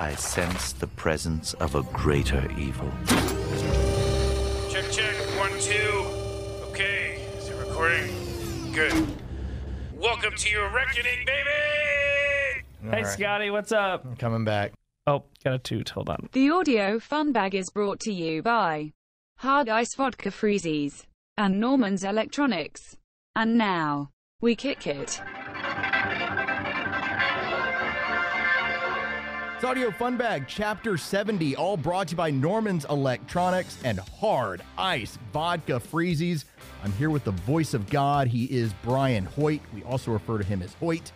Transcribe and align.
I 0.00 0.14
sense 0.14 0.72
the 0.72 0.86
presence 0.86 1.52
of 1.54 1.74
a 1.74 1.82
greater 1.82 2.50
evil. 2.58 2.90
Check, 4.70 4.90
check. 4.90 5.14
One, 5.38 5.50
two. 5.60 6.06
Okay. 6.70 7.20
Is 7.36 7.50
it 7.50 7.56
recording? 7.58 8.08
Good. 8.72 9.06
Welcome 9.94 10.32
to 10.36 10.48
your 10.48 10.70
reckoning, 10.70 11.26
baby! 11.26 12.96
Hey, 12.96 13.04
Scotty, 13.04 13.50
what's 13.50 13.72
up? 13.72 14.06
I'm 14.06 14.16
coming 14.16 14.42
back. 14.42 14.72
Oh, 15.06 15.24
got 15.44 15.52
a 15.52 15.58
toot. 15.58 15.90
Hold 15.90 16.08
on. 16.08 16.30
The 16.32 16.48
audio 16.48 16.98
fun 16.98 17.32
bag 17.32 17.54
is 17.54 17.68
brought 17.68 18.00
to 18.00 18.12
you 18.12 18.42
by 18.42 18.92
Hard 19.40 19.68
Ice 19.68 19.94
Vodka 19.94 20.30
Freezies 20.30 21.04
and 21.36 21.60
Norman's 21.60 22.04
Electronics. 22.04 22.96
And 23.36 23.58
now, 23.58 24.08
we 24.40 24.56
kick 24.56 24.86
it. 24.86 25.20
It's 29.60 29.66
Audio 29.66 29.90
Fun 29.90 30.16
Bag, 30.16 30.46
Chapter 30.48 30.96
70, 30.96 31.54
all 31.54 31.76
brought 31.76 32.08
to 32.08 32.12
you 32.12 32.16
by 32.16 32.30
Norman's 32.30 32.86
Electronics 32.86 33.76
and 33.84 34.00
Hard 34.00 34.62
Ice 34.78 35.18
Vodka 35.34 35.74
Freezies. 35.74 36.46
I'm 36.82 36.92
here 36.92 37.10
with 37.10 37.24
the 37.24 37.32
voice 37.32 37.74
of 37.74 37.86
God. 37.90 38.26
He 38.26 38.46
is 38.46 38.72
Brian 38.82 39.26
Hoyt. 39.26 39.60
We 39.74 39.82
also 39.82 40.12
refer 40.12 40.38
to 40.38 40.44
him 40.44 40.62
as 40.62 40.72
Hoyt. 40.72 41.12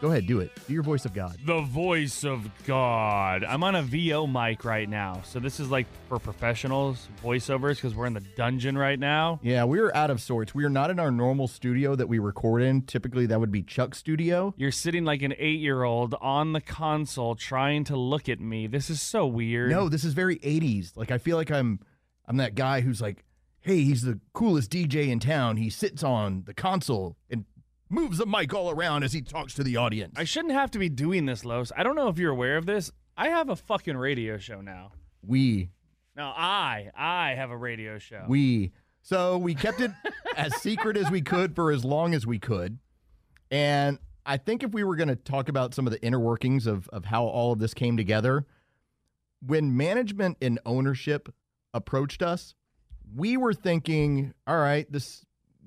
Go 0.00 0.10
ahead, 0.10 0.26
do 0.26 0.40
it. 0.40 0.50
Do 0.66 0.72
your 0.72 0.82
voice 0.82 1.04
of 1.04 1.12
God. 1.12 1.36
The 1.44 1.60
voice 1.60 2.24
of 2.24 2.48
God. 2.64 3.44
I'm 3.44 3.62
on 3.62 3.74
a 3.74 3.82
VO 3.82 4.26
mic 4.26 4.64
right 4.64 4.88
now. 4.88 5.20
So 5.26 5.38
this 5.38 5.60
is 5.60 5.70
like 5.70 5.86
for 6.08 6.18
professionals, 6.18 7.06
voiceovers, 7.22 7.74
because 7.76 7.94
we're 7.94 8.06
in 8.06 8.14
the 8.14 8.24
dungeon 8.34 8.78
right 8.78 8.98
now. 8.98 9.40
Yeah, 9.42 9.66
we 9.66 9.78
are 9.78 9.94
out 9.94 10.10
of 10.10 10.22
sorts. 10.22 10.54
We 10.54 10.64
are 10.64 10.70
not 10.70 10.90
in 10.90 10.98
our 10.98 11.10
normal 11.10 11.48
studio 11.48 11.94
that 11.96 12.08
we 12.08 12.18
record 12.18 12.62
in. 12.62 12.80
Typically, 12.82 13.26
that 13.26 13.40
would 13.40 13.52
be 13.52 13.62
Chuck's 13.62 13.98
studio. 13.98 14.54
You're 14.56 14.72
sitting 14.72 15.04
like 15.04 15.20
an 15.20 15.34
eight 15.38 15.60
year 15.60 15.82
old 15.82 16.14
on 16.22 16.54
the 16.54 16.62
console 16.62 17.34
trying 17.34 17.84
to 17.84 17.96
look 17.98 18.30
at 18.30 18.40
me. 18.40 18.66
This 18.68 18.88
is 18.88 19.02
so 19.02 19.26
weird. 19.26 19.70
No, 19.70 19.90
this 19.90 20.04
is 20.04 20.14
very 20.14 20.38
80s. 20.38 20.96
Like 20.96 21.10
I 21.10 21.18
feel 21.18 21.36
like 21.36 21.50
I'm 21.50 21.78
I'm 22.26 22.38
that 22.38 22.54
guy 22.54 22.80
who's 22.80 23.02
like, 23.02 23.22
"Hey, 23.60 23.82
he's 23.82 24.00
the 24.00 24.18
coolest 24.32 24.70
DJ 24.70 25.08
in 25.08 25.20
town. 25.20 25.58
He 25.58 25.68
sits 25.68 26.02
on 26.02 26.44
the 26.46 26.54
console 26.54 27.18
and 27.28 27.44
moves 27.90 28.18
the 28.18 28.26
mic 28.26 28.54
all 28.54 28.70
around 28.70 29.02
as 29.02 29.12
he 29.12 29.20
talks 29.20 29.52
to 29.54 29.62
the 29.62 29.76
audience." 29.76 30.14
I 30.16 30.24
shouldn't 30.24 30.54
have 30.54 30.70
to 30.72 30.78
be 30.78 30.88
doing 30.88 31.26
this, 31.26 31.44
Los. 31.44 31.72
I 31.76 31.82
don't 31.82 31.96
know 31.96 32.08
if 32.08 32.18
you're 32.18 32.32
aware 32.32 32.56
of 32.56 32.64
this. 32.66 32.90
I 33.16 33.28
have 33.28 33.50
a 33.50 33.56
fucking 33.56 33.96
radio 33.96 34.38
show 34.38 34.60
now. 34.60 34.92
we 35.22 35.70
No, 36.16 36.32
I, 36.34 36.90
I 36.96 37.34
have 37.34 37.50
a 37.50 37.56
radio 37.56 37.98
show. 37.98 38.24
we 38.28 38.72
so 39.02 39.36
we 39.36 39.54
kept 39.54 39.80
it 39.80 39.90
as 40.36 40.54
secret 40.56 40.96
as 40.96 41.10
we 41.10 41.20
could 41.20 41.54
for 41.54 41.70
as 41.70 41.84
long 41.84 42.14
as 42.14 42.26
we 42.26 42.38
could. 42.38 42.78
And 43.50 43.98
I 44.24 44.36
think 44.36 44.62
if 44.62 44.72
we 44.72 44.84
were 44.84 44.96
going 44.96 45.08
to 45.08 45.16
talk 45.16 45.48
about 45.48 45.74
some 45.74 45.86
of 45.86 45.92
the 45.92 46.02
inner 46.02 46.20
workings 46.20 46.66
of 46.66 46.88
of 46.88 47.04
how 47.06 47.24
all 47.24 47.52
of 47.52 47.58
this 47.58 47.74
came 47.74 47.96
together, 47.96 48.46
when 49.44 49.76
management 49.76 50.36
and 50.40 50.58
ownership 50.64 51.32
approached 51.74 52.22
us, 52.22 52.54
we 53.14 53.36
were 53.36 53.54
thinking, 53.54 54.32
all 54.46 54.58
right, 54.58 54.90
this 54.90 55.24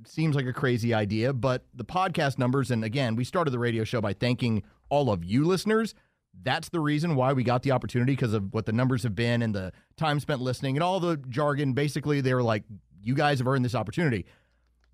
seems 0.08 0.36
like 0.36 0.46
a 0.46 0.54
crazy 0.54 0.94
idea, 0.94 1.34
but 1.34 1.66
the 1.74 1.86
podcast 1.86 2.38
numbers, 2.38 2.72
and 2.72 2.84
again, 2.84 3.16
we 3.16 3.24
started 3.24 3.52
the 3.52 3.60
radio 3.60 3.84
show 3.84 4.02
by 4.02 4.14
thanking 4.14 4.64
all 4.90 5.12
of 5.12 5.24
you 5.24 5.46
listeners. 5.46 5.96
That's 6.42 6.70
the 6.70 6.80
reason 6.80 7.16
why 7.16 7.34
we 7.34 7.44
got 7.44 7.64
the 7.64 7.72
opportunity 7.72 8.14
because 8.14 8.34
of 8.34 8.54
what 8.54 8.66
the 8.66 8.72
numbers 8.72 9.04
have 9.04 9.16
been 9.16 9.42
and 9.42 9.54
the 9.54 9.72
time 9.98 10.20
spent 10.20 10.42
listening 10.42 10.76
and 10.76 10.84
all 10.84 11.00
the 11.00 11.18
jargon. 11.30 11.74
Basically, 11.74 12.22
they 12.22 12.34
were 12.34 12.44
like, 12.44 12.64
you 13.02 13.14
guys 13.14 13.40
have 13.40 13.48
earned 13.48 13.64
this 13.64 13.76
opportunity. 13.76 14.26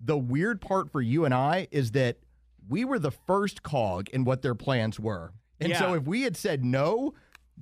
The 0.00 0.18
weird 0.18 0.60
part 0.60 0.90
for 0.90 1.00
you 1.00 1.24
and 1.24 1.32
I 1.32 1.68
is 1.70 1.92
that 1.92 2.18
we 2.68 2.84
were 2.84 2.98
the 2.98 3.10
first 3.10 3.62
cog 3.62 4.08
in 4.10 4.24
what 4.24 4.42
their 4.42 4.54
plans 4.54 5.00
were. 5.00 5.32
And 5.60 5.76
so 5.76 5.94
if 5.94 6.04
we 6.04 6.22
had 6.22 6.36
said 6.36 6.64
no, 6.64 7.12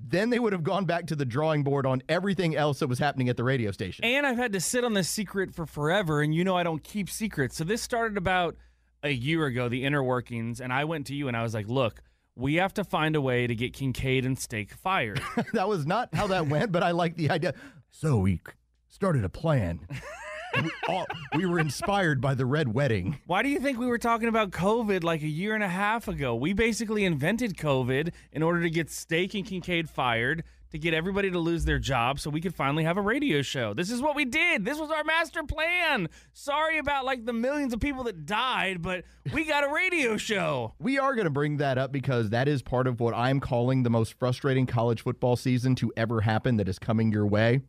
then 0.07 0.31
they 0.31 0.39
would 0.39 0.53
have 0.53 0.63
gone 0.63 0.85
back 0.85 1.07
to 1.09 1.17
the 1.17 1.25
drawing 1.25 1.63
board 1.63 1.87
on 1.87 2.03
everything 2.09 2.57
else 2.57 2.79
that 2.79 2.87
was 2.87 2.99
happening 2.99 3.29
at 3.29 3.37
the 3.37 3.45
radio 3.45 3.71
station. 3.71 4.05
And 4.05 4.27
I've 4.27 4.37
had 4.37 4.53
to 4.53 4.61
sit 4.61 4.85
on 4.85 4.95
this 4.95 5.09
secret 5.09 5.55
for 5.55 5.67
forever, 5.67 6.21
and 6.21 6.35
you 6.35 6.45
know 6.45 6.57
I 6.57 6.63
don't 6.63 6.83
keep 6.83 7.11
secrets. 7.11 7.57
So 7.57 7.65
this 7.65 7.83
started 7.83 8.17
about 8.17 8.57
a 9.03 9.11
year 9.11 9.47
ago, 9.47 9.69
the 9.69 9.85
inner 9.85 10.03
workings, 10.03 10.61
and 10.61 10.73
I 10.73 10.85
went 10.85 11.07
to 11.07 11.15
you 11.15 11.29
and 11.29 11.37
I 11.37 11.43
was 11.43 11.55
like, 11.55 11.69
look, 11.69 12.03
we 12.37 12.55
have 12.57 12.75
to 12.75 12.85
find 12.85 13.17
a 13.17 13.21
way 13.21 13.47
to 13.47 13.55
get 13.55 13.73
Kincaid 13.73 14.25
and 14.25 14.39
Steak 14.39 14.73
fired. 14.73 15.21
that 15.53 15.69
was 15.69 15.87
not 15.87 16.15
how 16.15 16.29
that 16.29 16.49
went, 16.49 16.73
but 16.73 16.83
I 16.83 16.93
like 16.93 17.17
the 17.17 17.31
idea. 17.31 17.55
So 17.91 18.19
we 18.19 18.41
started 18.89 19.25
a 19.25 19.29
plan. 19.29 19.87
we, 20.63 20.71
all, 20.89 21.07
we 21.35 21.47
were 21.47 21.59
inspired 21.59 22.21
by 22.21 22.35
the 22.35 22.47
red 22.47 22.73
wedding. 22.73 23.19
Why 23.27 23.43
do 23.43 23.49
you 23.49 23.61
think 23.61 23.79
we 23.79 23.87
were 23.87 23.99
talking 23.99 24.29
about 24.29 24.51
COVID 24.51 25.05
like 25.05 25.23
a 25.23 25.29
year 25.29 25.55
and 25.55 25.65
a 25.65 25.69
half 25.69 26.09
ago? 26.09 26.35
We 26.35 26.53
basically 26.53 27.05
invented 27.05 27.57
COVID 27.57 28.13
in 28.33 28.43
order 28.43 28.63
to 28.63 28.71
get 28.71 28.91
Steak 28.91 29.35
and 29.35 29.45
Kincaid 29.45 29.89
fired, 29.89 30.45
to 30.71 30.79
get 30.79 30.93
everybody 30.93 31.31
to 31.31 31.39
lose 31.39 31.65
their 31.65 31.79
job 31.79 32.21
so 32.21 32.29
we 32.29 32.41
could 32.41 32.55
finally 32.55 32.85
have 32.85 32.97
a 32.97 33.01
radio 33.01 33.41
show. 33.41 33.73
This 33.73 33.91
is 33.91 34.03
what 34.03 34.15
we 34.15 34.25
did. 34.25 34.65
This 34.65 34.79
was 34.79 34.91
our 34.91 35.05
master 35.05 35.43
plan. 35.43 36.09
Sorry 36.33 36.79
about 36.79 37.05
like 37.05 37.25
the 37.25 37.33
millions 37.33 37.73
of 37.73 37.81
people 37.81 38.05
that 38.05 38.27
died, 38.27 38.83
but 38.83 39.05
we 39.33 39.45
got 39.45 39.65
a 39.65 39.73
radio 39.73 40.17
show. 40.17 40.75
We 40.79 40.99
are 40.99 41.15
going 41.15 41.25
to 41.25 41.31
bring 41.31 41.57
that 41.59 41.79
up 41.79 41.91
because 41.91 42.31
that 42.31 42.49
is 42.49 42.63
part 42.63 42.87
of 42.87 43.01
what 43.01 43.15
I'm 43.15 43.41
calling 43.41 43.83
the 43.83 43.91
most 43.91 44.15
frustrating 44.19 44.67
college 44.67 45.03
football 45.03 45.37
season 45.37 45.75
to 45.77 45.93
ever 45.97 46.21
happen 46.21 46.59
that 46.59 46.69
is 46.69 46.79
coming 46.79 47.13
your 47.13 47.27
way. 47.27 47.61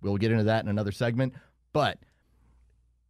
We'll 0.00 0.16
get 0.16 0.30
into 0.30 0.44
that 0.44 0.64
in 0.64 0.70
another 0.70 0.92
segment. 0.92 1.34
But 1.72 1.98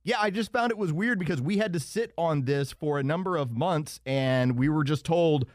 yeah, 0.06 0.18
I 0.20 0.30
just 0.30 0.52
found 0.52 0.70
it 0.70 0.78
was 0.78 0.92
weird 0.92 1.18
because 1.18 1.42
we 1.42 1.58
had 1.58 1.72
to 1.72 1.80
sit 1.80 2.12
on 2.16 2.44
this 2.44 2.70
for 2.70 3.00
a 3.00 3.02
number 3.02 3.36
of 3.36 3.50
months 3.50 3.98
and 4.06 4.56
we 4.56 4.68
were 4.68 4.84
just 4.84 5.04
told, 5.04 5.46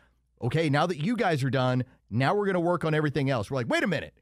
okay, 0.42 0.70
now 0.70 0.86
that 0.86 0.98
you 0.98 1.16
guys 1.16 1.42
are 1.46 1.50
done, 1.50 1.86
now 2.10 2.36
we're 2.36 2.44
going 2.44 2.56
to 2.56 2.60
work 2.60 2.84
on 2.84 2.94
everything 2.94 3.30
else. 3.30 3.50
We're 3.50 3.56
like, 3.56 3.70
wait 3.70 3.82
a 3.82 3.88
minute. 3.88 4.14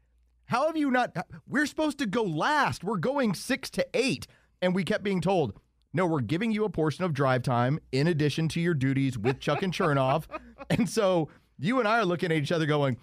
How 0.45 0.67
have 0.67 0.77
you 0.77 0.91
not? 0.91 1.17
We're 1.47 1.65
supposed 1.65 1.97
to 1.97 2.05
go 2.05 2.21
last. 2.21 2.83
We're 2.83 2.97
going 2.97 3.33
six 3.33 3.71
to 3.71 3.87
eight. 3.95 4.27
And 4.61 4.75
we 4.75 4.83
kept 4.83 5.03
being 5.03 5.19
told, 5.19 5.59
no, 5.93 6.05
we're 6.05 6.21
giving 6.21 6.51
you 6.51 6.63
a 6.63 6.69
portion 6.69 7.03
of 7.05 7.11
drive 7.11 7.41
time 7.41 7.79
in 7.91 8.05
addition 8.05 8.49
to 8.49 8.61
your 8.61 8.75
duties 8.75 9.17
with 9.17 9.39
Chuck 9.39 9.63
and 9.63 9.73
Chernoff. 9.73 10.25
and 10.69 10.87
so 10.87 11.29
you 11.57 11.79
and 11.79 11.87
I 11.87 11.97
are 11.97 12.05
looking 12.05 12.31
at 12.31 12.37
each 12.37 12.51
other 12.51 12.67
going, 12.67 12.97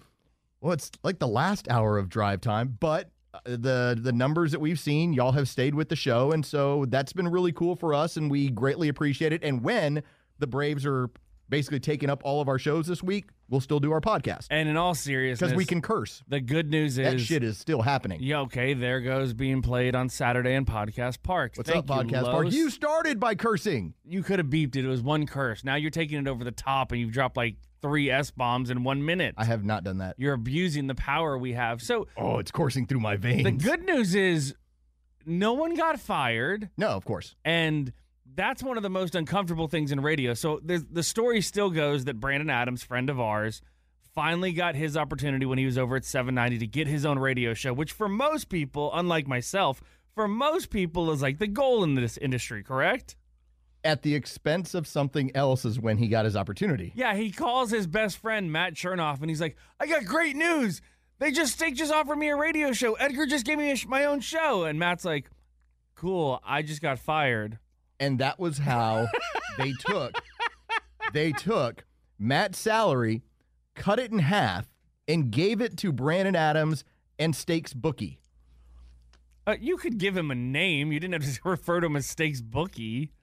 well, 0.61 0.71
it's 0.71 0.91
like 1.03 1.19
the 1.19 1.27
last 1.27 1.67
hour 1.69 1.97
of 1.97 2.07
drive 2.07 2.39
time, 2.39 2.77
but 2.79 3.11
the 3.45 3.97
the 3.99 4.11
numbers 4.11 4.51
that 4.51 4.59
we've 4.59 4.79
seen, 4.79 5.13
y'all 5.13 5.31
have 5.33 5.47
stayed 5.47 5.75
with 5.75 5.89
the 5.89 5.95
show, 5.95 6.31
and 6.31 6.45
so 6.45 6.85
that's 6.85 7.13
been 7.13 7.27
really 7.27 7.51
cool 7.51 7.75
for 7.75 7.93
us, 7.93 8.17
and 8.17 8.29
we 8.29 8.49
greatly 8.49 8.87
appreciate 8.89 9.33
it. 9.33 9.43
And 9.43 9.63
when 9.63 10.03
the 10.39 10.47
Braves 10.47 10.85
are 10.85 11.09
basically 11.49 11.79
taking 11.79 12.09
up 12.09 12.21
all 12.25 12.41
of 12.41 12.49
our 12.49 12.59
shows 12.59 12.87
this 12.87 13.01
week, 13.01 13.29
we'll 13.49 13.61
still 13.61 13.79
do 13.79 13.91
our 13.93 14.01
podcast 14.01 14.47
And 14.49 14.67
in 14.67 14.75
all 14.75 14.93
seriousness, 14.93 15.51
because 15.51 15.55
we 15.57 15.65
can 15.65 15.81
curse. 15.81 16.21
The 16.27 16.41
good 16.41 16.69
news 16.69 16.97
That 16.97 17.13
is 17.15 17.21
shit 17.21 17.41
is 17.43 17.57
still 17.57 17.81
happening. 17.81 18.19
Yeah, 18.21 18.41
okay, 18.41 18.73
there 18.73 18.99
goes 18.99 19.33
being 19.33 19.61
played 19.61 19.95
on 19.95 20.09
Saturday 20.09 20.53
in 20.55 20.65
Podcast 20.65 21.23
Park. 21.23 21.53
What's 21.55 21.69
Thank 21.69 21.89
up, 21.89 22.05
you, 22.05 22.11
podcast 22.11 22.23
park? 22.25 22.51
You 22.51 22.69
started 22.69 23.19
by 23.19 23.35
cursing. 23.35 23.93
you 24.03 24.23
could 24.23 24.39
have 24.39 24.47
beeped 24.49 24.75
it. 24.75 24.83
It 24.83 24.89
was 24.89 25.01
one 25.01 25.25
curse. 25.25 25.63
Now 25.63 25.75
you're 25.75 25.89
taking 25.89 26.19
it 26.19 26.27
over 26.27 26.43
the 26.43 26.51
top 26.51 26.91
and 26.91 26.99
you've 26.99 27.11
dropped 27.13 27.37
like 27.37 27.55
three 27.81 28.09
S 28.09 28.31
bombs 28.31 28.69
in 28.69 28.83
one 28.83 29.05
minute. 29.05 29.35
I 29.37 29.45
have 29.45 29.63
not 29.63 29.83
done 29.83 29.99
that. 29.99 30.15
You're 30.17 30.33
abusing 30.33 30.87
the 30.87 30.95
power 30.95 31.37
we 31.37 31.53
have. 31.53 31.81
So 31.81 32.07
Oh, 32.17 32.39
it's 32.39 32.51
coursing 32.51 32.85
through 32.87 32.99
my 33.01 33.15
veins. 33.17 33.43
the 33.43 33.51
good 33.51 33.83
news 33.83 34.15
is 34.15 34.55
no 35.25 35.53
one 35.53 35.75
got 35.75 35.99
fired. 35.99 36.69
No, 36.77 36.89
of 36.89 37.05
course. 37.05 37.35
And 37.45 37.91
that's 38.35 38.61
one 38.63 38.77
of 38.77 38.83
the 38.83 38.89
most 38.89 39.15
uncomfortable 39.15 39.67
things 39.67 39.91
in 39.91 39.99
radio. 40.01 40.33
So 40.33 40.59
the 40.63 40.85
the 40.89 41.03
story 41.03 41.41
still 41.41 41.69
goes 41.69 42.05
that 42.05 42.19
Brandon 42.19 42.49
Adams, 42.49 42.83
friend 42.83 43.09
of 43.09 43.19
ours, 43.19 43.61
finally 44.15 44.51
got 44.53 44.75
his 44.75 44.95
opportunity 44.97 45.45
when 45.45 45.57
he 45.57 45.65
was 45.65 45.77
over 45.77 45.95
at 45.95 46.05
790 46.05 46.59
to 46.59 46.67
get 46.67 46.87
his 46.87 47.05
own 47.05 47.19
radio 47.19 47.53
show, 47.53 47.73
which 47.73 47.91
for 47.91 48.07
most 48.07 48.49
people, 48.49 48.89
unlike 48.93 49.27
myself, 49.27 49.81
for 50.15 50.27
most 50.27 50.69
people 50.71 51.11
is 51.11 51.21
like 51.21 51.37
the 51.37 51.47
goal 51.47 51.83
in 51.83 51.93
this 51.95 52.17
industry, 52.17 52.63
correct? 52.63 53.15
At 53.87 54.01
the 54.01 54.15
expense 54.15 54.73
of 54.73 54.85
something 54.85 55.31
else 55.33 55.63
is 55.63 55.79
when 55.79 55.97
he 55.97 56.09
got 56.09 56.25
his 56.25 56.35
opportunity. 56.35 56.91
Yeah, 56.93 57.15
he 57.15 57.31
calls 57.31 57.71
his 57.71 57.87
best 57.87 58.17
friend 58.17 58.51
Matt 58.51 58.73
Chernoff 58.73 59.21
and 59.21 59.29
he's 59.29 59.39
like, 59.39 59.55
"I 59.79 59.87
got 59.87 60.03
great 60.03 60.35
news. 60.35 60.81
They 61.19 61.31
just 61.31 61.57
they 61.57 61.71
just 61.71 61.93
offered 61.93 62.17
me 62.17 62.27
a 62.27 62.35
radio 62.35 62.73
show. 62.73 62.95
Edgar 62.95 63.25
just 63.25 63.45
gave 63.45 63.57
me 63.57 63.71
a 63.71 63.77
sh- 63.77 63.87
my 63.87 64.03
own 64.03 64.19
show." 64.19 64.65
And 64.65 64.77
Matt's 64.77 65.05
like, 65.05 65.29
"Cool, 65.95 66.41
I 66.45 66.63
just 66.63 66.81
got 66.81 66.99
fired." 66.99 67.59
And 67.97 68.19
that 68.19 68.37
was 68.39 68.57
how 68.57 69.07
they 69.57 69.71
took 69.87 70.21
they 71.13 71.31
took 71.31 71.85
Matt's 72.19 72.59
salary, 72.59 73.23
cut 73.73 73.99
it 73.99 74.11
in 74.11 74.19
half, 74.19 74.67
and 75.07 75.31
gave 75.31 75.61
it 75.61 75.77
to 75.77 75.93
Brandon 75.93 76.35
Adams 76.35 76.83
and 77.17 77.33
Steak's 77.33 77.73
Bookie. 77.73 78.19
Uh, 79.47 79.55
you 79.61 79.77
could 79.77 79.97
give 79.97 80.17
him 80.17 80.29
a 80.29 80.35
name. 80.35 80.91
You 80.91 80.99
didn't 80.99 81.23
have 81.23 81.33
to 81.33 81.39
refer 81.49 81.79
to 81.79 81.87
him 81.87 81.95
as 81.95 82.05
Steak's 82.05 82.41
Bookie. 82.41 83.13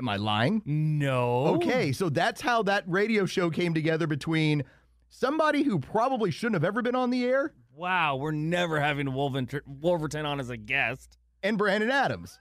Am 0.00 0.08
I 0.08 0.16
lying? 0.16 0.62
No. 0.64 1.46
Okay, 1.56 1.92
so 1.92 2.08
that's 2.08 2.40
how 2.40 2.62
that 2.62 2.84
radio 2.86 3.26
show 3.26 3.50
came 3.50 3.74
together 3.74 4.06
between 4.06 4.64
somebody 5.10 5.62
who 5.62 5.78
probably 5.78 6.30
shouldn't 6.30 6.54
have 6.54 6.64
ever 6.64 6.80
been 6.80 6.94
on 6.94 7.10
the 7.10 7.24
air 7.24 7.52
Wow, 7.80 8.16
we're 8.16 8.32
never 8.32 8.78
having 8.78 9.12
Wolverton, 9.12 9.60
Wolverton 9.66 10.26
on 10.26 10.38
as 10.38 10.50
a 10.50 10.56
guest. 10.58 11.16
and 11.42 11.56
Brandon 11.56 11.90
Adams. 11.90 12.38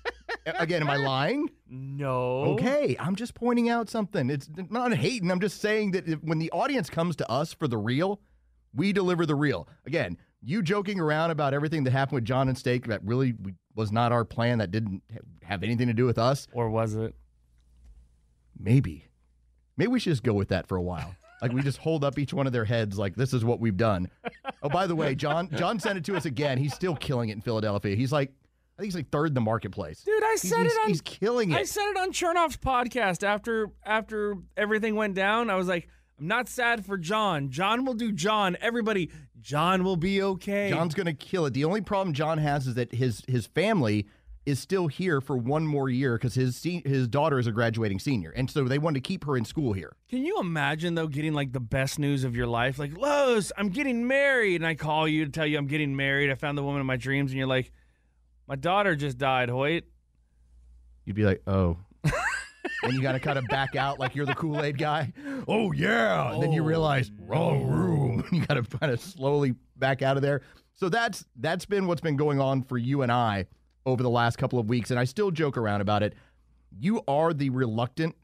Again, 0.46 0.80
am 0.80 0.88
I 0.88 0.96
lying? 0.96 1.50
No. 1.68 2.44
Okay, 2.54 2.96
I'm 2.98 3.14
just 3.14 3.34
pointing 3.34 3.68
out 3.68 3.90
something. 3.90 4.30
It's 4.30 4.48
not 4.70 4.94
hating. 4.94 5.30
I'm 5.30 5.40
just 5.40 5.60
saying 5.60 5.90
that 5.90 6.08
if, 6.08 6.22
when 6.22 6.38
the 6.38 6.50
audience 6.52 6.88
comes 6.88 7.16
to 7.16 7.30
us 7.30 7.52
for 7.52 7.68
the 7.68 7.76
real, 7.76 8.20
we 8.74 8.92
deliver 8.94 9.26
the 9.26 9.34
real. 9.34 9.68
Again, 9.86 10.16
you 10.42 10.62
joking 10.62 11.00
around 11.00 11.30
about 11.30 11.54
everything 11.54 11.84
that 11.84 11.90
happened 11.92 12.16
with 12.16 12.24
John 12.24 12.48
and 12.48 12.56
Steak 12.56 12.86
that 12.86 13.00
really 13.04 13.34
was 13.74 13.92
not 13.92 14.12
our 14.12 14.24
plan, 14.24 14.58
that 14.58 14.70
didn't 14.70 15.02
have 15.42 15.62
anything 15.62 15.88
to 15.88 15.92
do 15.94 16.04
with 16.04 16.18
us. 16.18 16.46
Or 16.52 16.70
was 16.70 16.94
it? 16.94 17.14
Maybe. 18.58 19.04
Maybe 19.76 19.88
we 19.88 20.00
should 20.00 20.12
just 20.12 20.22
go 20.22 20.34
with 20.34 20.48
that 20.48 20.66
for 20.66 20.76
a 20.76 20.82
while. 20.82 21.14
Like 21.40 21.52
we 21.52 21.62
just 21.62 21.78
hold 21.78 22.02
up 22.02 22.18
each 22.18 22.34
one 22.34 22.46
of 22.46 22.52
their 22.52 22.64
heads 22.64 22.98
like 22.98 23.14
this 23.14 23.32
is 23.32 23.44
what 23.44 23.60
we've 23.60 23.76
done. 23.76 24.10
Oh, 24.60 24.68
by 24.68 24.88
the 24.88 24.96
way, 24.96 25.14
John 25.14 25.48
John 25.56 25.78
sent 25.78 25.96
it 25.96 26.04
to 26.06 26.16
us 26.16 26.24
again. 26.24 26.58
He's 26.58 26.74
still 26.74 26.96
killing 26.96 27.28
it 27.28 27.34
in 27.34 27.40
Philadelphia. 27.40 27.94
He's 27.94 28.10
like 28.10 28.32
I 28.76 28.82
think 28.82 28.86
he's 28.88 28.96
like 28.96 29.10
third 29.10 29.28
in 29.28 29.34
the 29.34 29.40
marketplace. 29.40 30.02
Dude, 30.02 30.22
I 30.22 30.36
He's, 30.40 30.50
said 30.50 30.62
he's, 30.62 30.72
it 30.72 30.80
on 30.82 30.88
he's 30.88 31.00
killing 31.00 31.50
it. 31.52 31.56
I 31.56 31.62
said 31.64 31.88
it 31.90 31.96
on 31.96 32.12
Chernoff's 32.12 32.56
podcast 32.56 33.22
after 33.22 33.70
after 33.84 34.36
everything 34.56 34.96
went 34.96 35.14
down. 35.14 35.48
I 35.50 35.54
was 35.54 35.68
like, 35.68 35.88
I'm 36.18 36.26
not 36.26 36.48
sad 36.48 36.84
for 36.84 36.96
John. 36.96 37.50
John 37.50 37.84
will 37.84 37.94
do 37.94 38.10
John. 38.10 38.56
Everybody, 38.60 39.10
John 39.40 39.84
will 39.84 39.96
be 39.96 40.22
okay. 40.22 40.70
John's 40.70 40.94
going 40.94 41.06
to 41.06 41.14
kill 41.14 41.46
it. 41.46 41.54
The 41.54 41.64
only 41.64 41.80
problem 41.80 42.14
John 42.14 42.38
has 42.38 42.66
is 42.66 42.74
that 42.74 42.92
his 42.92 43.22
his 43.28 43.46
family 43.46 44.06
is 44.46 44.58
still 44.58 44.86
here 44.86 45.20
for 45.20 45.36
one 45.36 45.66
more 45.66 45.90
year 45.90 46.16
because 46.16 46.34
his 46.34 46.62
his 46.62 47.06
daughter 47.06 47.38
is 47.38 47.46
a 47.46 47.52
graduating 47.52 47.98
senior, 47.98 48.30
and 48.30 48.50
so 48.50 48.64
they 48.64 48.78
wanted 48.78 49.02
to 49.02 49.06
keep 49.06 49.24
her 49.24 49.36
in 49.36 49.44
school 49.44 49.72
here. 49.72 49.94
Can 50.08 50.24
you 50.24 50.40
imagine 50.40 50.94
though 50.94 51.06
getting 51.06 51.34
like 51.34 51.52
the 51.52 51.60
best 51.60 51.98
news 51.98 52.24
of 52.24 52.34
your 52.34 52.46
life? 52.46 52.78
Like, 52.78 52.96
Los, 52.96 53.52
I'm 53.56 53.68
getting 53.68 54.06
married, 54.06 54.56
and 54.56 54.66
I 54.66 54.74
call 54.74 55.06
you 55.06 55.24
to 55.26 55.30
tell 55.30 55.46
you 55.46 55.58
I'm 55.58 55.66
getting 55.66 55.94
married. 55.94 56.30
I 56.30 56.34
found 56.34 56.56
the 56.56 56.62
woman 56.62 56.80
of 56.80 56.86
my 56.86 56.96
dreams, 56.96 57.30
and 57.30 57.38
you're 57.38 57.46
like, 57.46 57.70
my 58.46 58.56
daughter 58.56 58.96
just 58.96 59.18
died, 59.18 59.50
Hoyt. 59.50 59.84
You'd 61.04 61.16
be 61.16 61.24
like, 61.24 61.42
oh. 61.46 61.76
And 62.82 62.92
you 62.92 63.02
got 63.02 63.12
to 63.12 63.20
kind 63.20 63.38
of 63.38 63.46
back 63.48 63.76
out 63.76 63.98
like 63.98 64.14
you're 64.14 64.26
the 64.26 64.34
Kool 64.34 64.62
Aid 64.62 64.78
guy. 64.78 65.12
Oh 65.46 65.72
yeah. 65.72 66.32
And 66.32 66.42
then 66.42 66.52
you 66.52 66.62
oh. 66.62 66.66
realize 66.66 67.10
wrong 67.20 67.66
room. 67.66 68.24
you 68.32 68.44
got 68.46 68.54
to 68.54 68.78
kind 68.78 68.92
of 68.92 69.00
slowly 69.00 69.54
back 69.76 70.02
out 70.02 70.16
of 70.16 70.22
there. 70.22 70.42
So 70.74 70.88
that's 70.88 71.24
that's 71.36 71.64
been 71.64 71.86
what's 71.86 72.00
been 72.00 72.16
going 72.16 72.40
on 72.40 72.62
for 72.62 72.78
you 72.78 73.02
and 73.02 73.10
I 73.10 73.46
over 73.84 74.02
the 74.02 74.10
last 74.10 74.36
couple 74.36 74.58
of 74.58 74.68
weeks, 74.68 74.90
and 74.90 75.00
I 75.00 75.04
still 75.04 75.30
joke 75.30 75.56
around 75.56 75.80
about 75.80 76.02
it. 76.02 76.14
You 76.78 77.02
are 77.08 77.32
the 77.32 77.50
reluctant 77.50 78.14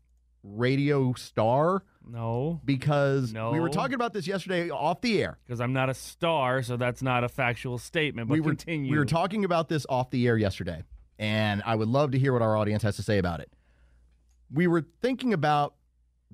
radio 0.44 1.14
star 1.14 1.82
No, 2.06 2.60
because 2.64 3.32
we 3.32 3.58
were 3.58 3.70
talking 3.70 3.94
about 3.94 4.12
this 4.12 4.26
yesterday 4.26 4.68
off 4.68 5.00
the 5.00 5.22
air. 5.22 5.38
because 5.46 5.60
I'm 5.60 5.72
not 5.72 5.88
a 5.88 5.94
star, 5.94 6.62
so 6.62 6.76
that's 6.76 7.02
not 7.02 7.24
a 7.24 7.28
factual 7.28 7.78
statement. 7.78 8.28
But 8.28 8.34
we 8.34 8.40
were 8.40 8.50
continue. 8.50 8.92
we 8.92 8.98
were 8.98 9.06
talking 9.06 9.44
about 9.44 9.68
this 9.68 9.86
off 9.88 10.10
the 10.10 10.26
air 10.26 10.36
yesterday, 10.36 10.82
and 11.18 11.62
I 11.64 11.74
would 11.74 11.88
love 11.88 12.10
to 12.12 12.18
hear 12.18 12.32
what 12.32 12.42
our 12.42 12.56
audience 12.56 12.82
has 12.82 12.96
to 12.96 13.02
say 13.02 13.18
about 13.18 13.40
it. 13.40 13.50
We 14.52 14.66
were 14.66 14.84
thinking 15.02 15.32
about 15.32 15.74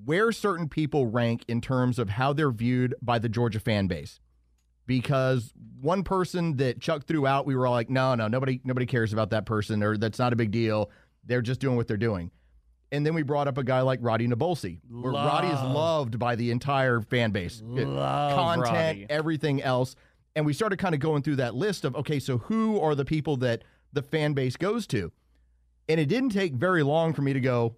where 0.04 0.32
certain 0.32 0.68
people 0.68 1.06
rank 1.06 1.44
in 1.48 1.60
terms 1.60 1.98
of 1.98 2.10
how 2.10 2.32
they're 2.32 2.50
viewed 2.50 2.94
by 3.02 3.18
the 3.18 3.28
Georgia 3.28 3.60
fan 3.60 3.86
base. 3.86 4.20
Because 4.86 5.52
one 5.80 6.02
person 6.02 6.56
that 6.56 6.80
Chuck 6.80 7.04
threw 7.06 7.26
out, 7.26 7.46
we 7.46 7.54
were 7.54 7.66
all 7.66 7.72
like, 7.72 7.90
no, 7.90 8.14
no, 8.14 8.26
nobody 8.26 8.60
nobody 8.64 8.86
cares 8.86 9.12
about 9.12 9.30
that 9.30 9.46
person, 9.46 9.82
or 9.82 9.96
that's 9.96 10.18
not 10.18 10.32
a 10.32 10.36
big 10.36 10.50
deal. 10.50 10.90
They're 11.24 11.42
just 11.42 11.60
doing 11.60 11.76
what 11.76 11.86
they're 11.86 11.96
doing. 11.96 12.30
And 12.92 13.06
then 13.06 13.14
we 13.14 13.22
brought 13.22 13.46
up 13.46 13.56
a 13.56 13.62
guy 13.62 13.82
like 13.82 14.00
Roddy 14.02 14.26
Nabolsi, 14.26 14.80
where 14.90 15.12
Roddy 15.12 15.46
is 15.46 15.62
loved 15.62 16.18
by 16.18 16.34
the 16.34 16.50
entire 16.50 17.00
fan 17.00 17.30
base. 17.30 17.62
Love 17.64 18.34
Content, 18.34 18.74
Roddy. 18.74 19.06
everything 19.08 19.62
else. 19.62 19.94
And 20.34 20.44
we 20.44 20.52
started 20.52 20.78
kind 20.78 20.94
of 20.94 21.00
going 21.00 21.22
through 21.22 21.36
that 21.36 21.54
list 21.54 21.84
of, 21.84 21.94
okay, 21.94 22.18
so 22.18 22.38
who 22.38 22.80
are 22.80 22.96
the 22.96 23.04
people 23.04 23.36
that 23.38 23.62
the 23.92 24.02
fan 24.02 24.32
base 24.32 24.56
goes 24.56 24.88
to? 24.88 25.12
And 25.88 26.00
it 26.00 26.06
didn't 26.06 26.30
take 26.30 26.54
very 26.54 26.82
long 26.82 27.12
for 27.12 27.22
me 27.22 27.32
to 27.32 27.40
go, 27.40 27.76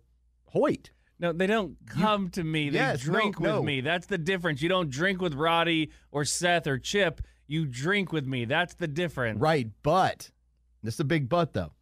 Hoyt. 0.53 0.91
No, 1.19 1.33
they 1.33 1.47
don't 1.47 1.77
come 1.87 2.31
to 2.31 2.43
me. 2.43 2.69
They 2.71 2.79
Yes, 2.79 3.07
no, 3.07 3.13
drink 3.13 3.39
with 3.39 3.51
no. 3.51 3.63
me. 3.63 3.81
That's 3.81 4.07
the 4.07 4.19
difference. 4.19 4.61
You 4.61 4.69
don't 4.69 4.91
drink 4.91 5.21
with 5.21 5.35
Roddy 5.35 5.91
or 6.11 6.25
Seth 6.25 6.67
or 6.67 6.79
Chip. 6.79 7.21
You 7.47 7.65
drink 7.67 8.13
with 8.13 8.27
me. 8.27 8.45
That's 8.45 8.75
the 8.75 8.89
difference. 8.89 9.41
Right. 9.41 9.71
But 9.83 10.31
this 10.83 10.95
is 10.95 11.01
a 11.01 11.05
big 11.05 11.29
but, 11.29 11.53
though. 11.53 11.73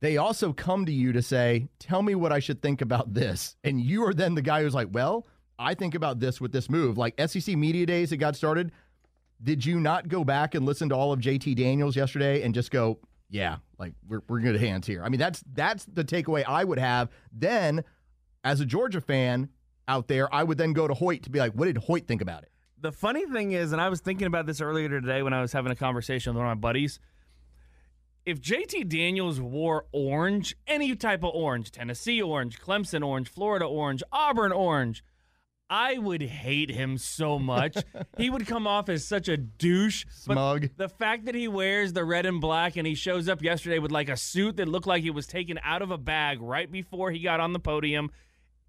They 0.00 0.16
also 0.16 0.52
come 0.52 0.86
to 0.86 0.92
you 0.92 1.12
to 1.12 1.22
say, 1.22 1.68
tell 1.78 2.02
me 2.02 2.14
what 2.14 2.32
I 2.32 2.38
should 2.38 2.62
think 2.62 2.80
about 2.80 3.12
this. 3.14 3.56
And 3.62 3.80
you 3.80 4.04
are 4.06 4.14
then 4.14 4.34
the 4.34 4.42
guy 4.42 4.62
who's 4.62 4.74
like, 4.74 4.88
well, 4.90 5.26
I 5.58 5.74
think 5.74 5.94
about 5.94 6.18
this 6.20 6.40
with 6.40 6.52
this 6.52 6.70
move. 6.70 6.96
Like 6.98 7.20
SEC 7.20 7.54
Media 7.56 7.86
Days 7.86 8.10
that 8.10 8.16
got 8.16 8.34
started. 8.34 8.72
Did 9.42 9.64
you 9.64 9.78
not 9.78 10.08
go 10.08 10.24
back 10.24 10.54
and 10.54 10.66
listen 10.66 10.88
to 10.88 10.96
all 10.96 11.12
of 11.12 11.20
JT 11.20 11.54
Daniels 11.56 11.96
yesterday 11.96 12.42
and 12.42 12.54
just 12.54 12.70
go, 12.70 12.98
yeah, 13.30 13.56
like 13.78 13.94
we're, 14.08 14.22
we're 14.28 14.40
good 14.40 14.60
hands 14.60 14.86
here? 14.86 15.02
I 15.04 15.08
mean, 15.08 15.20
that's 15.20 15.42
that's 15.52 15.84
the 15.86 16.04
takeaway 16.04 16.44
I 16.46 16.64
would 16.64 16.78
have. 16.78 17.08
Then, 17.32 17.84
as 18.44 18.60
a 18.60 18.66
Georgia 18.66 19.00
fan 19.00 19.48
out 19.88 20.08
there, 20.08 20.32
I 20.34 20.42
would 20.42 20.58
then 20.58 20.72
go 20.72 20.88
to 20.88 20.94
Hoyt 20.94 21.22
to 21.22 21.30
be 21.30 21.38
like, 21.38 21.52
what 21.52 21.66
did 21.66 21.78
Hoyt 21.78 22.06
think 22.06 22.20
about 22.20 22.42
it? 22.42 22.50
The 22.80 22.92
funny 22.92 23.26
thing 23.26 23.52
is, 23.52 23.72
and 23.72 23.80
I 23.80 23.88
was 23.88 24.00
thinking 24.00 24.26
about 24.26 24.46
this 24.46 24.60
earlier 24.60 24.88
today 24.88 25.22
when 25.22 25.32
I 25.32 25.42
was 25.42 25.52
having 25.52 25.70
a 25.70 25.76
conversation 25.76 26.32
with 26.32 26.38
one 26.38 26.50
of 26.50 26.56
my 26.56 26.60
buddies. 26.60 26.98
If 28.24 28.40
JT 28.40 28.88
Daniels 28.88 29.40
wore 29.40 29.86
orange, 29.92 30.56
any 30.66 30.94
type 30.94 31.24
of 31.24 31.30
orange, 31.34 31.70
Tennessee 31.70 32.20
orange, 32.20 32.60
Clemson 32.60 33.04
orange, 33.04 33.28
Florida 33.28 33.64
orange, 33.64 34.02
Auburn 34.12 34.52
orange, 34.52 35.02
I 35.72 35.98
would 35.98 36.20
hate 36.20 36.68
him 36.70 36.98
so 36.98 37.38
much. 37.38 37.76
he 38.18 38.28
would 38.28 38.44
come 38.46 38.66
off 38.66 38.88
as 38.88 39.06
such 39.06 39.28
a 39.28 39.36
douche. 39.36 40.04
Smug. 40.10 40.68
the 40.76 40.88
fact 40.88 41.26
that 41.26 41.36
he 41.36 41.46
wears 41.46 41.92
the 41.92 42.04
red 42.04 42.26
and 42.26 42.40
black 42.40 42.76
and 42.76 42.86
he 42.86 42.96
shows 42.96 43.28
up 43.28 43.40
yesterday 43.40 43.78
with 43.78 43.92
like 43.92 44.08
a 44.08 44.16
suit 44.16 44.56
that 44.56 44.66
looked 44.68 44.88
like 44.88 45.04
he 45.04 45.10
was 45.10 45.28
taken 45.28 45.60
out 45.62 45.80
of 45.80 45.92
a 45.92 45.98
bag 45.98 46.42
right 46.42 46.70
before 46.70 47.12
he 47.12 47.20
got 47.20 47.38
on 47.38 47.52
the 47.52 47.60
podium, 47.60 48.10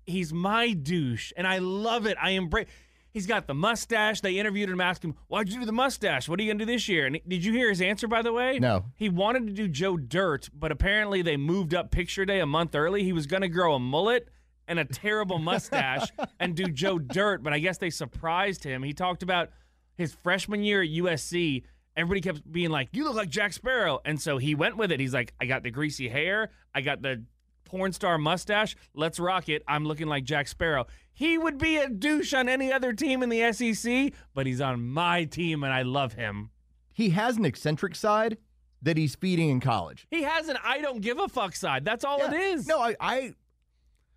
he's 0.06 0.32
my 0.32 0.74
douche, 0.74 1.32
and 1.36 1.48
I 1.48 1.58
love 1.58 2.06
it. 2.06 2.18
I 2.22 2.32
embrace. 2.32 2.68
He's 3.14 3.28
got 3.28 3.46
the 3.48 3.54
mustache. 3.54 4.22
They 4.22 4.38
interviewed 4.38 4.70
him, 4.70 4.80
asked 4.80 5.04
him, 5.04 5.16
"Why'd 5.28 5.50
you 5.50 5.60
do 5.60 5.66
the 5.66 5.74
mustache? 5.74 6.30
What 6.30 6.40
are 6.40 6.44
you 6.44 6.50
gonna 6.54 6.64
do 6.66 6.72
this 6.72 6.88
year?" 6.88 7.08
And 7.08 7.20
did 7.28 7.44
you 7.44 7.52
hear 7.52 7.70
his 7.70 7.82
answer? 7.82 8.08
By 8.08 8.22
the 8.22 8.32
way, 8.32 8.58
No. 8.60 8.86
He 8.96 9.10
wanted 9.10 9.48
to 9.48 9.54
do 9.54 9.68
Joe 9.68 9.98
Dirt, 9.98 10.50
but 10.54 10.72
apparently 10.72 11.22
they 11.22 11.36
moved 11.36 11.74
up 11.74 11.92
picture 11.92 12.26
day 12.26 12.40
a 12.40 12.46
month 12.46 12.74
early. 12.74 13.04
He 13.04 13.12
was 13.12 13.26
gonna 13.28 13.50
grow 13.50 13.74
a 13.74 13.80
mullet 13.80 14.30
and 14.72 14.80
a 14.80 14.86
terrible 14.86 15.38
mustache 15.38 16.10
and 16.40 16.56
do 16.56 16.64
Joe 16.66 16.98
Dirt, 16.98 17.44
but 17.44 17.52
I 17.54 17.60
guess 17.60 17.78
they 17.78 17.90
surprised 17.90 18.64
him. 18.64 18.82
He 18.82 18.94
talked 18.94 19.22
about 19.22 19.50
his 19.96 20.16
freshman 20.24 20.64
year 20.64 20.82
at 20.82 20.88
USC. 20.90 21.64
Everybody 21.98 22.22
kept 22.22 22.50
being 22.50 22.70
like, 22.72 22.88
"You 22.94 23.04
look 23.04 23.16
like 23.16 23.30
Jack 23.30 23.52
Sparrow," 23.54 24.00
and 24.06 24.20
so 24.20 24.38
he 24.38 24.56
went 24.56 24.78
with 24.78 24.92
it. 24.94 25.00
He's 25.02 25.14
like, 25.14 25.34
"I 25.42 25.46
got 25.46 25.64
the 25.64 25.72
greasy 25.72 26.08
hair. 26.08 26.50
I 26.74 26.80
got 26.80 27.02
the 27.02 27.24
porn 27.66 27.92
star 27.92 28.18
mustache. 28.18 28.76
Let's 28.94 29.20
rock 29.20 29.50
it. 29.50 29.62
I'm 29.68 29.86
looking 29.86 30.08
like 30.08 30.24
Jack 30.24 30.48
Sparrow. 30.48 30.88
He 31.14 31.38
would 31.38 31.58
be 31.58 31.76
a 31.78 31.90
douche 31.90 32.34
on 32.34 32.48
any 32.48 32.72
other 32.72 32.94
team 32.94 33.22
in 33.22 33.28
the 33.30 33.52
SEC, 33.52 34.14
but 34.34 34.46
he's 34.48 34.62
on 34.62 34.88
my 34.88 35.26
team 35.26 35.64
and 35.64 35.74
I 35.74 35.82
love 35.82 36.14
him. 36.14 36.50
He 36.94 37.10
has 37.12 37.36
an 37.38 37.44
eccentric 37.46 37.96
side 37.96 38.38
that 38.82 38.98
he's 38.98 39.16
feeding 39.16 39.50
in 39.50 39.60
college. 39.60 40.08
He 40.10 40.24
has 40.24 40.48
an 40.50 40.58
I 40.64 40.80
don't 40.82 41.02
give 41.02 41.20
a 41.20 41.28
fuck 41.28 41.56
side. 41.56 41.86
That's 41.86 42.04
all 42.04 42.22
it 42.24 42.32
Yeah. 42.32 42.54
is. 42.54 42.68
No, 42.68 42.80
I, 42.80 42.96
I, 43.00 43.34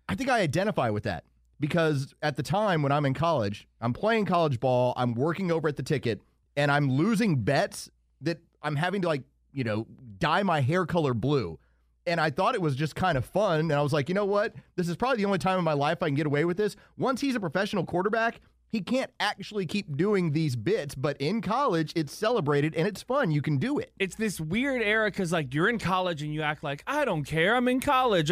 I 0.07 0.15
think 0.15 0.29
I 0.29 0.41
identify 0.41 0.89
with 0.89 1.03
that 1.03 1.23
because 1.59 2.13
at 2.21 2.35
the 2.35 2.43
time 2.43 2.81
when 2.81 2.91
I'm 2.91 3.05
in 3.05 3.13
college, 3.13 3.67
I'm 3.81 3.93
playing 3.93 4.25
college 4.25 4.59
ball, 4.59 4.93
I'm 4.97 5.13
working 5.13 5.51
over 5.51 5.67
at 5.67 5.77
the 5.77 5.83
ticket, 5.83 6.21
and 6.55 6.71
I'm 6.71 6.91
losing 6.91 7.41
bets 7.41 7.89
that 8.21 8.39
I'm 8.61 8.75
having 8.75 9.01
to 9.01 9.07
like, 9.07 9.23
you 9.51 9.63
know, 9.63 9.87
dye 10.19 10.43
my 10.43 10.61
hair 10.61 10.85
color 10.85 11.13
blue. 11.13 11.59
And 12.07 12.21
I 12.21 12.29
thought 12.29 12.53
it 12.53 12.61
was 12.61 12.75
just 12.75 12.95
kind 12.95 13.17
of 13.17 13.25
fun. 13.25 13.61
And 13.61 13.73
I 13.73 13.81
was 13.81 13.91
like, 13.91 14.09
you 14.09 14.15
know 14.15 14.25
what? 14.25 14.53
This 14.75 14.87
is 14.87 14.95
probably 14.95 15.17
the 15.17 15.25
only 15.25 15.39
time 15.39 15.57
in 15.57 15.63
my 15.63 15.73
life 15.73 16.03
I 16.03 16.07
can 16.07 16.15
get 16.15 16.27
away 16.27 16.45
with 16.45 16.55
this. 16.57 16.75
Once 16.97 17.19
he's 17.19 17.35
a 17.35 17.39
professional 17.39 17.83
quarterback, 17.83 18.41
he 18.69 18.81
can't 18.81 19.09
actually 19.19 19.65
keep 19.65 19.95
doing 19.95 20.31
these 20.31 20.55
bits, 20.55 20.95
but 20.95 21.15
in 21.19 21.41
college, 21.41 21.93
it's 21.95 22.13
celebrated 22.13 22.75
and 22.75 22.87
it's 22.87 23.01
fun. 23.01 23.31
You 23.31 23.41
can 23.41 23.57
do 23.57 23.79
it. 23.79 23.91
It's 23.99 24.15
this 24.15 24.39
weird 24.39 24.81
era 24.81 25.09
because 25.09 25.31
like 25.31 25.53
you're 25.53 25.69
in 25.69 25.79
college 25.79 26.21
and 26.21 26.33
you 26.33 26.41
act 26.41 26.63
like 26.63 26.83
I 26.85 27.05
don't 27.05 27.23
care. 27.23 27.55
I'm 27.55 27.67
in 27.67 27.79
college. 27.79 28.29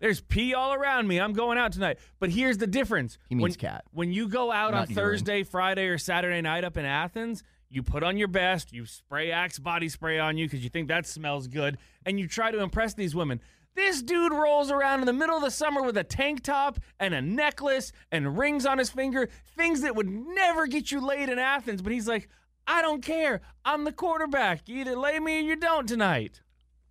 There's 0.00 0.20
pee 0.20 0.54
all 0.54 0.72
around 0.72 1.06
me. 1.06 1.20
I'm 1.20 1.32
going 1.32 1.58
out 1.58 1.72
tonight. 1.72 1.98
But 2.18 2.30
here's 2.30 2.58
the 2.58 2.66
difference. 2.66 3.18
He 3.28 3.34
means 3.34 3.42
when, 3.42 3.52
cat. 3.54 3.84
When 3.92 4.12
you 4.12 4.28
go 4.28 4.50
out 4.50 4.72
Not 4.72 4.82
on 4.82 4.86
urine. 4.88 4.94
Thursday, 4.94 5.42
Friday, 5.44 5.86
or 5.86 5.98
Saturday 5.98 6.40
night 6.40 6.64
up 6.64 6.76
in 6.76 6.84
Athens, 6.84 7.42
you 7.68 7.82
put 7.82 8.02
on 8.02 8.16
your 8.16 8.28
best, 8.28 8.72
you 8.72 8.84
spray 8.86 9.30
Axe 9.30 9.58
body 9.58 9.88
spray 9.88 10.18
on 10.18 10.36
you 10.36 10.46
because 10.46 10.64
you 10.64 10.70
think 10.70 10.88
that 10.88 11.06
smells 11.06 11.46
good, 11.46 11.78
and 12.04 12.18
you 12.18 12.26
try 12.26 12.50
to 12.50 12.60
impress 12.60 12.94
these 12.94 13.14
women. 13.14 13.40
This 13.76 14.02
dude 14.02 14.32
rolls 14.32 14.70
around 14.70 15.00
in 15.00 15.06
the 15.06 15.12
middle 15.12 15.36
of 15.36 15.42
the 15.42 15.50
summer 15.50 15.82
with 15.82 15.96
a 15.96 16.02
tank 16.02 16.42
top 16.42 16.80
and 16.98 17.14
a 17.14 17.22
necklace 17.22 17.92
and 18.10 18.36
rings 18.36 18.66
on 18.66 18.78
his 18.78 18.90
finger, 18.90 19.28
things 19.56 19.82
that 19.82 19.94
would 19.94 20.08
never 20.08 20.66
get 20.66 20.90
you 20.90 21.00
laid 21.00 21.28
in 21.28 21.38
Athens. 21.38 21.80
But 21.80 21.92
he's 21.92 22.08
like, 22.08 22.28
I 22.66 22.82
don't 22.82 23.02
care. 23.02 23.40
I'm 23.64 23.84
the 23.84 23.92
quarterback. 23.92 24.68
You 24.68 24.80
either 24.80 24.96
lay 24.96 25.20
me 25.20 25.38
or 25.38 25.42
you 25.42 25.56
don't 25.56 25.86
tonight. 25.86 26.40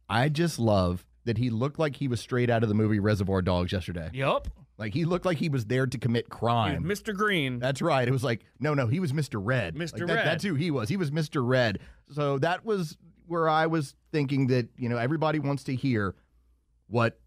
I 0.07 0.29
just 0.29 0.57
love 0.57 1.05
that 1.29 1.37
he 1.37 1.51
looked 1.51 1.77
like 1.77 1.95
he 1.95 2.07
was 2.07 2.19
straight 2.19 2.49
out 2.49 2.63
of 2.63 2.69
the 2.69 2.75
movie 2.75 2.99
Reservoir 2.99 3.43
Dogs 3.43 3.71
yesterday. 3.71 4.09
Yep. 4.13 4.47
Like 4.79 4.95
he 4.95 5.05
looked 5.05 5.27
like 5.27 5.37
he 5.37 5.47
was 5.47 5.65
there 5.65 5.85
to 5.85 5.97
commit 5.99 6.27
crime. 6.27 6.83
Mr. 6.83 7.13
Green. 7.13 7.59
That's 7.59 7.83
right. 7.83 8.07
It 8.07 8.11
was 8.11 8.23
like, 8.23 8.45
no, 8.59 8.73
no, 8.73 8.87
he 8.87 8.99
was 8.99 9.13
Mr. 9.13 9.39
Red. 9.39 9.75
Mr. 9.75 9.99
Like, 9.99 10.07
that- 10.07 10.13
Red. 10.15 10.25
That's 10.25 10.43
who 10.43 10.55
he 10.55 10.71
was. 10.71 10.89
He 10.89 10.97
was 10.97 11.11
Mr. 11.11 11.47
Red. 11.47 11.79
So 12.11 12.39
that 12.39 12.65
was 12.65 12.97
where 13.27 13.47
I 13.47 13.67
was 13.67 13.93
thinking 14.11 14.47
that, 14.47 14.69
you 14.75 14.89
know, 14.89 14.97
everybody 14.97 15.37
wants 15.37 15.65
to 15.65 15.75
hear 15.75 16.15
what 16.87 17.19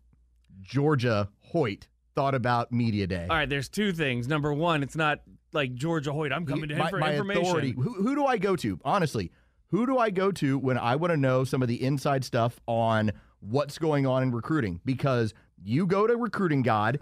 Georgia 0.61 1.29
Hoyt 1.53 1.87
thought 2.17 2.35
about 2.35 2.73
Media 2.73 3.07
Day. 3.07 3.29
All 3.31 3.37
right, 3.37 3.49
there's 3.49 3.69
two 3.69 3.93
things. 3.93 4.27
Number 4.27 4.53
one, 4.53 4.83
it's 4.83 4.97
not 4.97 5.21
like 5.53 5.75
Georgia 5.75 6.13
Hoyt. 6.13 6.33
I'm 6.33 6.45
coming 6.45 6.69
to 6.71 6.75
him 6.75 6.81
my, 6.81 6.91
for 6.91 6.99
my 6.99 7.13
information. 7.13 7.45
authority. 7.45 7.71
Who, 7.73 7.95
who 8.03 8.17
do 8.17 8.27
I 8.27 8.39
go 8.39 8.57
to? 8.57 8.81
Honestly, 8.85 9.31
who 9.71 9.87
do 9.87 9.97
I 9.99 10.11
go 10.11 10.33
to 10.33 10.59
when 10.59 10.77
I 10.77 10.97
want 10.97 11.13
to 11.13 11.17
know 11.17 11.45
some 11.45 11.63
of 11.63 11.69
the 11.69 11.81
inside 11.81 12.25
stuff 12.25 12.59
on 12.67 13.13
what's 13.43 13.79
going 13.79 14.07
on 14.07 14.23
in 14.23 14.31
recruiting? 14.33 14.81
Because 14.85 15.35
you 15.63 15.87
go 15.87 16.07
to 16.07 16.17
Recruiting 16.17 16.63
God, 16.63 17.01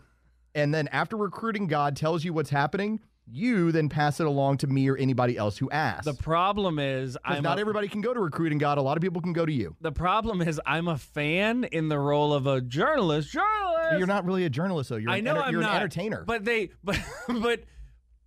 and 0.54 0.74
then 0.74 0.88
after 0.88 1.16
Recruiting 1.16 1.66
God 1.66 1.96
tells 1.96 2.24
you 2.24 2.32
what's 2.32 2.50
happening, 2.50 3.00
you 3.32 3.70
then 3.70 3.88
pass 3.88 4.18
it 4.18 4.26
along 4.26 4.56
to 4.56 4.66
me 4.66 4.88
or 4.88 4.96
anybody 4.96 5.36
else 5.36 5.56
who 5.58 5.70
asks. 5.70 6.04
The 6.04 6.14
problem 6.14 6.78
is, 6.80 7.16
I'm 7.24 7.42
not 7.42 7.58
a, 7.58 7.60
everybody 7.60 7.86
can 7.86 8.00
go 8.00 8.12
to 8.12 8.18
Recruiting 8.18 8.58
God. 8.58 8.78
A 8.78 8.82
lot 8.82 8.96
of 8.96 9.02
people 9.02 9.22
can 9.22 9.32
go 9.32 9.46
to 9.46 9.52
you. 9.52 9.76
the 9.80 9.92
problem 9.92 10.42
is 10.42 10.60
I'm 10.66 10.88
a 10.88 10.98
fan 10.98 11.64
in 11.64 11.88
the 11.88 11.98
role 11.98 12.34
of 12.34 12.46
a 12.46 12.60
journalist. 12.60 13.30
Journalist. 13.32 13.90
But 13.90 13.98
you're 13.98 14.08
not 14.08 14.24
really 14.24 14.44
a 14.44 14.50
journalist, 14.50 14.90
though. 14.90 14.96
You're 14.96 15.10
I 15.10 15.20
know 15.20 15.32
enter- 15.32 15.42
I'm 15.42 15.52
you're 15.52 15.62
not. 15.62 15.70
an 15.70 15.76
entertainer. 15.76 16.24
But 16.26 16.44
they, 16.44 16.70
but 16.84 16.98
but 17.28 17.60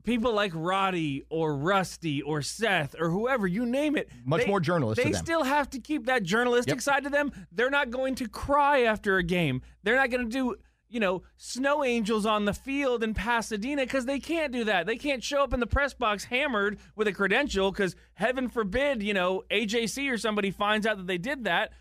people 0.04 0.34
like 0.34 0.52
Roddy 0.56 1.24
or 1.30 1.56
Rusty 1.56 2.22
or 2.22 2.42
Seth 2.42 2.96
or 3.00 3.10
whoever 3.10 3.48
you 3.48 3.66
name 3.66 3.96
it, 3.96 4.10
Much 4.26 4.42
they- 4.42 4.48
more 4.48 4.60
journalist 4.60 5.02
They 5.02 5.14
still 5.14 5.44
have 5.44 5.70
to 5.72 5.80
keep 5.80 6.06
that 6.06 6.24
journalistic 6.24 6.76
Yep. 6.76 6.82
side 6.82 7.04
to 7.06 7.10
them. 7.10 7.32
They're 7.52 7.70
not 7.70 7.90
going 7.90 8.16
to 8.16 8.28
cry 8.28 8.82
after 8.84 9.18
a 9.18 9.24
game. 9.24 9.62
They're 9.84 9.96
not 9.96 10.10
going 10.10 10.26
to 10.26 10.32
do. 10.32 10.56
You 10.90 11.00
know, 11.00 11.24
snow 11.38 11.84
angels 11.84 12.24
on 12.28 12.46
the 12.46 12.54
field 12.54 13.04
in 13.04 13.16
Pasadena 13.16 13.82
because 13.82 14.06
they 14.06 14.20
can't 14.20 14.54
do 14.54 14.66
that. 14.66 14.86
They 14.86 14.96
can't 14.98 15.24
show 15.24 15.42
up 15.42 15.52
in 15.52 15.60
the 15.60 15.66
press 15.66 15.96
box 15.96 16.26
hammered 16.26 16.78
with 16.96 17.08
a 17.08 17.12
credential 17.12 17.72
because 17.72 17.96
heaven 18.14 18.48
forbid, 18.48 19.02
you 19.02 19.16
know, 19.16 19.42
AJC 19.50 20.08
or 20.12 20.20
somebody 20.20 20.52
finds 20.52 20.86
out 20.86 20.98
that 20.98 21.08
they 21.08 21.18
did 21.18 21.46
that. 21.46 21.72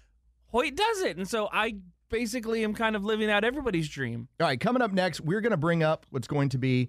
Hoyt 0.47 0.75
does 0.77 1.03
it. 1.03 1.19
And 1.19 1.29
so 1.29 1.51
I 1.53 1.75
basically 2.09 2.65
am 2.65 2.73
kind 2.73 2.97
of 2.97 3.05
living 3.05 3.31
out 3.31 3.45
everybody's 3.45 3.87
dream. 3.89 4.29
All 4.41 4.47
right, 4.47 4.59
coming 4.59 4.81
up 4.81 4.93
next, 4.93 5.21
we're 5.21 5.43
going 5.43 5.51
to 5.51 5.57
bring 5.59 5.83
up 5.83 6.07
what's 6.09 6.29
going 6.29 6.49
to 6.51 6.59
be 6.59 6.89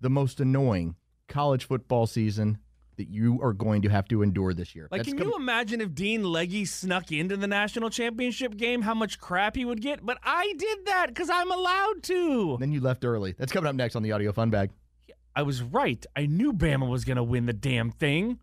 the 0.00 0.10
most 0.10 0.40
annoying 0.40 0.96
college 1.28 1.66
football 1.66 2.06
season 2.06 2.58
that 2.96 3.08
you 3.08 3.40
are 3.42 3.52
going 3.52 3.82
to 3.82 3.88
have 3.88 4.08
to 4.08 4.22
endure 4.22 4.54
this 4.54 4.74
year. 4.74 4.88
Like, 4.90 5.00
That's 5.00 5.10
can 5.10 5.18
com- 5.18 5.28
you 5.28 5.36
imagine 5.36 5.80
if 5.80 5.94
Dean 5.94 6.24
Legge 6.24 6.66
snuck 6.66 7.12
into 7.12 7.36
the 7.36 7.46
national 7.46 7.90
championship 7.90 8.56
game, 8.56 8.82
how 8.82 8.94
much 8.94 9.18
crap 9.20 9.56
he 9.56 9.64
would 9.64 9.82
get? 9.82 10.04
But 10.04 10.18
I 10.22 10.54
did 10.56 10.86
that 10.86 11.08
because 11.08 11.28
I'm 11.28 11.50
allowed 11.50 12.02
to. 12.04 12.56
Then 12.58 12.72
you 12.72 12.80
left 12.80 13.04
early. 13.04 13.34
That's 13.38 13.52
coming 13.52 13.68
up 13.68 13.74
next 13.74 13.96
on 13.96 14.02
the 14.02 14.12
Audio 14.12 14.32
Fun 14.32 14.50
Bag. 14.50 14.70
I 15.34 15.42
was 15.42 15.62
right. 15.62 16.04
I 16.16 16.24
knew 16.26 16.52
Bama 16.54 16.88
was 16.88 17.04
going 17.04 17.18
to 17.18 17.22
win 17.22 17.44
the 17.44 17.52
damn 17.52 17.90
thing. 17.90 18.38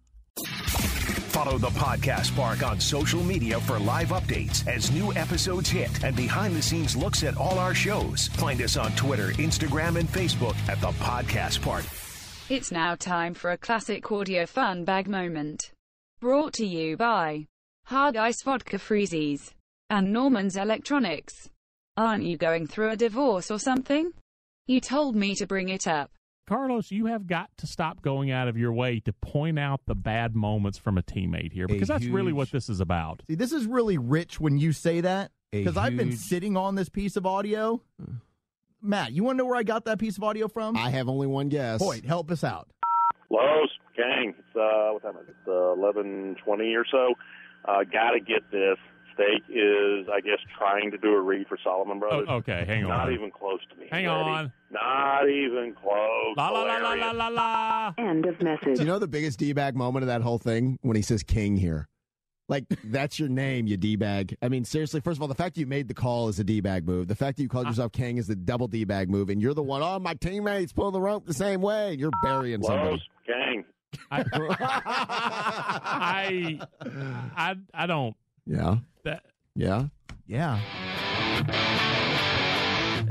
Follow 1.34 1.58
the 1.58 1.70
podcast 1.70 2.36
park 2.36 2.62
on 2.62 2.80
social 2.80 3.24
media 3.24 3.60
for 3.62 3.80
live 3.80 4.10
updates 4.10 4.68
as 4.68 4.92
new 4.92 5.12
episodes 5.16 5.68
hit 5.68 6.04
and 6.04 6.16
behind 6.16 6.56
the 6.56 6.62
scenes 6.62 6.96
looks 6.96 7.24
at 7.24 7.36
all 7.38 7.58
our 7.58 7.74
shows. 7.74 8.28
Find 8.36 8.62
us 8.62 8.78
on 8.78 8.92
Twitter, 8.92 9.30
Instagram, 9.32 10.00
and 10.00 10.08
Facebook 10.08 10.56
at 10.70 10.80
the 10.80 10.92
podcast 11.02 11.63
park. 11.63 11.86
It's 12.50 12.72
now 12.72 12.94
time 12.94 13.34
for 13.34 13.52
a 13.52 13.58
classic 13.58 14.12
audio 14.12 14.46
fun 14.46 14.86
bag 14.86 15.08
moment. 15.08 15.72
Brought 16.22 16.54
to 16.54 16.68
you 16.68 16.98
by 16.98 17.48
Hard 17.86 18.16
Ice 18.16 18.44
Vodka 18.44 18.78
Freezies 18.78 19.54
and 19.90 20.13
Norman's 20.13 20.56
Electronics. 20.56 21.50
Aren't 21.98 22.25
you 22.25 22.38
going 22.38 22.68
through 22.68 22.92
a 22.92 22.96
divorce 22.96 23.50
or 23.50 23.58
something? 23.58 24.12
You 24.68 24.80
told 24.80 25.16
me 25.16 25.34
to 25.36 25.48
bring 25.48 25.70
it 25.70 25.88
up. 25.88 26.12
Carlos, 26.45 26.91
you 26.91 27.05
have 27.05 27.25
got 27.25 27.50
to 27.57 27.67
stop 27.67 28.01
going 28.01 28.29
out 28.29 28.47
of 28.47 28.57
your 28.57 28.73
way 28.73 29.00
to 29.01 29.13
point 29.13 29.57
out 29.57 29.81
the 29.85 29.95
bad 29.95 30.35
moments 30.35 30.77
from 30.77 30.97
a 30.97 31.01
teammate 31.01 31.53
here 31.53 31.67
because 31.67 31.88
that's 31.88 32.05
really 32.05 32.33
what 32.33 32.51
this 32.51 32.69
is 32.69 32.79
about. 32.79 33.23
See, 33.27 33.35
this 33.35 33.53
is 33.53 33.65
really 33.65 33.97
rich 33.97 34.39
when 34.39 34.57
you 34.57 34.73
say 34.73 35.01
that 35.01 35.31
because 35.51 35.77
I've 35.77 35.95
been 35.95 36.17
sitting 36.17 36.57
on 36.57 36.75
this 36.75 36.89
piece 36.89 37.15
of 37.15 37.25
audio. 37.25 37.81
Matt, 38.81 39.13
you 39.13 39.23
want 39.23 39.38
to 39.38 39.43
know 39.43 39.45
where 39.45 39.55
I 39.55 39.63
got 39.63 39.85
that 39.85 40.00
piece 40.00 40.17
of 40.17 40.23
audio 40.23 40.50
from? 40.50 40.75
I 40.75 40.89
have 40.89 41.07
only 41.07 41.27
one 41.27 41.47
guess. 41.47 41.81
Hoyt, 41.81 42.03
help 42.03 42.29
us 42.29 42.43
out. 42.43 42.67
Los, 43.29 43.69
gang. 43.95 44.35
It's 44.38 44.55
uh, 44.55 44.89
what 44.91 45.01
time 45.01 45.15
is 45.23 45.29
it? 45.29 45.35
Uh, 45.47 45.71
Eleven 45.73 46.35
twenty 46.43 46.75
or 46.75 46.85
so. 46.91 47.13
Uh, 47.65 47.83
Got 47.85 48.12
to 48.12 48.19
get 48.19 48.51
this. 48.51 48.77
Steak 49.13 49.43
is, 49.47 50.07
I 50.12 50.21
guess, 50.21 50.39
trying 50.57 50.91
to 50.91 50.97
do 50.97 51.13
a 51.13 51.21
read 51.21 51.47
for 51.47 51.57
Solomon 51.63 52.00
Brothers. 52.00 52.25
Oh, 52.27 52.35
okay, 52.38 52.65
hang 52.65 52.83
on. 52.83 52.89
Not 52.89 53.12
even 53.12 53.29
close 53.31 53.59
to 53.71 53.79
me. 53.79 53.88
Hang 53.91 54.07
Ready? 54.07 54.29
on. 54.29 54.51
Not 54.71 55.29
even 55.29 55.75
close. 55.79 55.93
La 56.36 56.50
la 56.50 56.63
la 56.63 56.78
la 56.78 56.94
la 56.94 57.12
la 57.12 57.28
la. 57.28 57.94
End 57.98 58.25
of 58.25 58.42
message. 58.42 58.75
Do 58.78 58.82
you 58.82 58.86
know 58.86 59.00
the 59.00 59.08
biggest 59.08 59.40
d 59.40 59.54
bag 59.54 59.75
moment 59.75 60.04
of 60.04 60.08
that 60.08 60.22
whole 60.22 60.38
thing 60.40 60.78
when 60.82 60.96
he 60.96 61.02
says 61.02 61.24
King 61.24 61.58
here? 61.58 61.88
Like 62.50 62.66
that's 62.84 63.20
your 63.20 63.30
name, 63.30 63.68
you 63.68 63.78
d 63.78 63.96
bag. 63.96 64.36
I 64.42 64.50
mean, 64.50 64.66
seriously. 64.66 65.00
First 65.00 65.18
of 65.18 65.22
all, 65.22 65.28
the 65.28 65.36
fact 65.36 65.56
that 65.56 65.62
you 65.62 65.68
made 65.68 65.88
the 65.88 65.94
call 65.94 66.28
is 66.28 66.40
a 66.40 66.44
d 66.44 66.60
bag 66.60 66.86
move. 66.86 67.08
The 67.08 67.16
fact 67.16 67.38
that 67.38 67.44
you 67.44 67.50
called 67.50 67.68
uh. 67.68 67.70
yourself 67.70 67.92
King 67.94 68.18
is 68.18 68.28
the 68.28 68.36
double 68.36 68.68
d 68.68 68.84
bag 68.84 69.10
move, 69.10 69.30
and 69.30 69.42
you're 69.42 69.54
the 69.54 69.63
one. 69.63 69.82
Oh, 69.82 70.00
my 70.00 70.13
teammates 70.16 70.74
pull 70.74 70.92
the 70.92 71.00
rope 71.02 71.25
the 71.25 71.34
same 71.34 71.62
way. 71.62 71.92
and 71.92 72.00
You're 72.00 72.12
burying 72.22 72.62
somebody. 72.63 72.92
Los, 72.92 73.02
gang. 73.28 73.66
I, 74.12 74.24
I, 75.86 76.60
I, 77.38 77.56
I 77.74 77.86
don't. 77.86 78.16
yeah, 78.46 78.78
That, 79.04 79.24
yeah. 79.56 79.86
Yeah. 80.25 80.60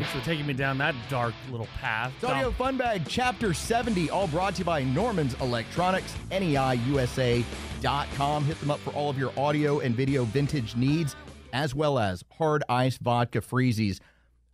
Thanks 0.03 0.19
for 0.19 0.25
taking 0.25 0.47
me 0.49 0.53
down 0.53 0.79
that 0.79 0.97
dark 1.09 1.33
little 1.49 1.69
path. 1.79 2.13
It's 2.17 2.25
Audio 2.25 2.51
Fun 2.51 2.77
Bag 2.77 3.05
Chapter 3.07 3.55
70, 3.55 4.11
all 4.11 4.27
brought 4.27 4.57
to 4.57 4.59
you 4.59 4.65
by 4.65 4.83
Norman's 4.83 5.35
Electronics, 5.35 6.13
E 6.33 6.57
NEIUSA.com. 6.57 8.45
Hit 8.45 8.59
them 8.59 8.73
up 8.73 8.81
for 8.81 8.91
all 8.95 9.11
of 9.11 9.17
your 9.17 9.33
audio 9.39 9.79
and 9.79 9.95
video 9.95 10.25
vintage 10.25 10.75
needs, 10.75 11.15
as 11.53 11.73
well 11.73 12.01
as 12.01 12.25
hard 12.37 12.65
ice 12.69 12.99
vodka 12.99 13.41
freezies. 13.41 14.01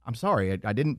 I'm 0.05 0.15
sorry, 0.15 0.53
I, 0.53 0.59
I 0.63 0.75
didn't 0.75 0.99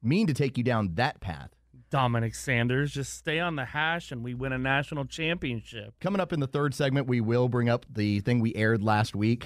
mean 0.00 0.28
to 0.28 0.32
take 0.32 0.56
you 0.56 0.62
down 0.62 0.94
that 0.94 1.20
path. 1.20 1.50
Dominick 1.90 2.34
Sanders, 2.34 2.92
just 2.92 3.14
stay 3.14 3.40
on 3.40 3.56
the 3.56 3.64
hash 3.64 4.12
and 4.12 4.22
we 4.22 4.34
win 4.34 4.52
a 4.52 4.58
national 4.58 5.06
championship. 5.06 5.94
Coming 6.00 6.20
up 6.20 6.32
in 6.32 6.40
the 6.40 6.46
third 6.46 6.74
segment, 6.74 7.06
we 7.06 7.20
will 7.20 7.48
bring 7.48 7.68
up 7.68 7.86
the 7.90 8.20
thing 8.20 8.40
we 8.40 8.54
aired 8.54 8.82
last 8.82 9.16
week 9.16 9.44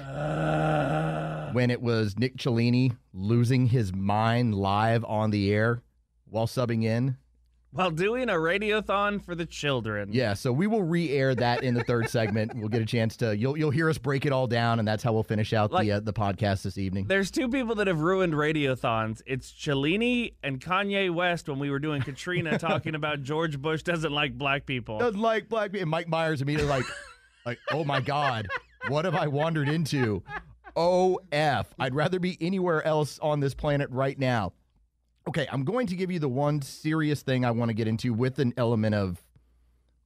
when 1.52 1.70
it 1.70 1.80
was 1.80 2.18
Nick 2.18 2.38
Cellini 2.38 2.92
losing 3.12 3.66
his 3.66 3.92
mind 3.92 4.54
live 4.54 5.04
on 5.04 5.30
the 5.30 5.52
air 5.52 5.82
while 6.25 6.46
subbing 6.46 6.82
in. 6.84 7.16
While 7.75 7.91
doing 7.91 8.29
a 8.29 8.35
radiothon 8.35 9.25
for 9.25 9.35
the 9.35 9.47
children. 9.47 10.11
Yeah, 10.12 10.35
so 10.35 10.52
we 10.52 10.67
will 10.67 10.83
re-air 10.83 11.35
that 11.37 11.62
in 11.62 11.73
the 11.73 11.83
third 11.85 12.11
segment. 12.11 12.55
We'll 12.55 12.69
get 12.69 12.83
a 12.83 12.87
chance 12.87 13.17
to 13.17 13.35
you'll 13.35 13.57
you'll 13.57 13.71
hear 13.71 13.88
us 13.88 13.97
break 13.97 14.26
it 14.26 14.33
all 14.33 14.47
down, 14.47 14.79
and 14.79 14.87
that's 14.87 15.02
how 15.02 15.14
we'll 15.14 15.23
finish 15.23 15.55
out 15.55 15.73
Like- 15.73 15.87
the 15.87 15.93
uh, 15.93 16.00
the 16.00 16.12
podcast 16.12 16.62
this 16.64 16.76
evening. 16.76 17.07
There's 17.07 17.31
two 17.31 17.49
people 17.49 17.75
that 17.76 17.87
have 17.87 18.00
ruined 18.00 18.35
radiothons. 18.35 19.23
It's 19.25 19.50
Cellini 19.50 20.35
and 20.43 20.61
Kanye 20.61 21.11
West 21.14 21.49
when 21.49 21.59
we 21.59 21.71
were 21.71 21.79
doing 21.79 22.02
Katrina 22.02 22.59
talking 22.59 22.95
about 22.95 23.23
George 23.23 23.59
Bush 23.59 23.83
doesn't 23.83 24.12
like 24.12 24.37
black 24.37 24.67
people. 24.67 24.99
Doesn't 24.99 25.19
like 25.21 25.49
black 25.49 25.73
people. 25.73 25.83
And 25.83 25.91
Mike 25.91 26.09
Myers 26.09 26.43
immediately 26.43 26.69
like, 26.69 26.85
like, 27.47 27.59
oh 27.71 27.85
my 27.85 28.02
god, 28.02 28.49
what 28.88 29.07
have 29.07 29.14
I 29.14 29.29
wandered 29.29 29.71
into? 29.71 30.23
OF. 30.76 31.75
I'd 31.79 31.95
rather 31.95 32.19
be 32.19 32.37
anywhere 32.41 32.85
else 32.87 33.19
on 33.21 33.41
this 33.41 33.55
planet 33.55 33.88
right 33.91 34.19
now. 34.19 34.52
Okay, 35.29 35.47
I'm 35.52 35.64
going 35.64 35.87
to 35.88 35.97
give 35.97 36.11
you 36.11 36.19
the 36.19 36.29
one 36.29 36.62
serious 36.62 37.23
thing 37.23 37.45
I 37.45 37.50
want 37.52 37.69
to 37.69 37.75
get 37.75 37.87
into 37.87 38.12
with 38.12 38.38
an 38.38 38.52
element 38.57 38.95
of 38.95 39.23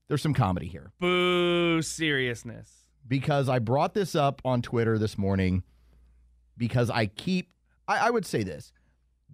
there's 0.09 0.23
some 0.23 0.35
comedy 0.35 0.67
here. 0.67 0.93
Boo 1.01 1.83
seriousness. 1.83 2.71
because 3.09 3.49
I 3.49 3.59
brought 3.59 3.95
this 3.95 4.15
up 4.15 4.43
on 4.45 4.63
Twitter 4.63 4.99
this 4.99 5.17
morning 5.17 5.63
because 6.57 6.91
I 6.91 7.07
keep, 7.07 7.51
I, 7.89 8.09
I 8.09 8.11
would 8.11 8.27
say 8.27 8.43
this. 8.43 8.73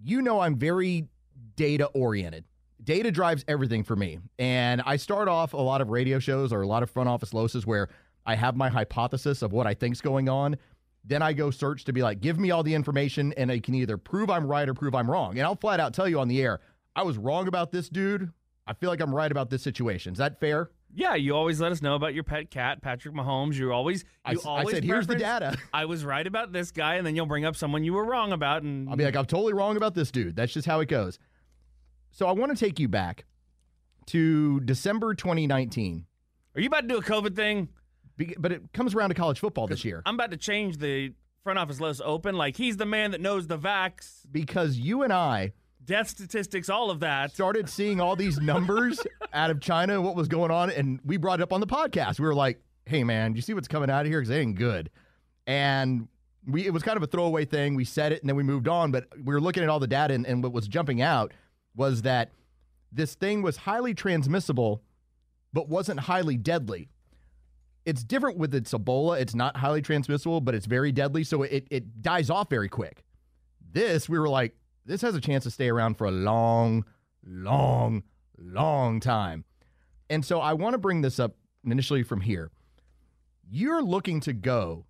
You 0.01 0.21
know, 0.21 0.39
I'm 0.39 0.55
very 0.55 1.07
data 1.55 1.85
oriented. 1.87 2.45
data 2.83 3.11
drives 3.11 3.43
everything 3.47 3.83
for 3.83 3.95
me. 3.95 4.19
And 4.39 4.81
I 4.85 4.95
start 4.97 5.27
off 5.27 5.53
a 5.53 5.57
lot 5.57 5.81
of 5.81 5.89
radio 5.89 6.19
shows 6.19 6.51
or 6.51 6.61
a 6.61 6.67
lot 6.67 6.81
of 6.83 6.89
front 6.89 7.09
office 7.09 7.33
losses 7.33 7.65
where 7.65 7.89
I 8.25 8.35
have 8.35 8.55
my 8.55 8.69
hypothesis 8.69 9.41
of 9.41 9.51
what 9.51 9.67
I 9.67 9.73
think's 9.73 10.01
going 10.01 10.29
on. 10.29 10.57
Then 11.05 11.21
I 11.21 11.33
go 11.33 11.51
search 11.51 11.83
to 11.85 11.93
be 11.93 12.01
like, 12.01 12.21
give 12.21 12.39
me 12.39 12.51
all 12.51 12.63
the 12.63 12.73
information, 12.73 13.33
and 13.33 13.51
I 13.51 13.59
can 13.59 13.75
either 13.75 13.97
prove 13.97 14.29
I'm 14.29 14.47
right 14.47 14.67
or 14.67 14.73
prove 14.73 14.95
I'm 14.95 15.09
wrong. 15.09 15.37
And 15.37 15.41
I'll 15.41 15.55
flat 15.55 15.79
out 15.79 15.93
tell 15.93 16.07
you 16.07 16.19
on 16.19 16.29
the 16.29 16.41
air, 16.41 16.61
I 16.95 17.03
was 17.03 17.17
wrong 17.17 17.47
about 17.47 17.71
this 17.71 17.89
dude. 17.89 18.31
I 18.65 18.73
feel 18.73 18.89
like 18.89 19.01
I'm 19.01 19.13
right 19.13 19.29
about 19.29 19.49
this 19.49 19.61
situation. 19.61 20.13
Is 20.13 20.19
that 20.19 20.39
fair? 20.39 20.71
Yeah, 20.95 21.15
you 21.15 21.35
always 21.35 21.59
let 21.59 21.71
us 21.71 21.81
know 21.81 21.95
about 21.95 22.13
your 22.13 22.23
pet 22.23 22.51
cat, 22.51 22.81
Patrick 22.81 23.15
Mahomes. 23.15 23.55
You 23.55 23.73
always, 23.73 24.05
I 24.23 24.33
you 24.33 24.41
I 24.45 24.49
always 24.49 24.75
said, 24.75 24.83
"Here's 24.83 25.07
the 25.07 25.15
data." 25.15 25.57
I 25.73 25.85
was 25.85 26.05
right 26.05 26.25
about 26.25 26.53
this 26.53 26.71
guy, 26.71 26.95
and 26.95 27.05
then 27.05 27.15
you'll 27.15 27.25
bring 27.25 27.45
up 27.45 27.55
someone 27.55 27.83
you 27.83 27.93
were 27.93 28.05
wrong 28.05 28.31
about, 28.31 28.61
and 28.61 28.87
I'll 28.87 28.95
be 28.95 29.03
like, 29.03 29.15
I'm 29.15 29.25
totally 29.25 29.53
wrong 29.53 29.75
about 29.75 29.95
this 29.95 30.11
dude. 30.11 30.35
That's 30.35 30.53
just 30.53 30.67
how 30.67 30.81
it 30.81 30.87
goes. 30.87 31.17
So 32.11 32.27
I 32.27 32.31
want 32.33 32.55
to 32.55 32.65
take 32.65 32.79
you 32.79 32.87
back 32.87 33.25
to 34.07 34.59
December 34.61 35.15
2019. 35.15 36.05
Are 36.55 36.61
you 36.61 36.67
about 36.67 36.81
to 36.81 36.87
do 36.87 36.97
a 36.97 37.01
COVID 37.01 37.35
thing? 37.35 37.69
But 38.37 38.51
it 38.51 38.73
comes 38.73 38.93
around 38.93 39.09
to 39.09 39.15
college 39.15 39.39
football 39.39 39.67
this 39.67 39.83
year 39.83 40.01
I'm 40.05 40.15
about 40.15 40.31
to 40.31 40.37
change 40.37 40.77
the 40.77 41.13
front 41.43 41.59
office 41.59 41.79
list 41.79 42.01
open. 42.03 42.35
Like 42.35 42.55
he's 42.55 42.77
the 42.77 42.85
man 42.85 43.11
that 43.11 43.21
knows 43.21 43.47
the 43.47 43.57
vax, 43.57 44.21
because 44.31 44.77
you 44.77 45.03
and 45.03 45.11
I 45.11 45.53
death 45.85 46.09
statistics, 46.09 46.69
all 46.69 46.89
of 46.89 47.01
that. 47.01 47.31
started 47.31 47.69
seeing 47.69 47.99
all 47.99 48.15
these 48.15 48.39
numbers 48.39 48.99
out 49.33 49.49
of 49.49 49.59
China, 49.59 50.01
what 50.01 50.15
was 50.15 50.27
going 50.27 50.51
on, 50.51 50.69
and 50.71 50.99
we 51.03 51.17
brought 51.17 51.39
it 51.39 51.43
up 51.43 51.53
on 51.53 51.59
the 51.59 51.67
podcast. 51.67 52.19
We 52.19 52.25
were 52.25 52.35
like, 52.35 52.61
"Hey, 52.85 53.03
man, 53.03 53.33
do 53.33 53.37
you 53.37 53.41
see 53.41 53.53
what's 53.53 53.67
coming 53.67 53.89
out 53.89 54.01
of 54.05 54.07
here? 54.07 54.19
Because 54.19 54.29
it 54.29 54.39
ain't 54.39 54.55
good." 54.55 54.89
And 55.45 56.07
we 56.47 56.65
it 56.65 56.73
was 56.73 56.83
kind 56.83 56.97
of 56.97 57.03
a 57.03 57.07
throwaway 57.07 57.45
thing. 57.45 57.75
We 57.75 57.85
said 57.85 58.11
it 58.11 58.21
and 58.21 58.29
then 58.29 58.35
we 58.35 58.43
moved 58.43 58.67
on. 58.67 58.91
But 58.91 59.07
we 59.17 59.33
were 59.33 59.41
looking 59.41 59.63
at 59.63 59.69
all 59.69 59.79
the 59.79 59.87
data, 59.87 60.13
and, 60.13 60.25
and 60.25 60.43
what 60.43 60.53
was 60.53 60.67
jumping 60.67 61.01
out 61.01 61.33
was 61.75 62.03
that 62.03 62.31
this 62.91 63.15
thing 63.15 63.41
was 63.41 63.57
highly 63.57 63.93
transmissible, 63.93 64.81
but 65.51 65.67
wasn't 65.67 66.01
highly 66.01 66.37
deadly. 66.37 66.89
It's 67.85 68.03
different 68.03 68.37
with 68.37 68.55
its 68.55 68.73
Ebola. 68.73 69.19
It's 69.19 69.35
not 69.35 69.57
highly 69.57 69.81
transmissible, 69.81 70.41
but 70.41 70.55
it's 70.55 70.65
very 70.65 70.91
deadly, 70.91 71.23
so 71.23 71.43
it 71.43 71.67
it 71.69 72.01
dies 72.01 72.29
off 72.29 72.49
very 72.49 72.69
quick. 72.69 73.03
This 73.71 74.07
we 74.07 74.19
were 74.19 74.29
like, 74.29 74.55
this 74.85 75.01
has 75.01 75.15
a 75.15 75.21
chance 75.21 75.43
to 75.43 75.51
stay 75.51 75.69
around 75.69 75.97
for 75.97 76.05
a 76.05 76.11
long, 76.11 76.85
long, 77.25 78.03
long 78.37 78.99
time. 78.99 79.45
And 80.09 80.23
so 80.23 80.39
I 80.39 80.53
want 80.53 80.73
to 80.73 80.77
bring 80.77 81.01
this 81.01 81.19
up 81.19 81.35
initially 81.65 82.03
from 82.03 82.21
here. 82.21 82.51
You're 83.49 83.81
looking 83.81 84.19
to 84.21 84.33
go 84.33 84.85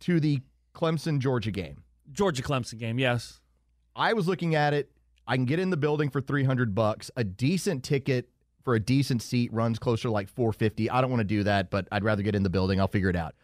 to 0.00 0.20
the 0.20 0.40
Clemson 0.74 1.18
Georgia 1.18 1.50
game. 1.50 1.82
Georgia 2.12 2.42
Clemson 2.42 2.78
game, 2.78 2.98
yes. 2.98 3.40
I 3.94 4.12
was 4.12 4.28
looking 4.28 4.54
at 4.54 4.74
it. 4.74 4.90
I 5.26 5.36
can 5.36 5.44
get 5.44 5.58
in 5.58 5.70
the 5.70 5.76
building 5.76 6.08
for 6.08 6.20
300 6.20 6.74
bucks. 6.74 7.10
A 7.16 7.24
decent 7.24 7.84
ticket 7.84 8.30
for 8.68 8.74
a 8.74 8.80
decent 8.80 9.22
seat 9.22 9.50
runs 9.50 9.78
closer 9.78 10.08
to 10.08 10.10
like 10.10 10.28
450. 10.28 10.90
I 10.90 11.00
don't 11.00 11.08
want 11.08 11.20
to 11.20 11.24
do 11.24 11.42
that, 11.44 11.70
but 11.70 11.88
I'd 11.90 12.04
rather 12.04 12.20
get 12.20 12.34
in 12.34 12.42
the 12.42 12.50
building. 12.50 12.78
I'll 12.78 12.86
figure 12.86 13.08
it 13.08 13.16
out. 13.16 13.34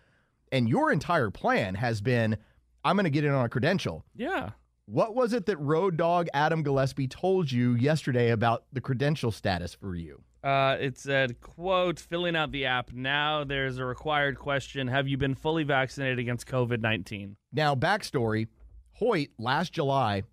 And 0.52 0.69
your 0.69 0.93
entire 0.93 1.31
plan 1.31 1.76
has 1.76 2.02
been 2.02 2.37
I'm 2.85 2.95
going 2.95 3.04
to 3.04 3.11
get 3.11 3.25
in 3.25 3.31
on 3.31 3.43
a 3.43 3.49
credential. 3.49 4.04
Yeah. 4.14 4.50
What 4.85 5.14
was 5.14 5.33
it 5.33 5.47
that 5.47 5.57
Road 5.57 5.97
Dog 5.97 6.28
Adam 6.35 6.62
Gillespie 6.62 7.09
told 7.09 7.50
you 7.50 7.73
yesterday 7.73 8.33
about 8.33 8.64
the 8.71 8.83
credential 8.83 9.31
status 9.31 9.73
for 9.73 9.95
you? 9.95 10.21
Uh, 10.43 10.76
it 10.78 10.99
said, 10.99 11.40
quote, 11.40 11.99
filling 11.99 12.37
out 12.37 12.52
the 12.52 12.66
app. 12.66 12.93
Now 12.93 13.45
there's 13.45 13.78
a 13.78 13.85
required 13.87 14.38
question. 14.38 14.88
Have 14.88 15.09
you 15.09 15.16
been 15.16 15.35
fully 15.35 15.64
vaccinated 15.64 16.19
against 16.19 16.47
COVID 16.47 16.83
19? 16.83 17.37
Now, 17.50 17.75
backstory 17.75 18.49
Hoyt 18.93 19.31
last 19.38 19.73
July 19.73 20.25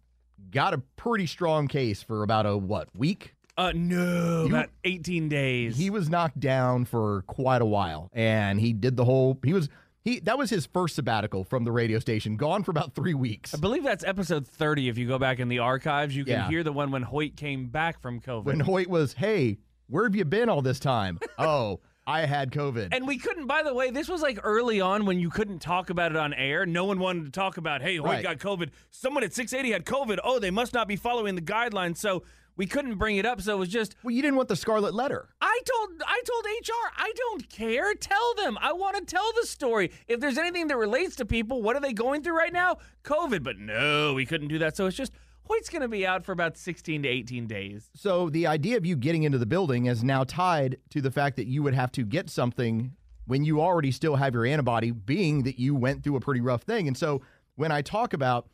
got 0.50 0.74
a 0.74 0.80
pretty 0.98 1.28
strong 1.28 1.70
case 1.70 2.04
for 2.04 2.24
about 2.24 2.46
a 2.46 2.58
what, 2.58 2.90
week? 2.94 3.36
Uh, 3.58 3.72
no, 3.76 4.44
You- 4.44 4.48
about 4.56 4.70
18 4.84 5.30
days. 5.30 5.78
He 5.78 5.90
was 5.90 6.10
knocked 6.10 6.40
down 6.40 6.86
for 6.86 7.24
quite 7.28 7.62
a 7.62 7.66
while 7.66 8.10
and 8.14 8.60
he 8.60 8.74
did 8.74 8.96
the 8.98 9.06
whole, 9.06 9.38
he 9.44 9.54
was, 9.54 9.70
he, 10.04 10.20
that 10.22 10.38
was 10.38 10.50
his 10.50 10.66
first 10.66 10.96
sabbatical 10.96 11.44
from 11.44 11.64
the 11.64 11.72
radio 11.72 12.00
station, 12.00 12.36
gone 12.38 12.64
for 12.64 12.72
about 12.72 12.96
three 12.96 13.14
weeks. 13.14 13.54
I 13.54 13.58
believe 13.60 13.84
that's 13.84 14.04
episode 14.04 14.48
30. 14.48 14.90
If 14.90 14.98
you 14.98 15.08
go 15.08 15.20
back 15.20 15.40
in 15.40 15.48
the 15.48 15.60
archives, 15.60 16.16
you 16.16 16.24
can 16.26 16.34
Yeah. 16.34 16.50
hear 16.50 16.64
the 16.64 16.72
one 16.74 16.90
when 16.92 17.04
Hoyt 17.04 17.36
came 17.36 17.68
back 17.68 18.02
from 18.02 18.20
COVID. 18.20 18.46
When 18.46 18.60
Hoyt 18.62 18.88
was, 18.88 19.14
hey, 19.14 19.60
where 19.88 20.06
have 20.06 20.16
you 20.16 20.26
been 20.26 20.50
all 20.50 20.62
this 20.64 20.80
time? 20.80 21.20
oh, 21.38 21.82
I 22.08 22.22
had 22.26 22.52
COVID. 22.52 22.90
and 22.94 23.06
we 23.06 23.20
couldn't, 23.20 23.46
by 23.46 23.62
the 23.62 23.76
way, 23.76 23.92
this 23.92 24.10
was 24.10 24.24
like 24.24 24.40
early 24.44 24.82
on 24.82 25.06
when 25.06 25.20
you 25.20 25.30
couldn't 25.30 25.60
talk 25.60 25.92
about 25.92 26.12
it 26.12 26.18
on 26.18 26.34
air. 26.34 26.66
No 26.66 26.86
one 26.86 26.98
wanted 26.98 27.26
to 27.26 27.32
talk 27.32 27.58
about, 27.58 27.84
hey, 27.84 27.98
Hoyt 27.98 28.06
Right. 28.10 28.24
got 28.24 28.40
COVID. 28.40 28.70
Someone 28.90 29.24
at 29.24 29.34
680 29.36 29.72
had 29.74 29.86
COVID. 29.86 30.18
Oh, 30.24 30.40
they 30.40 30.50
must 30.50 30.74
not 30.74 30.88
be 30.88 30.96
following 30.96 31.36
the 31.36 31.42
guidelines. 31.44 31.98
So 31.98 32.24
we 32.56 32.66
couldn't 32.66 32.96
bring 32.96 33.18
it 33.18 33.26
up. 33.26 33.42
So 33.42 33.56
it 33.56 33.60
was 33.60 33.70
just, 33.70 33.96
well, 34.04 34.12
you 34.12 34.22
didn't 34.22 34.36
want 34.38 34.50
the 34.50 34.56
scarlet 34.56 34.94
letter. 34.94 35.30
I 35.42 35.60
told 35.66 36.02
I 36.06 36.22
told 36.26 36.46
HR, 36.46 36.94
I 36.98 37.12
don't 37.16 37.50
care. 37.50 37.94
Tell 37.96 38.36
them. 38.36 38.58
I 38.62 38.74
want 38.74 38.98
to 38.98 39.06
tell 39.06 39.32
the 39.40 39.48
story. 39.48 39.92
If 40.08 40.20
there's 40.20 40.38
anything 40.38 40.68
that 40.68 40.78
relates 40.78 41.16
to 41.18 41.26
people, 41.26 41.62
what 41.62 41.76
are 41.76 41.82
they 41.82 41.94
going 41.94 42.24
through 42.24 42.38
right 42.38 42.54
now? 42.54 42.78
COVID. 43.04 43.44
But 43.44 43.58
no, 43.58 44.14
we 44.14 44.26
couldn't 44.26 44.50
do 44.50 44.60
that. 44.60 44.78
So 44.78 44.86
it's 44.86 44.98
just 44.98 45.14
Hoyt's 45.44 45.70
going 45.70 45.82
to 45.82 45.88
be 45.88 46.06
out 46.06 46.24
for 46.24 46.32
about 46.32 46.58
16 46.58 47.04
to 47.04 47.10
18 47.10 47.48
days. 47.48 47.90
So 47.96 48.30
the 48.30 48.48
idea 48.48 48.78
of 48.78 48.86
you 48.86 48.96
getting 48.96 49.24
into 49.24 49.38
the 49.38 49.46
building 49.46 49.88
is 49.88 50.04
now 50.04 50.24
tied 50.24 50.78
to 50.92 51.02
the 51.02 51.12
fact 51.12 51.36
that 51.38 51.48
you 51.48 51.64
would 51.64 51.74
have 51.74 51.92
to 51.94 52.06
get 52.06 52.30
something 52.30 52.94
when 53.26 53.44
you 53.44 53.62
already 53.62 53.92
still 53.92 54.16
have 54.16 54.34
your 54.34 54.46
antibody, 54.46 54.92
being 54.92 55.44
that 55.44 55.60
you 55.60 55.76
went 55.76 56.04
through 56.04 56.16
a 56.16 56.20
pretty 56.20 56.42
rough 56.42 56.64
thing. 56.64 56.88
And 56.88 56.98
so 56.98 57.22
when 57.56 57.72
I 57.72 57.82
talk 57.82 58.14
about 58.14 58.48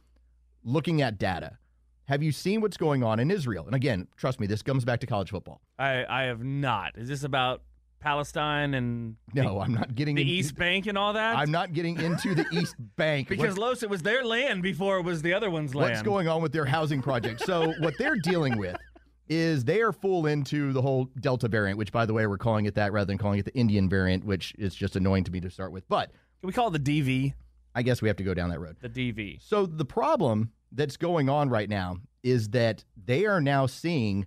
looking 0.64 1.02
at 1.02 1.18
data, 1.18 1.58
have 2.08 2.24
you 2.24 2.32
seen 2.32 2.62
what's 2.62 2.78
going 2.78 3.04
on 3.04 3.20
in 3.20 3.30
Israel? 3.32 3.66
And 3.66 3.76
again, 3.76 4.08
trust 4.18 4.40
me, 4.40 4.48
this 4.48 4.62
comes 4.62 4.84
back 4.86 5.00
to 5.02 5.08
college 5.08 5.30
football. 5.30 5.62
I 5.80 6.06
I 6.08 6.24
have 6.24 6.44
not. 6.44 6.98
Is 6.98 7.08
this 7.10 7.24
about 7.24 7.62
Palestine 8.00 8.74
and 8.76 9.16
No, 9.34 9.56
the, 9.56 9.60
I'm 9.60 9.74
not 9.74 9.96
getting 9.96 10.16
the 10.16 10.22
in- 10.22 10.28
East 10.28 10.56
Bank 10.56 10.86
and 10.88 10.98
all 10.98 11.14
that? 11.14 11.36
I'm 11.38 11.52
not 11.52 11.74
getting 11.74 12.00
into 12.00 12.36
the 12.36 12.46
East 12.52 12.76
Bank 12.96 13.28
because 13.28 13.58
Los, 13.58 13.84
it 13.84 13.90
was 13.90 14.02
their 14.04 14.24
land 14.24 14.62
before 14.62 14.98
it 15.00 15.04
was 15.04 15.22
the 15.22 15.34
other 15.34 15.50
one's 15.50 15.74
land. 15.76 15.92
what's 15.92 16.04
going 16.04 16.28
on 16.28 16.42
with 16.42 16.52
their 16.52 16.66
housing 16.66 17.02
project. 17.02 17.42
So 17.46 17.74
what 17.80 17.96
they're 17.98 18.18
dealing 18.18 18.58
with 18.58 18.76
is 19.30 19.66
they 19.66 19.82
are 19.82 19.92
full 19.92 20.26
into 20.28 20.72
the 20.74 20.82
whole 20.82 21.06
Delta 21.20 21.48
variant, 21.48 21.78
which 21.78 21.92
by 21.92 22.06
the 22.06 22.14
way 22.14 22.26
we're 22.28 22.38
calling 22.38 22.66
it 22.66 22.76
that 22.76 22.94
rather 22.94 23.08
than 23.08 23.18
calling 23.18 23.40
it 23.40 23.46
the 23.46 23.56
Indian 23.56 23.90
variant, 23.90 24.24
which 24.24 24.54
is 24.58 24.74
just 24.76 24.96
annoying 24.96 25.24
to 25.26 25.32
me 25.32 25.42
to 25.42 25.50
start 25.50 25.72
with. 25.72 25.88
But 25.90 26.12
Can 26.40 26.48
we 26.48 26.54
call 26.54 26.74
it 26.74 26.82
the 26.84 27.02
DV? 27.02 27.34
I 27.76 27.82
guess 27.82 28.02
we 28.02 28.08
have 28.08 28.18
to 28.18 28.24
go 28.24 28.34
down 28.34 28.50
that 28.52 28.60
road. 28.60 28.78
The 28.82 28.90
DV. 28.90 29.40
So 29.42 29.66
the 29.66 29.86
problem 29.86 30.52
that's 30.72 30.98
going 30.98 31.30
on 31.30 31.50
right 31.50 31.70
now 31.70 31.98
is 32.24 32.50
that 32.50 32.84
they 33.06 33.26
are 33.26 33.42
now 33.42 33.66
seeing 33.66 34.26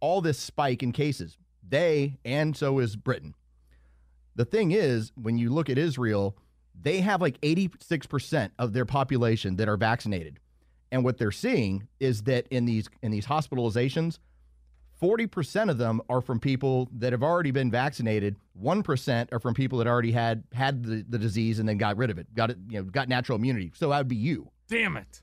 all 0.00 0.20
this 0.20 0.38
spike 0.38 0.82
in 0.82 0.92
cases. 0.92 1.38
They 1.68 2.18
and 2.24 2.56
so 2.56 2.78
is 2.78 2.96
Britain. 2.96 3.34
The 4.34 4.44
thing 4.44 4.72
is, 4.72 5.12
when 5.20 5.38
you 5.38 5.50
look 5.50 5.70
at 5.70 5.78
Israel, 5.78 6.36
they 6.80 7.00
have 7.00 7.20
like 7.20 7.40
86% 7.40 8.50
of 8.58 8.72
their 8.72 8.84
population 8.84 9.56
that 9.56 9.68
are 9.68 9.76
vaccinated. 9.76 10.38
And 10.92 11.04
what 11.04 11.18
they're 11.18 11.32
seeing 11.32 11.88
is 11.98 12.22
that 12.22 12.46
in 12.50 12.64
these 12.64 12.88
in 13.02 13.10
these 13.10 13.26
hospitalizations, 13.26 14.18
40% 15.00 15.70
of 15.70 15.78
them 15.78 16.00
are 16.08 16.20
from 16.20 16.40
people 16.40 16.88
that 16.92 17.12
have 17.12 17.22
already 17.22 17.50
been 17.50 17.70
vaccinated. 17.70 18.36
1% 18.62 19.32
are 19.32 19.38
from 19.40 19.52
people 19.52 19.78
that 19.78 19.86
already 19.86 20.12
had 20.12 20.44
had 20.52 20.84
the, 20.84 21.04
the 21.08 21.18
disease 21.18 21.58
and 21.58 21.68
then 21.68 21.76
got 21.76 21.96
rid 21.96 22.10
of 22.10 22.18
it, 22.18 22.32
got 22.34 22.50
it, 22.50 22.58
you 22.68 22.78
know, 22.78 22.84
got 22.84 23.08
natural 23.08 23.36
immunity. 23.36 23.72
So 23.74 23.90
that 23.90 23.98
would 23.98 24.08
be 24.08 24.16
you. 24.16 24.50
Damn 24.68 24.96
it. 24.96 25.22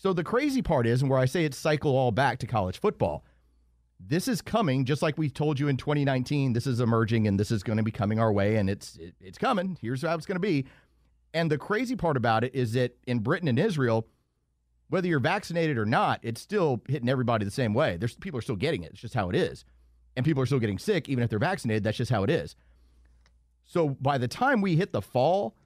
So 0.00 0.12
the 0.12 0.22
crazy 0.22 0.62
part 0.62 0.86
is, 0.86 1.02
and 1.02 1.10
where 1.10 1.18
I 1.18 1.24
say 1.24 1.44
it's 1.44 1.58
cycle 1.58 1.96
all 1.96 2.12
back 2.12 2.38
to 2.38 2.46
college 2.46 2.78
football, 2.78 3.24
this 3.98 4.28
is 4.28 4.40
coming 4.40 4.84
just 4.84 5.02
like 5.02 5.18
we 5.18 5.28
told 5.28 5.58
you 5.58 5.66
in 5.66 5.76
2019. 5.76 6.52
This 6.52 6.68
is 6.68 6.78
emerging 6.78 7.26
and 7.26 7.38
this 7.38 7.50
is 7.50 7.64
going 7.64 7.78
to 7.78 7.82
be 7.82 7.90
coming 7.90 8.20
our 8.20 8.32
way, 8.32 8.56
and 8.56 8.70
it's 8.70 8.96
it, 8.96 9.16
it's 9.20 9.38
coming. 9.38 9.76
Here's 9.82 10.02
how 10.02 10.14
it's 10.14 10.24
going 10.24 10.36
to 10.36 10.40
be. 10.40 10.66
And 11.34 11.50
the 11.50 11.58
crazy 11.58 11.96
part 11.96 12.16
about 12.16 12.44
it 12.44 12.54
is 12.54 12.74
that 12.74 12.96
in 13.08 13.18
Britain 13.18 13.48
and 13.48 13.58
Israel, 13.58 14.06
whether 14.88 15.08
you're 15.08 15.18
vaccinated 15.18 15.76
or 15.76 15.84
not, 15.84 16.20
it's 16.22 16.40
still 16.40 16.80
hitting 16.88 17.08
everybody 17.08 17.44
the 17.44 17.50
same 17.50 17.74
way. 17.74 17.96
There's 17.96 18.14
people 18.14 18.38
are 18.38 18.42
still 18.42 18.56
getting 18.56 18.84
it. 18.84 18.92
It's 18.92 19.00
just 19.00 19.14
how 19.14 19.28
it 19.30 19.34
is, 19.34 19.64
and 20.16 20.24
people 20.24 20.40
are 20.40 20.46
still 20.46 20.60
getting 20.60 20.78
sick 20.78 21.08
even 21.08 21.24
if 21.24 21.30
they're 21.30 21.40
vaccinated. 21.40 21.82
That's 21.82 21.98
just 21.98 22.12
how 22.12 22.22
it 22.22 22.30
is. 22.30 22.54
So 23.64 23.88
by 23.88 24.16
the 24.16 24.28
time 24.28 24.60
we 24.60 24.76
hit 24.76 24.92
the 24.92 25.02
fall, 25.02 25.56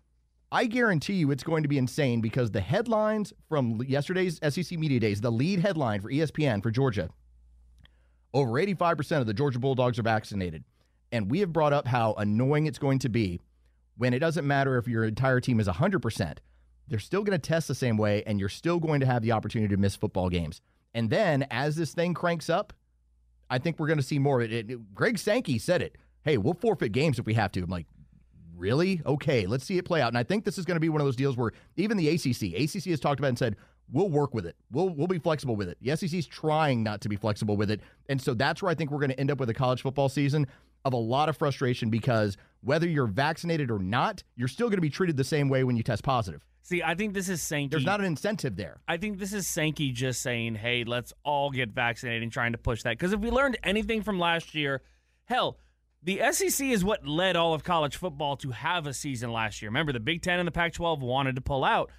I 0.52 0.66
guarantee 0.66 1.14
you 1.14 1.30
it's 1.30 1.42
going 1.42 1.62
to 1.62 1.68
be 1.68 1.78
insane 1.78 2.20
because 2.20 2.50
the 2.50 2.60
headlines 2.60 3.32
from 3.48 3.80
yesterday's 3.88 4.38
SEC 4.46 4.78
Media 4.78 5.00
Days, 5.00 5.22
the 5.22 5.32
lead 5.32 5.60
headline 5.60 6.02
for 6.02 6.10
ESPN 6.10 6.62
for 6.62 6.70
Georgia, 6.70 7.08
over 8.34 8.52
85% 8.52 9.20
of 9.20 9.26
the 9.26 9.32
Georgia 9.32 9.58
Bulldogs 9.58 9.98
are 9.98 10.02
vaccinated. 10.02 10.64
And 11.10 11.30
we 11.30 11.40
have 11.40 11.54
brought 11.54 11.72
up 11.72 11.88
how 11.88 12.12
annoying 12.18 12.66
it's 12.66 12.78
going 12.78 12.98
to 12.98 13.08
be 13.08 13.40
when 13.96 14.12
it 14.12 14.18
doesn't 14.18 14.46
matter 14.46 14.76
if 14.76 14.86
your 14.86 15.04
entire 15.04 15.40
team 15.40 15.58
is 15.58 15.68
100%. 15.68 16.36
They're 16.86 16.98
still 16.98 17.22
going 17.22 17.38
to 17.40 17.48
test 17.48 17.66
the 17.66 17.74
same 17.74 17.96
way, 17.96 18.22
and 18.26 18.38
you're 18.38 18.50
still 18.50 18.78
going 18.78 19.00
to 19.00 19.06
have 19.06 19.22
the 19.22 19.32
opportunity 19.32 19.74
to 19.74 19.80
miss 19.80 19.96
football 19.96 20.28
games. 20.28 20.60
And 20.92 21.08
then 21.08 21.46
as 21.50 21.76
this 21.76 21.94
thing 21.94 22.12
cranks 22.12 22.50
up, 22.50 22.74
I 23.48 23.58
think 23.58 23.78
we're 23.78 23.86
going 23.86 23.98
to 23.98 24.04
see 24.04 24.18
more 24.18 24.42
of 24.42 24.52
it. 24.52 24.94
Greg 24.94 25.18
Sankey 25.18 25.58
said 25.58 25.80
it. 25.80 25.96
Hey, 26.24 26.36
we'll 26.36 26.54
forfeit 26.54 26.92
games 26.92 27.18
if 27.18 27.24
we 27.24 27.34
have 27.34 27.52
to. 27.52 27.62
I'm 27.62 27.70
like, 27.70 27.86
really? 28.62 29.02
Okay, 29.04 29.46
let's 29.46 29.64
see 29.64 29.76
it 29.76 29.84
play 29.84 30.00
out. 30.00 30.08
And 30.08 30.16
I 30.16 30.22
think 30.22 30.44
this 30.44 30.56
is 30.56 30.64
going 30.64 30.76
to 30.76 30.80
be 30.80 30.88
one 30.88 31.00
of 31.00 31.06
those 31.06 31.16
deals 31.16 31.36
where 31.36 31.52
even 31.76 31.96
the 31.96 32.08
ACC, 32.08 32.54
ACC 32.54 32.84
has 32.84 33.00
talked 33.00 33.18
about 33.18 33.28
and 33.28 33.38
said, 33.38 33.56
we'll 33.90 34.08
work 34.08 34.32
with 34.32 34.46
it. 34.46 34.56
We'll 34.70 34.90
we'll 34.90 35.08
be 35.08 35.18
flexible 35.18 35.56
with 35.56 35.68
it. 35.68 35.76
The 35.82 35.96
SEC's 35.96 36.26
trying 36.26 36.82
not 36.82 37.00
to 37.02 37.08
be 37.08 37.16
flexible 37.16 37.56
with 37.56 37.70
it, 37.70 37.80
and 38.08 38.22
so 38.22 38.34
that's 38.34 38.62
where 38.62 38.70
I 38.70 38.74
think 38.74 38.90
we're 38.90 39.00
going 39.00 39.10
to 39.10 39.20
end 39.20 39.30
up 39.30 39.40
with 39.40 39.50
a 39.50 39.54
college 39.54 39.82
football 39.82 40.08
season 40.08 40.46
of 40.84 40.92
a 40.92 40.96
lot 40.96 41.28
of 41.28 41.36
frustration 41.36 41.90
because 41.90 42.36
whether 42.62 42.88
you're 42.88 43.06
vaccinated 43.06 43.70
or 43.70 43.78
not, 43.78 44.22
you're 44.36 44.48
still 44.48 44.68
going 44.68 44.78
to 44.78 44.82
be 44.82 44.90
treated 44.90 45.16
the 45.16 45.24
same 45.24 45.48
way 45.48 45.64
when 45.64 45.76
you 45.76 45.82
test 45.82 46.02
positive. 46.02 46.44
See, 46.62 46.82
I 46.82 46.94
think 46.94 47.12
this 47.12 47.28
is 47.28 47.42
Sankey. 47.42 47.70
There's 47.70 47.84
not 47.84 48.00
an 48.00 48.06
incentive 48.06 48.56
there. 48.56 48.80
I 48.86 48.96
think 48.96 49.18
this 49.18 49.32
is 49.32 49.46
Sankey 49.48 49.90
just 49.90 50.22
saying, 50.22 50.54
hey, 50.54 50.84
let's 50.84 51.12
all 51.24 51.50
get 51.50 51.70
vaccinated 51.70 52.22
and 52.22 52.32
trying 52.32 52.52
to 52.52 52.58
push 52.58 52.84
that. 52.84 52.98
Because 52.98 53.12
if 53.12 53.20
we 53.20 53.30
learned 53.30 53.58
anything 53.64 54.02
from 54.02 54.18
last 54.20 54.54
year, 54.54 54.82
hell, 55.24 55.58
the 56.02 56.20
SEC 56.32 56.66
is 56.66 56.84
what 56.84 57.06
led 57.06 57.36
all 57.36 57.54
of 57.54 57.62
college 57.62 57.96
football 57.96 58.36
to 58.38 58.50
have 58.50 58.86
a 58.86 58.94
season 58.94 59.32
last 59.32 59.62
year. 59.62 59.70
Remember, 59.70 59.92
the 59.92 60.00
Big 60.00 60.22
Ten 60.22 60.38
and 60.38 60.46
the 60.46 60.52
Pac 60.52 60.72
12 60.72 61.00
wanted 61.02 61.36
to 61.36 61.40
pull 61.40 61.64
out. 61.64 61.90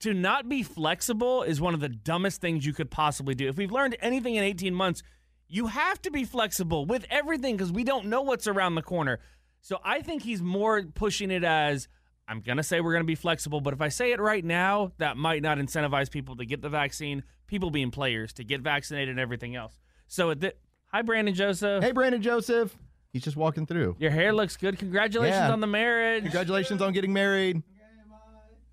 To 0.00 0.14
not 0.14 0.48
be 0.48 0.62
flexible 0.62 1.42
is 1.42 1.60
one 1.60 1.74
of 1.74 1.80
the 1.80 1.88
dumbest 1.88 2.40
things 2.40 2.64
you 2.64 2.72
could 2.72 2.90
possibly 2.90 3.34
do. 3.34 3.48
If 3.48 3.56
we've 3.56 3.72
learned 3.72 3.96
anything 4.00 4.36
in 4.36 4.44
18 4.44 4.74
months, 4.74 5.02
you 5.48 5.66
have 5.66 6.00
to 6.02 6.10
be 6.10 6.24
flexible 6.24 6.86
with 6.86 7.04
everything 7.10 7.56
because 7.56 7.72
we 7.72 7.84
don't 7.84 8.06
know 8.06 8.22
what's 8.22 8.46
around 8.46 8.76
the 8.76 8.82
corner. 8.82 9.18
So 9.60 9.78
I 9.84 10.00
think 10.00 10.22
he's 10.22 10.40
more 10.40 10.82
pushing 10.82 11.30
it 11.30 11.44
as 11.44 11.88
I'm 12.30 12.40
going 12.40 12.58
to 12.58 12.62
say 12.62 12.80
we're 12.80 12.92
going 12.92 13.02
to 13.02 13.06
be 13.06 13.16
flexible, 13.16 13.60
but 13.60 13.74
if 13.74 13.80
I 13.80 13.88
say 13.88 14.12
it 14.12 14.20
right 14.20 14.44
now, 14.44 14.92
that 14.98 15.16
might 15.16 15.42
not 15.42 15.58
incentivize 15.58 16.08
people 16.08 16.36
to 16.36 16.46
get 16.46 16.62
the 16.62 16.68
vaccine, 16.68 17.24
people 17.48 17.70
being 17.70 17.90
players 17.90 18.32
to 18.34 18.44
get 18.44 18.60
vaccinated 18.60 19.08
and 19.08 19.18
everything 19.18 19.56
else. 19.56 19.80
So, 20.06 20.30
at 20.30 20.40
the, 20.40 20.54
hi, 20.92 21.02
Brandon 21.02 21.34
Joseph. 21.34 21.82
Hey, 21.82 21.92
Brandon 21.92 22.22
Joseph. 22.22 22.76
He's 23.12 23.22
just 23.24 23.36
walking 23.36 23.66
through. 23.66 23.96
Your 23.98 24.10
hair 24.12 24.32
looks 24.32 24.56
good. 24.56 24.78
Congratulations 24.78 25.36
Yeah. 25.36 25.52
on 25.52 25.60
the 25.60 25.66
marriage. 25.66 26.22
Congratulations 26.22 26.80
on 26.80 26.92
getting 26.92 27.12
married. 27.12 27.62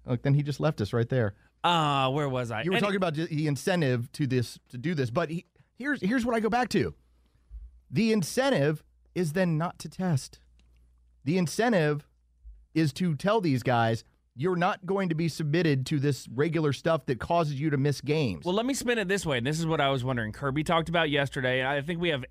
Look, 0.06 0.22
then 0.22 0.34
he 0.36 0.44
just 0.44 0.60
left 0.60 0.80
us 0.80 0.94
right 0.94 1.10
there. 1.10 1.34
Uh, 1.64 2.10
where 2.12 2.30
was 2.30 2.50
I? 2.52 2.62
You 2.62 2.72
were 2.72 2.78
Any- 2.78 2.82
talking 2.82 2.96
about 2.98 3.16
the 3.16 3.48
incentive 3.48 4.12
to 4.14 4.26
this 4.28 4.58
to 4.70 4.78
do 4.78 4.94
this, 4.94 5.10
but 5.10 5.30
he, 5.30 5.46
here's 5.78 6.00
here's 6.02 6.24
what 6.26 6.34
I 6.36 6.40
go 6.40 6.50
back 6.50 6.70
to. 6.70 6.94
The 7.92 8.14
incentive 8.14 8.84
is 9.16 9.34
then 9.34 9.58
not 9.58 9.80
to 9.80 9.90
test. 9.90 10.40
The 11.26 11.38
incentive 11.38 12.08
is 12.74 12.94
to 12.94 13.16
tell 13.16 13.42
these 13.42 13.64
guys 13.64 14.04
you're 14.38 14.56
not 14.56 14.86
going 14.86 15.10
to 15.10 15.16
be 15.16 15.28
submitted 15.28 15.88
to 15.88 16.00
this 16.00 16.28
regular 16.28 16.72
stuff 16.72 17.08
that 17.08 17.20
causes 17.20 17.60
you 17.60 17.72
to 17.72 17.78
miss 17.78 18.02
games. 18.02 18.46
Well, 18.46 18.54
let 18.54 18.68
me 18.68 18.76
spin 18.76 19.00
it 19.00 19.08
this 19.08 19.26
way. 19.26 19.40
And 19.40 19.48
this 19.48 19.60
is 19.60 19.66
what 19.66 19.82
I 19.82 19.90
was 19.90 20.04
wondering. 20.04 20.32
Kirby 20.32 20.64
talked 20.64 20.90
about 20.90 21.10
yesterday. 21.10 21.66
I 21.66 21.82
think 21.82 22.00
we 22.00 22.10
have 22.10 22.24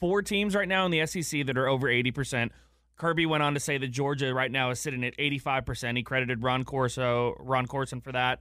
four 0.00 0.22
teams 0.22 0.56
right 0.56 0.66
now 0.66 0.84
in 0.84 0.90
the 0.90 1.06
SEC 1.06 1.46
that 1.46 1.56
are 1.56 1.68
over 1.68 1.86
80%. 1.86 2.50
Kirby 2.96 3.26
went 3.26 3.44
on 3.44 3.54
to 3.54 3.60
say 3.60 3.78
that 3.78 3.88
Georgia 3.88 4.34
right 4.34 4.50
now 4.50 4.70
is 4.70 4.80
sitting 4.80 5.04
at 5.04 5.16
85%. 5.16 5.96
He 5.96 6.02
credited 6.02 6.42
Ron 6.42 6.64
Corso, 6.64 7.34
Ron 7.38 7.66
Courson 7.66 8.00
for 8.00 8.10
that. 8.10 8.40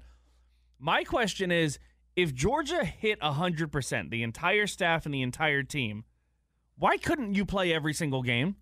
My 0.79 1.03
question 1.03 1.51
is 1.51 1.77
if 2.15 2.33
Georgia 2.33 2.83
hit 2.83 3.19
100%, 3.21 4.09
the 4.09 4.23
entire 4.23 4.65
staff 4.65 5.05
and 5.05 5.13
the 5.13 5.21
entire 5.21 5.61
team, 5.61 6.05
why 6.75 6.97
couldn't 6.97 7.35
you 7.35 7.45
play 7.45 7.71
every 7.71 7.93
single 7.93 8.23
game? 8.23 8.55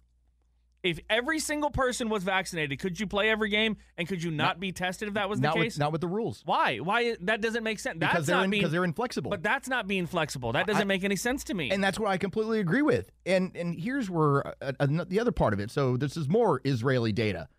If 0.82 1.00
every 1.10 1.40
single 1.40 1.72
person 1.72 2.08
was 2.08 2.24
vaccinated, 2.24 2.80
could 2.80 3.00
you 3.00 3.06
play 3.06 3.30
every 3.30 3.50
game 3.50 3.76
and 3.98 4.08
could 4.08 4.24
you 4.24 4.32
not, 4.32 4.62
be 4.62 4.72
tested 4.72 5.10
if 5.10 5.16
that 5.16 5.30
was 5.30 5.40
the 5.42 5.48
not 5.48 5.56
case? 5.56 5.74
with, 5.74 5.80
not 5.80 5.92
with 5.92 6.00
the 6.00 6.08
rules 6.08 6.42
Why? 6.46 6.78
Why 6.78 7.18
that 7.22 7.42
doesn't 7.42 7.64
make 7.64 7.80
sense? 7.80 8.00
because 8.00 8.14
That's 8.14 8.28
they're 8.28 8.36
not 8.38 8.46
in, 8.46 8.50
being, 8.52 8.62
because 8.62 8.72
they're 8.72 8.86
inflexible. 8.86 9.30
but 9.30 9.44
that's 9.44 9.68
not 9.68 9.88
being 9.88 10.08
flexible. 10.08 10.54
That 10.54 10.68
doesn't 10.68 10.82
I- 10.82 10.86
make 10.86 11.04
any 11.04 11.18
sense 11.18 11.44
to 11.46 11.54
me. 11.54 11.70
And 11.70 11.84
that's 11.84 12.00
what 12.00 12.10
I 12.10 12.18
completely 12.18 12.62
agree 12.62 12.82
with. 12.82 13.12
And 13.26 13.56
and 13.56 13.78
here's 13.78 14.10
where 14.10 14.48
uh, 14.48 14.72
uh, 14.80 14.88
the 15.08 15.20
other 15.20 15.34
part 15.34 15.54
of 15.54 15.60
it. 15.60 15.70
So 15.70 15.98
this 15.98 16.16
is 16.16 16.30
more 16.30 16.62
Israeli 16.64 17.12
data. 17.12 17.50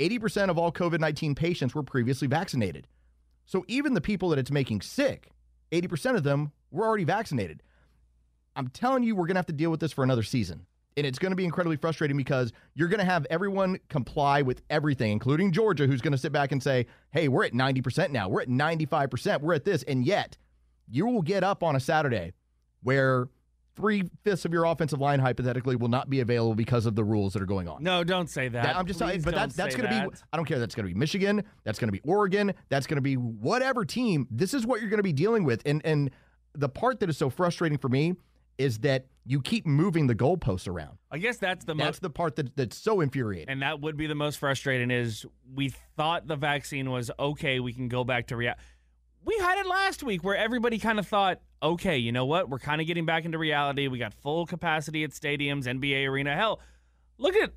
80% 0.00 0.50
of 0.50 0.58
all 0.58 0.72
COVID-19 0.72 1.36
patients 1.36 1.74
were 1.74 1.84
previously 1.84 2.26
vaccinated. 2.26 2.88
So 3.46 3.64
even 3.68 3.94
the 3.94 4.00
people 4.00 4.30
that 4.30 4.38
it's 4.40 4.50
making 4.50 4.80
sick, 4.80 5.30
80% 5.70 6.16
of 6.16 6.24
them 6.24 6.50
were 6.72 6.84
already 6.84 7.04
vaccinated. 7.04 7.62
I'm 8.56 8.68
telling 8.68 9.04
you 9.04 9.14
we're 9.14 9.26
going 9.26 9.36
to 9.36 9.38
have 9.38 9.46
to 9.46 9.52
deal 9.52 9.70
with 9.70 9.78
this 9.80 9.92
for 9.92 10.02
another 10.02 10.24
season. 10.24 10.66
And 10.96 11.04
it's 11.06 11.18
going 11.18 11.32
to 11.32 11.36
be 11.36 11.44
incredibly 11.44 11.76
frustrating 11.76 12.16
because 12.16 12.52
you're 12.74 12.88
going 12.88 13.00
to 13.00 13.04
have 13.04 13.26
everyone 13.28 13.78
comply 13.88 14.42
with 14.42 14.62
everything, 14.70 15.10
including 15.10 15.50
Georgia, 15.50 15.86
who's 15.86 16.00
going 16.00 16.12
to 16.12 16.18
sit 16.18 16.30
back 16.30 16.52
and 16.52 16.62
say, 16.62 16.86
hey, 17.10 17.26
we're 17.26 17.44
at 17.44 17.52
90% 17.52 18.10
now. 18.10 18.28
We're 18.28 18.42
at 18.42 18.48
95%. 18.48 19.40
We're 19.40 19.54
at 19.54 19.64
this. 19.64 19.82
And 19.84 20.06
yet, 20.06 20.36
you 20.88 21.06
will 21.06 21.22
get 21.22 21.42
up 21.42 21.64
on 21.64 21.74
a 21.74 21.80
Saturday 21.80 22.32
where 22.82 23.28
three 23.74 24.08
fifths 24.22 24.44
of 24.44 24.52
your 24.52 24.64
offensive 24.66 25.00
line 25.00 25.18
hypothetically 25.18 25.74
will 25.74 25.88
not 25.88 26.08
be 26.08 26.20
available 26.20 26.54
because 26.54 26.86
of 26.86 26.94
the 26.94 27.02
rules 27.02 27.32
that 27.32 27.42
are 27.42 27.46
going 27.46 27.66
on. 27.66 27.82
no, 27.82 28.04
don't 28.04 28.30
say 28.30 28.46
that. 28.46 28.62
That- 28.62 28.76
I'm 28.76 28.86
just 28.86 29.00
saying, 29.00 29.22
but 29.22 29.32
don't 29.32 29.40
that's 29.40 29.56
that's 29.56 29.74
going 29.74 29.88
to 29.90 30.10
be. 30.10 30.16
I 30.32 30.36
don't 30.36 30.44
care. 30.46 30.60
That's 30.60 30.76
going 30.76 30.86
to 30.86 30.94
be 30.94 30.98
Michigan. 30.98 31.42
That's 31.64 31.80
going 31.80 31.88
to 31.88 31.92
be 31.92 32.00
Oregon. 32.08 32.54
That's 32.68 32.86
going 32.86 32.98
to 32.98 33.02
be 33.02 33.16
whatever 33.16 33.84
team. 33.84 34.28
This 34.30 34.54
is 34.54 34.64
what 34.64 34.80
you're 34.80 34.90
going 34.90 34.98
to 34.98 35.02
be 35.02 35.12
dealing 35.12 35.42
with. 35.42 35.60
And 35.66 35.84
and 35.84 36.10
the 36.52 36.68
part 36.68 37.00
that 37.00 37.08
is 37.10 37.18
so 37.18 37.30
frustrating 37.30 37.78
for 37.78 37.88
me 37.88 38.14
is 38.58 38.78
that 38.80 39.06
you 39.26 39.40
keep 39.40 39.66
moving 39.66 40.06
the 40.06 40.14
goalposts 40.14 40.68
around. 40.68 40.98
I 41.10 41.18
guess 41.18 41.38
that's 41.38 41.64
the 41.64 41.74
That's 41.74 41.86
most 41.86 42.02
the 42.02 42.10
part 42.10 42.36
that 42.36 42.54
that's 42.56 42.76
so 42.76 43.00
infuriating. 43.00 43.48
and 43.48 43.62
that 43.62 43.80
would 43.80 43.96
be 43.96 44.06
the 44.06 44.14
most 44.14 44.36
frustrating 44.38 44.90
is 44.90 45.24
we 45.54 45.70
thought 45.96 46.26
the 46.26 46.36
vaccine 46.36 46.90
was 46.90 47.10
okay, 47.18 47.58
we 47.60 47.72
can 47.72 47.88
go 47.88 48.04
back 48.04 48.26
to 48.28 48.36
reality. 48.36 48.60
We 49.24 49.36
had 49.38 49.58
it 49.58 49.66
last 49.66 50.02
week 50.02 50.22
where 50.22 50.36
everybody 50.36 50.78
kind 50.78 50.98
of 50.98 51.06
thought, 51.08 51.40
okay, 51.62 51.96
you 51.96 52.12
know 52.12 52.26
what? 52.26 52.50
We're 52.50 52.58
kind 52.58 52.82
of 52.82 52.86
getting 52.86 53.06
back 53.06 53.24
into 53.24 53.38
reality. 53.38 53.88
We 53.88 53.98
got 53.98 54.12
full 54.12 54.44
capacity 54.44 55.02
at 55.04 55.10
stadiums, 55.12 55.64
NBA 55.64 56.06
arena. 56.06 56.36
Hell, 56.36 56.60
look 57.16 57.34
at 57.34 57.52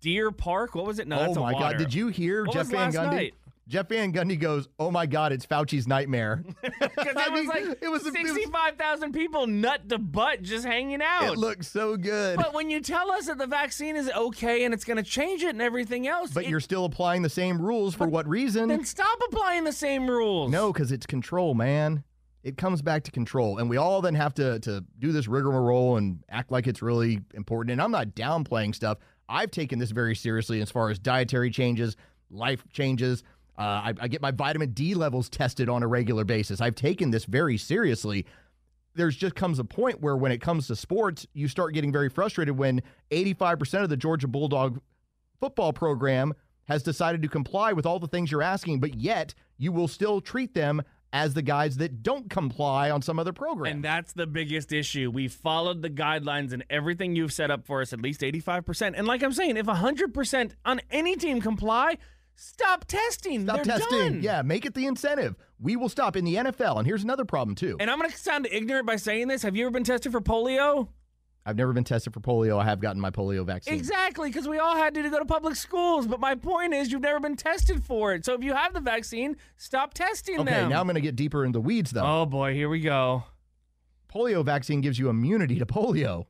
Deer 0.00 0.30
Park. 0.30 0.74
What 0.74 0.86
was 0.86 0.98
it? 0.98 1.06
No, 1.06 1.16
oh 1.18 1.20
that's 1.24 1.36
a 1.36 1.40
my 1.40 1.52
water. 1.52 1.76
God! 1.76 1.78
Did 1.78 1.92
you 1.92 2.08
hear 2.08 2.44
What 2.46 2.54
Jeff 2.54 2.68
Van 2.68 2.90
Gundy? 2.90 3.10
night? 3.10 3.34
Jeff 3.68 3.88
Van 3.88 4.12
Gundy 4.12 4.38
goes, 4.38 4.68
"Oh 4.78 4.90
my 4.90 5.06
God, 5.06 5.32
it's 5.32 5.46
Fauci's 5.46 5.86
nightmare." 5.86 6.42
Because 6.62 7.16
I 7.16 7.28
there 7.28 7.32
was 7.32 7.46
like 7.46 7.64
it 7.80 7.88
was- 7.88 8.06
it 8.06 8.12
sixty-five 8.12 8.76
thousand 8.76 9.12
people 9.12 9.46
nut 9.46 9.88
to 9.88 9.98
butt 9.98 10.42
just 10.42 10.64
hanging 10.66 11.00
out. 11.02 11.32
it 11.32 11.38
looked 11.38 11.64
so 11.64 11.96
good. 11.96 12.36
But 12.36 12.54
when 12.54 12.70
you 12.70 12.80
tell 12.80 13.10
us 13.12 13.26
that 13.26 13.38
the 13.38 13.46
vaccine 13.46 13.96
is 13.96 14.10
okay 14.10 14.64
and 14.64 14.74
it's 14.74 14.84
going 14.84 14.96
to 14.96 15.02
change 15.02 15.42
it 15.42 15.50
and 15.50 15.62
everything 15.62 16.06
else, 16.08 16.32
But 16.32 16.44
it- 16.44 16.50
you're 16.50 16.60
still 16.60 16.84
applying 16.84 17.22
the 17.22 17.28
same 17.30 17.60
rules 17.62 17.94
for 17.94 18.06
what 18.08 18.26
reason? 18.28 18.68
then 18.68 18.84
stop 18.84 19.18
applying 19.28 19.64
the 19.64 19.72
same 19.72 20.08
rules. 20.10 20.50
No, 20.50 20.72
because 20.72 20.90
it's 20.92 21.06
control, 21.06 21.54
man. 21.54 22.02
It 22.42 22.56
comes 22.56 22.82
back 22.82 23.04
to 23.04 23.12
control, 23.12 23.58
and 23.58 23.70
we 23.70 23.76
all 23.76 24.02
then 24.02 24.16
have 24.16 24.34
to 24.34 24.58
to 24.60 24.84
do 24.98 25.12
this 25.12 25.28
rigmarole 25.28 25.96
and 25.96 26.18
act 26.28 26.50
like 26.50 26.66
it's 26.66 26.82
really 26.82 27.20
important. 27.34 27.70
And 27.72 27.80
I'm 27.80 27.92
not 27.92 28.08
downplaying 28.08 28.74
stuff. 28.74 28.98
I've 29.28 29.52
taken 29.52 29.78
this 29.78 29.92
very 29.92 30.16
seriously 30.16 30.60
as 30.60 30.70
far 30.70 30.90
as 30.90 30.98
dietary 30.98 31.50
changes, 31.50 31.96
life 32.30 32.64
changes. 32.72 33.22
Uh, 33.58 33.62
I, 33.62 33.94
I 34.00 34.08
get 34.08 34.22
my 34.22 34.30
vitamin 34.30 34.70
D 34.70 34.94
levels 34.94 35.28
tested 35.28 35.68
on 35.68 35.82
a 35.82 35.86
regular 35.86 36.24
basis. 36.24 36.60
I've 36.60 36.74
taken 36.74 37.10
this 37.10 37.24
very 37.24 37.58
seriously. 37.58 38.26
There's 38.94 39.16
just 39.16 39.34
comes 39.34 39.58
a 39.58 39.64
point 39.64 40.00
where 40.00 40.16
when 40.16 40.32
it 40.32 40.40
comes 40.40 40.66
to 40.68 40.76
sports, 40.76 41.26
you 41.32 41.48
start 41.48 41.74
getting 41.74 41.92
very 41.92 42.08
frustrated 42.08 42.56
when 42.56 42.82
85% 43.10 43.82
of 43.82 43.88
the 43.88 43.96
Georgia 43.96 44.28
Bulldog 44.28 44.80
football 45.40 45.72
program 45.72 46.34
has 46.64 46.82
decided 46.82 47.22
to 47.22 47.28
comply 47.28 47.72
with 47.72 47.86
all 47.86 47.98
the 47.98 48.06
things 48.06 48.30
you're 48.30 48.42
asking, 48.42 48.80
but 48.80 48.94
yet 48.94 49.34
you 49.58 49.72
will 49.72 49.88
still 49.88 50.20
treat 50.20 50.54
them 50.54 50.82
as 51.12 51.34
the 51.34 51.42
guys 51.42 51.76
that 51.76 52.02
don't 52.02 52.30
comply 52.30 52.90
on 52.90 53.02
some 53.02 53.18
other 53.18 53.32
program. 53.32 53.76
And 53.76 53.84
that's 53.84 54.14
the 54.14 54.26
biggest 54.26 54.72
issue. 54.72 55.10
We 55.10 55.28
followed 55.28 55.82
the 55.82 55.90
guidelines 55.90 56.52
and 56.52 56.64
everything 56.70 57.14
you've 57.14 57.32
set 57.32 57.50
up 57.50 57.66
for 57.66 57.82
us, 57.82 57.92
at 57.92 58.00
least 58.00 58.22
85%. 58.22 58.94
And 58.96 59.06
like 59.06 59.22
I'm 59.22 59.32
saying, 59.32 59.56
if 59.56 59.66
100% 59.66 60.52
on 60.64 60.80
any 60.90 61.16
team 61.16 61.40
comply, 61.40 61.98
stop 62.34 62.84
testing. 62.86 63.42
Stop 63.44 63.56
They're 63.56 63.78
testing. 63.78 63.98
done. 63.98 64.22
Yeah, 64.22 64.42
make 64.42 64.64
it 64.64 64.74
the 64.74 64.86
incentive. 64.86 65.36
We 65.60 65.76
will 65.76 65.88
stop 65.88 66.16
in 66.16 66.24
the 66.24 66.36
NFL. 66.36 66.78
And 66.78 66.86
here's 66.86 67.04
another 67.04 67.24
problem, 67.24 67.54
too. 67.54 67.76
And 67.80 67.90
I'm 67.90 67.98
going 67.98 68.10
to 68.10 68.16
sound 68.16 68.48
ignorant 68.50 68.86
by 68.86 68.96
saying 68.96 69.28
this. 69.28 69.42
Have 69.42 69.54
you 69.56 69.64
ever 69.64 69.70
been 69.72 69.84
tested 69.84 70.10
for 70.12 70.20
polio? 70.20 70.88
I've 71.44 71.56
never 71.56 71.72
been 71.72 71.82
tested 71.84 72.12
for 72.14 72.20
polio. 72.20 72.60
I 72.60 72.64
have 72.64 72.78
gotten 72.78 73.00
my 73.00 73.10
polio 73.10 73.44
vaccine. 73.44 73.74
Exactly, 73.74 74.28
because 74.30 74.46
we 74.46 74.58
all 74.58 74.76
had 74.76 74.94
to, 74.94 75.02
to 75.02 75.10
go 75.10 75.18
to 75.18 75.24
public 75.24 75.56
schools. 75.56 76.06
But 76.06 76.20
my 76.20 76.36
point 76.36 76.72
is, 76.72 76.92
you've 76.92 77.00
never 77.02 77.18
been 77.18 77.34
tested 77.36 77.84
for 77.84 78.12
it. 78.14 78.24
So 78.24 78.34
if 78.34 78.44
you 78.44 78.54
have 78.54 78.74
the 78.74 78.80
vaccine, 78.80 79.36
stop 79.56 79.92
testing 79.92 80.38
Okay, 80.40 80.50
them. 80.50 80.70
now 80.70 80.78
I'm 80.80 80.86
going 80.86 80.94
to 80.94 81.00
get 81.00 81.16
deeper 81.16 81.44
in 81.44 81.50
the 81.50 81.60
weeds, 81.60 81.90
though. 81.90 82.04
oh 82.22 82.26
boy, 82.26 82.54
here 82.54 82.68
we 82.68 82.78
go. 82.80 83.24
polio 84.12 84.44
vaccine 84.44 84.80
gives 84.82 84.98
you 85.00 85.08
immunity 85.08 85.58
to 85.58 85.66
polio. 85.66 86.26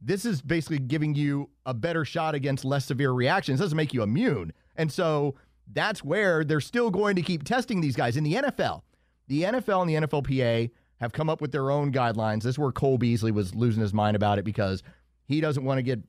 This 0.00 0.24
is 0.26 0.42
basically 0.42 0.78
giving 0.78 1.14
you 1.14 1.48
a 1.66 1.72
better 1.74 2.04
shot 2.04 2.34
against 2.34 2.64
less 2.64 2.84
severe 2.84 3.10
reactions. 3.12 3.60
It 3.60 3.64
doesn't 3.64 3.76
make 3.76 3.92
you 3.94 4.02
immune. 4.02 4.52
And 4.78 4.90
so 4.90 5.34
that's 5.70 6.02
where 6.02 6.44
they're 6.44 6.60
still 6.60 6.90
going 6.90 7.16
to 7.16 7.22
keep 7.22 7.44
testing 7.44 7.80
these 7.80 7.96
guys 7.96 8.16
in 8.16 8.24
the 8.24 8.34
NFL. 8.34 8.82
The 9.26 9.42
NFL 9.42 9.82
and 9.82 9.90
the 9.90 10.06
NFLPA 10.06 10.70
have 11.00 11.12
come 11.12 11.28
up 11.28 11.42
with 11.42 11.52
their 11.52 11.70
own 11.70 11.92
guidelines. 11.92 12.42
This 12.42 12.54
is 12.54 12.58
where 12.58 12.72
Cole 12.72 12.96
Beasley 12.96 13.30
was 13.30 13.54
losing 13.54 13.82
his 13.82 13.92
mind 13.92 14.16
about 14.16 14.38
it 14.38 14.44
because 14.44 14.82
he 15.26 15.40
doesn't 15.42 15.64
want 15.64 15.78
to 15.78 15.82
get 15.82 16.00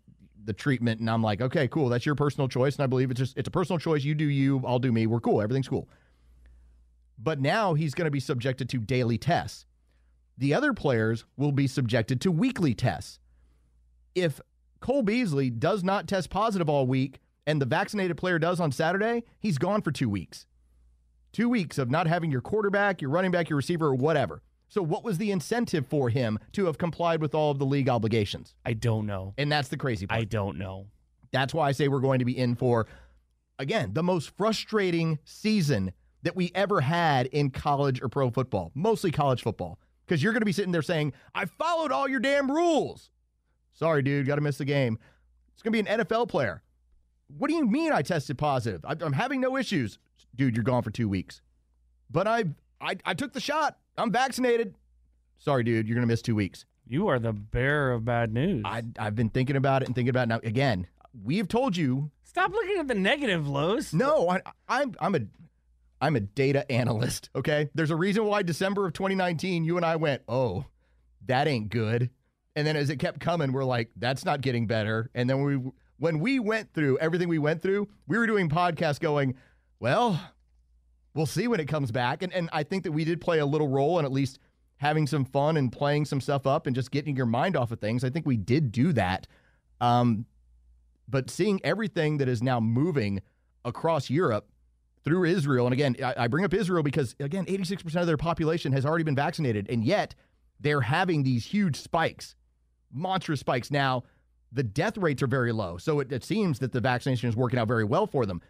the 0.46 0.54
treatment. 0.54 1.02
And 1.02 1.10
I'm 1.10 1.22
like, 1.22 1.42
okay, 1.42 1.68
cool. 1.68 1.90
That's 1.90 2.06
your 2.06 2.16
personal 2.16 2.48
choice. 2.48 2.78
And 2.78 2.84
I 2.84 2.88
believe 2.88 3.12
it's 3.12 3.20
just 3.20 3.38
it's 3.38 3.50
a 3.50 3.52
personal 3.52 3.80
choice. 3.80 4.06
You 4.06 4.16
do 4.16 4.26
you, 4.26 4.64
I'll 4.66 4.80
do 4.80 4.94
me. 4.94 5.06
We're 5.06 5.20
cool. 5.20 5.42
Everything's 5.42 5.68
cool. 5.68 5.90
But 7.18 7.42
now 7.42 7.74
he's 7.74 7.94
going 7.94 8.06
to 8.06 8.12
be 8.12 8.22
subjected 8.22 8.70
to 8.70 8.78
daily 8.78 9.18
tests 9.18 9.66
the 10.40 10.54
other 10.54 10.74
players 10.74 11.26
will 11.36 11.52
be 11.52 11.68
subjected 11.68 12.22
to 12.22 12.32
weekly 12.32 12.74
tests. 12.74 13.20
If 14.16 14.40
Cole 14.80 15.04
Beasley 15.04 15.50
does 15.50 15.84
not 15.84 16.08
test 16.08 16.30
positive 16.30 16.70
all 16.70 16.88
week 16.88 17.20
and 17.50 17.60
the 17.60 17.66
vaccinated 17.66 18.16
player 18.16 18.38
does 18.38 18.60
on 18.60 18.72
Saturday, 18.72 19.24
he's 19.40 19.58
gone 19.58 19.82
for 19.82 19.92
two 19.92 20.08
weeks. 20.08 20.46
Two 21.34 21.50
weeks 21.50 21.80
of 21.80 21.90
not 21.90 22.06
having 22.06 22.30
your 22.30 22.42
quarterback, 22.42 23.02
your 23.02 23.10
running 23.10 23.32
back, 23.32 23.50
your 23.50 23.58
receiver, 23.58 23.88
or 23.88 23.96
whatever. 23.96 24.44
So, 24.68 24.84
what 24.84 25.04
was 25.04 25.18
the 25.18 25.32
incentive 25.32 25.88
for 25.88 26.12
him 26.12 26.38
to 26.52 26.68
have 26.68 26.78
complied 26.78 27.22
with 27.22 27.34
all 27.34 27.50
of 27.50 27.58
the 27.58 27.66
league 27.66 27.90
obligations? 27.90 28.54
I 28.68 28.74
don't 28.74 29.08
know. 29.08 29.34
And 29.40 29.52
that's 29.52 29.68
the 29.68 29.78
crazy 29.78 30.06
part. 30.06 30.22
I 30.22 30.26
don't 30.26 30.60
know. 30.60 30.86
That's 31.32 31.52
why 31.52 31.68
I 31.68 31.72
say 31.72 31.88
we're 31.88 32.02
going 32.02 32.20
to 32.20 32.26
be 32.26 32.38
in 32.38 32.56
for, 32.56 32.86
again, 33.58 33.94
the 33.94 34.04
most 34.04 34.30
frustrating 34.38 35.18
season 35.24 35.92
that 36.22 36.36
we 36.36 36.52
ever 36.54 36.82
had 36.82 37.26
in 37.28 37.50
college 37.50 38.00
or 38.00 38.10
pro 38.10 38.30
football, 38.30 38.72
mostly 38.76 39.10
college 39.10 39.42
football. 39.42 39.80
Because 40.06 40.22
you're 40.22 40.34
going 40.34 40.42
to 40.42 40.46
be 40.46 40.52
sitting 40.52 40.72
there 40.72 40.84
saying, 40.84 41.14
I 41.34 41.46
followed 41.46 41.92
all 41.92 42.08
your 42.08 42.20
damn 42.20 42.52
rules. 42.52 43.10
Sorry, 43.72 44.04
dude, 44.04 44.28
got 44.28 44.36
to 44.36 44.42
miss 44.42 44.60
the 44.60 44.66
game. 44.66 45.00
It's 45.54 45.64
going 45.64 45.74
to 45.74 45.84
be 45.84 45.90
an 45.90 46.00
NFL 46.00 46.30
player. 46.30 46.62
What 47.38 47.50
do 47.50 47.56
you 47.56 47.66
mean 47.66 47.92
I 47.92 48.02
tested 48.02 48.38
positive? 48.38 48.84
I- 48.86 48.96
I'm 49.00 49.14
having 49.14 49.42
no 49.42 49.58
issues. 49.58 50.00
Dude, 50.36 50.56
you're 50.56 50.64
gone 50.64 50.84
for 50.84 50.92
two 50.92 51.10
weeks. 51.10 51.42
But 52.10 52.28
I, 52.28 52.46
I, 52.82 52.96
I 53.06 53.14
took 53.14 53.34
the 53.34 53.40
shot. 53.40 53.78
I'm 53.98 54.12
vaccinated. 54.12 54.76
Sorry, 55.38 55.64
dude, 55.64 55.88
you're 55.88 55.96
going 55.96 56.08
to 56.08 56.12
miss 56.12 56.22
two 56.22 56.36
weeks. 56.36 56.66
You 56.88 57.08
are 57.08 57.20
the 57.20 57.34
bearer 57.34 57.92
of 57.92 58.04
bad 58.04 58.34
news. 58.34 58.64
I, 58.66 58.84
I've 58.98 59.16
been 59.16 59.30
thinking 59.30 59.56
about 59.56 59.84
it 59.84 59.88
and 59.88 59.96
thinking 59.96 60.10
about 60.10 60.24
it. 60.24 60.30
Now, 60.30 60.40
again, 60.44 60.88
we 61.24 61.38
have 61.38 61.48
told 61.48 61.78
you 61.78 62.12
Stop 62.30 62.52
looking 62.52 62.78
at 62.78 62.88
the 62.88 62.94
negative, 62.94 63.48
Los. 63.48 63.92
No, 63.92 64.30
I, 64.30 64.42
I'm 64.68 64.94
I'm 65.00 65.16
a 65.16 65.22
I'm 66.00 66.16
a 66.16 66.20
data 66.20 66.72
analyst. 66.72 67.32
Okay, 67.36 67.70
there's 67.74 67.90
a 67.90 67.96
reason 67.96 68.26
why 68.26 68.44
December 68.44 68.86
of 68.86 68.94
2019, 68.94 69.64
you 69.64 69.78
and 69.78 69.86
I 69.86 69.96
went, 69.96 70.22
oh, 70.28 70.66
that 71.26 71.48
ain't 71.48 71.70
good. 71.70 72.12
And 72.56 72.68
then 72.68 72.76
as 72.76 72.92
it 72.92 72.98
kept 72.98 73.20
coming, 73.20 73.52
we're 73.52 73.64
like, 73.64 73.90
that's 73.96 74.26
not 74.26 74.42
getting 74.42 74.68
better. 74.68 75.10
And 75.16 75.28
then 75.28 75.44
we 75.44 75.72
when 76.00 76.20
we 76.20 76.40
went 76.40 76.74
through 76.74 76.98
everything 76.98 77.28
we 77.28 77.38
went 77.38 77.62
through, 77.62 77.88
we 78.08 78.18
were 78.18 78.26
doing 78.26 78.50
podcasts 78.50 79.00
going, 79.00 79.36
well, 79.80 80.20
we'll 81.14 81.26
see 81.26 81.48
when 81.48 81.60
it 81.60 81.68
comes 81.68 81.92
back. 81.92 82.24
And 82.24 82.34
and 82.34 82.50
I 82.52 82.64
think 82.64 82.84
that 82.84 82.92
we 82.92 83.06
did 83.06 83.22
play 83.22 83.40
a 83.40 83.46
little 83.46 83.68
role 83.68 84.00
in 84.00 84.06
at 84.06 84.12
least 84.12 84.40
having 84.78 85.06
some 85.06 85.26
fun 85.26 85.58
and 85.58 85.72
playing 85.72 86.06
some 86.06 86.22
stuff 86.22 86.48
up 86.48 86.66
and 86.66 86.76
just 86.76 86.90
getting 86.90 87.16
your 87.16 87.26
mind 87.26 87.58
off 87.58 87.72
of 87.72 87.80
things. 87.80 88.04
I 88.04 88.10
think 88.10 88.26
we 88.26 88.38
did 88.38 88.72
do 88.72 88.94
that. 88.94 89.28
Um, 89.82 90.26
but 91.08 91.30
seeing 91.30 91.60
everything 91.66 92.18
that 92.18 92.30
is 92.30 92.42
now 92.42 92.62
moving 92.62 93.22
across 93.66 94.10
Europe 94.10 94.48
through 95.04 95.26
Israel, 95.26 95.66
and 95.66 95.74
again, 95.74 95.98
I, 96.02 96.14
I 96.18 96.28
bring 96.28 96.46
up 96.46 96.54
Israel 96.54 96.82
because 96.82 97.14
again, 97.20 97.46
86% 97.46 98.00
of 98.00 98.08
their 98.08 98.16
population 98.16 98.72
has 98.72 98.86
already 98.86 99.04
been 99.04 99.16
vaccinated, 99.16 99.70
and 99.70 99.84
yet 99.84 100.16
they're 100.62 100.82
having 100.82 101.24
these 101.24 101.46
huge 101.46 101.76
spikes, 101.76 102.36
monstrous 102.92 103.42
spikes. 103.42 103.72
Now, 103.72 104.04
the 104.52 104.64
death 104.64 104.98
rates 104.98 105.22
are 105.22 105.28
very 105.28 105.52
low, 105.52 105.78
so 105.78 106.00
it, 106.00 106.12
it 106.12 106.24
seems 106.24 106.60
that 106.60 106.72
the 106.72 106.82
vaccination 106.82 107.30
is 107.30 107.36
working 107.36 107.60
out 107.60 107.68
very 107.68 107.84
well 107.84 108.08
for 108.08 108.26
them. 108.26 108.42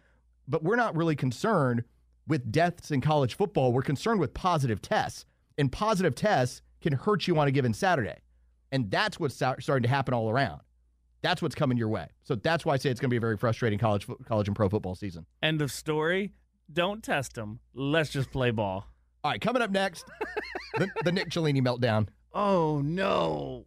But 0.48 0.62
we're 0.62 0.76
not 0.76 0.96
really 0.96 1.16
concerned 1.16 1.84
with 2.26 2.50
deaths 2.50 2.90
in 2.90 3.00
college 3.00 3.36
football. 3.36 3.72
We're 3.72 3.82
concerned 3.82 4.20
with 4.20 4.34
positive 4.34 4.80
tests, 4.80 5.24
and 5.58 5.70
positive 5.70 6.14
tests 6.14 6.62
can 6.80 6.92
hurt 6.94 7.26
you 7.26 7.38
on 7.38 7.48
a 7.48 7.50
given 7.50 7.74
Saturday, 7.74 8.18
and 8.72 8.90
that's 8.90 9.20
what's 9.20 9.34
starting 9.34 9.82
to 9.82 9.88
happen 9.88 10.14
all 10.14 10.30
around. 10.30 10.62
That's 11.22 11.42
what's 11.42 11.54
coming 11.54 11.76
your 11.76 11.88
way. 11.88 12.08
So 12.22 12.34
that's 12.34 12.64
why 12.64 12.74
I 12.74 12.76
say 12.78 12.90
it's 12.90 12.98
going 12.98 13.10
to 13.10 13.12
be 13.12 13.18
a 13.18 13.20
very 13.20 13.36
frustrating 13.36 13.78
college 13.78 14.06
college 14.26 14.48
and 14.48 14.56
pro 14.56 14.70
football 14.70 14.94
season. 14.94 15.26
End 15.42 15.60
of 15.60 15.70
story. 15.70 16.32
Don't 16.72 17.02
test 17.02 17.34
them. 17.34 17.60
Let's 17.74 18.10
just 18.10 18.30
play 18.30 18.52
ball. 18.52 18.86
All 19.22 19.32
right, 19.32 19.40
coming 19.40 19.60
up 19.60 19.70
next, 19.70 20.06
the, 20.78 20.88
the 21.04 21.12
Nick 21.12 21.28
Cellini 21.30 21.60
meltdown. 21.60 22.08
Oh 22.32 22.80
no. 22.80 23.66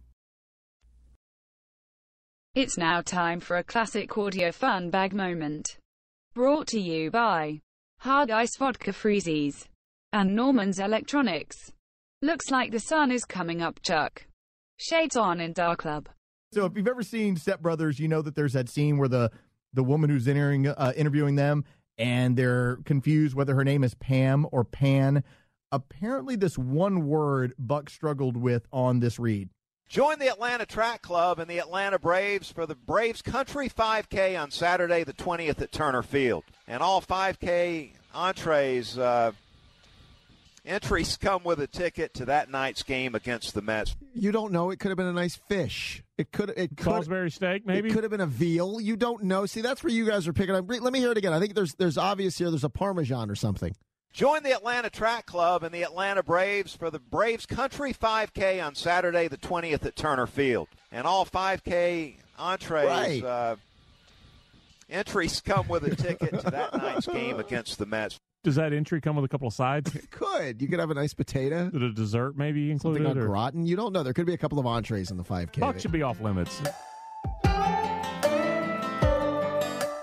It's 2.53 2.77
now 2.77 2.99
time 2.99 3.39
for 3.39 3.55
a 3.55 3.63
classic 3.63 4.17
audio 4.17 4.51
fun 4.51 4.89
bag 4.89 5.13
moment. 5.13 5.77
Brought 6.33 6.67
to 6.67 6.81
you 6.81 7.09
by 7.09 7.61
Hard 7.99 8.29
Ice 8.29 8.57
Vodka 8.57 8.91
Freezies 8.91 9.69
and 10.11 10.35
Norman's 10.35 10.77
Electronics. 10.77 11.71
Looks 12.21 12.51
like 12.51 12.71
the 12.71 12.79
sun 12.81 13.09
is 13.09 13.23
coming 13.23 13.61
up, 13.61 13.81
Chuck. 13.81 14.25
Shades 14.75 15.15
on 15.15 15.39
in 15.39 15.53
Dark 15.53 15.79
Club. 15.79 16.09
So 16.51 16.65
if 16.65 16.75
you've 16.75 16.89
ever 16.89 17.03
seen 17.03 17.37
Step 17.37 17.61
Brothers, 17.61 17.99
you 17.99 18.09
know 18.09 18.21
that 18.21 18.35
there's 18.35 18.51
that 18.51 18.67
scene 18.67 18.97
where 18.97 19.07
the 19.07 19.31
the 19.71 19.83
woman 19.83 20.09
who's 20.09 20.27
entering, 20.27 20.67
uh, 20.67 20.91
interviewing 20.97 21.37
them 21.37 21.63
and 21.97 22.35
they're 22.35 22.79
confused 22.83 23.33
whether 23.33 23.55
her 23.55 23.63
name 23.63 23.85
is 23.85 23.95
Pam 23.95 24.45
or 24.51 24.65
Pan. 24.65 25.23
Apparently, 25.71 26.35
this 26.35 26.57
one 26.57 27.07
word 27.07 27.53
Buck 27.57 27.89
struggled 27.89 28.35
with 28.35 28.67
on 28.73 28.99
this 28.99 29.19
read. 29.19 29.47
Join 29.91 30.19
the 30.19 30.29
Atlanta 30.29 30.65
Track 30.65 31.01
Club 31.01 31.37
and 31.39 31.51
the 31.51 31.59
Atlanta 31.59 31.99
Braves 31.99 32.49
for 32.49 32.65
the 32.65 32.75
Braves 32.75 33.21
Country 33.21 33.67
5K 33.67 34.41
on 34.41 34.49
Saturday, 34.49 35.03
the 35.03 35.11
20th 35.11 35.61
at 35.61 35.73
Turner 35.73 36.01
Field. 36.01 36.45
And 36.65 36.81
all 36.81 37.01
5K 37.01 37.91
entrees, 38.15 38.97
uh, 38.97 39.33
entries 40.65 41.17
come 41.17 41.43
with 41.43 41.59
a 41.59 41.67
ticket 41.67 42.13
to 42.13 42.23
that 42.23 42.49
night's 42.49 42.83
game 42.83 43.15
against 43.15 43.53
the 43.53 43.61
Mets. 43.61 43.97
You 44.13 44.31
don't 44.31 44.53
know. 44.53 44.69
It 44.69 44.79
could 44.79 44.91
have 44.91 44.97
been 44.97 45.07
a 45.07 45.11
nice 45.11 45.35
fish. 45.35 46.01
It 46.17 46.31
could. 46.31 46.53
It 46.55 46.77
could. 46.77 46.85
Salisbury 46.85 47.29
steak, 47.29 47.65
maybe. 47.65 47.89
It 47.89 47.91
could 47.91 48.05
have 48.05 48.11
been 48.11 48.21
a 48.21 48.27
veal. 48.27 48.79
You 48.79 48.95
don't 48.95 49.23
know. 49.23 49.45
See, 49.45 49.59
that's 49.59 49.83
where 49.83 49.91
you 49.91 50.05
guys 50.05 50.25
are 50.25 50.31
picking 50.31 50.55
up. 50.55 50.63
Let 50.69 50.93
me 50.93 50.99
hear 50.99 51.11
it 51.11 51.17
again. 51.17 51.33
I 51.33 51.39
think 51.41 51.53
there's 51.53 51.73
there's 51.73 51.97
obvious 51.97 52.37
here. 52.37 52.49
There's 52.49 52.63
a 52.63 52.69
parmesan 52.69 53.29
or 53.29 53.35
something. 53.35 53.75
Join 54.13 54.43
the 54.43 54.51
Atlanta 54.51 54.89
Track 54.89 55.25
Club 55.25 55.63
and 55.63 55.73
the 55.73 55.83
Atlanta 55.83 56.21
Braves 56.21 56.75
for 56.75 56.89
the 56.91 56.99
Braves 56.99 57.45
Country 57.45 57.93
5K 57.93 58.63
on 58.65 58.75
Saturday, 58.75 59.27
the 59.29 59.37
20th 59.37 59.85
at 59.85 59.95
Turner 59.95 60.27
Field. 60.27 60.67
And 60.91 61.07
all 61.07 61.25
5K 61.25 62.17
entrees, 62.37 62.85
Right. 62.87 63.23
uh, 63.23 63.55
entries 64.89 65.39
come 65.39 65.67
with 65.69 65.83
a 65.85 65.95
ticket 65.95 66.31
to 66.41 66.51
that 66.51 66.73
night's 66.75 67.07
game 67.07 67.39
against 67.39 67.77
the 67.79 67.85
Mets. 67.85 68.17
Does 68.43 68.55
that 68.55 68.73
entry 68.73 68.99
come 68.99 69.15
with 69.15 69.23
a 69.23 69.29
couple 69.29 69.47
of 69.47 69.53
sides? 69.53 69.93
It 69.95 70.11
could. 70.11 70.61
You 70.61 70.67
could 70.67 70.79
have 70.79 70.89
a 70.91 70.95
nice 70.95 71.13
potato. 71.13 71.69
Did 71.69 71.83
a 71.83 71.93
dessert 71.93 72.35
maybe 72.35 72.67
Something 72.79 73.03
included? 73.03 73.21
on 73.21 73.23
or- 73.23 73.27
gratin. 73.27 73.65
You 73.65 73.75
don't 73.77 73.93
know. 73.93 74.03
There 74.03 74.13
could 74.13 74.25
be 74.25 74.33
a 74.33 74.37
couple 74.37 74.59
of 74.59 74.65
entrees 74.65 75.09
in 75.11 75.15
the 75.17 75.23
5K. 75.23 75.59
Buck 75.61 75.79
should 75.79 75.91
be 75.93 76.01
off 76.01 76.19
limits. 76.19 76.61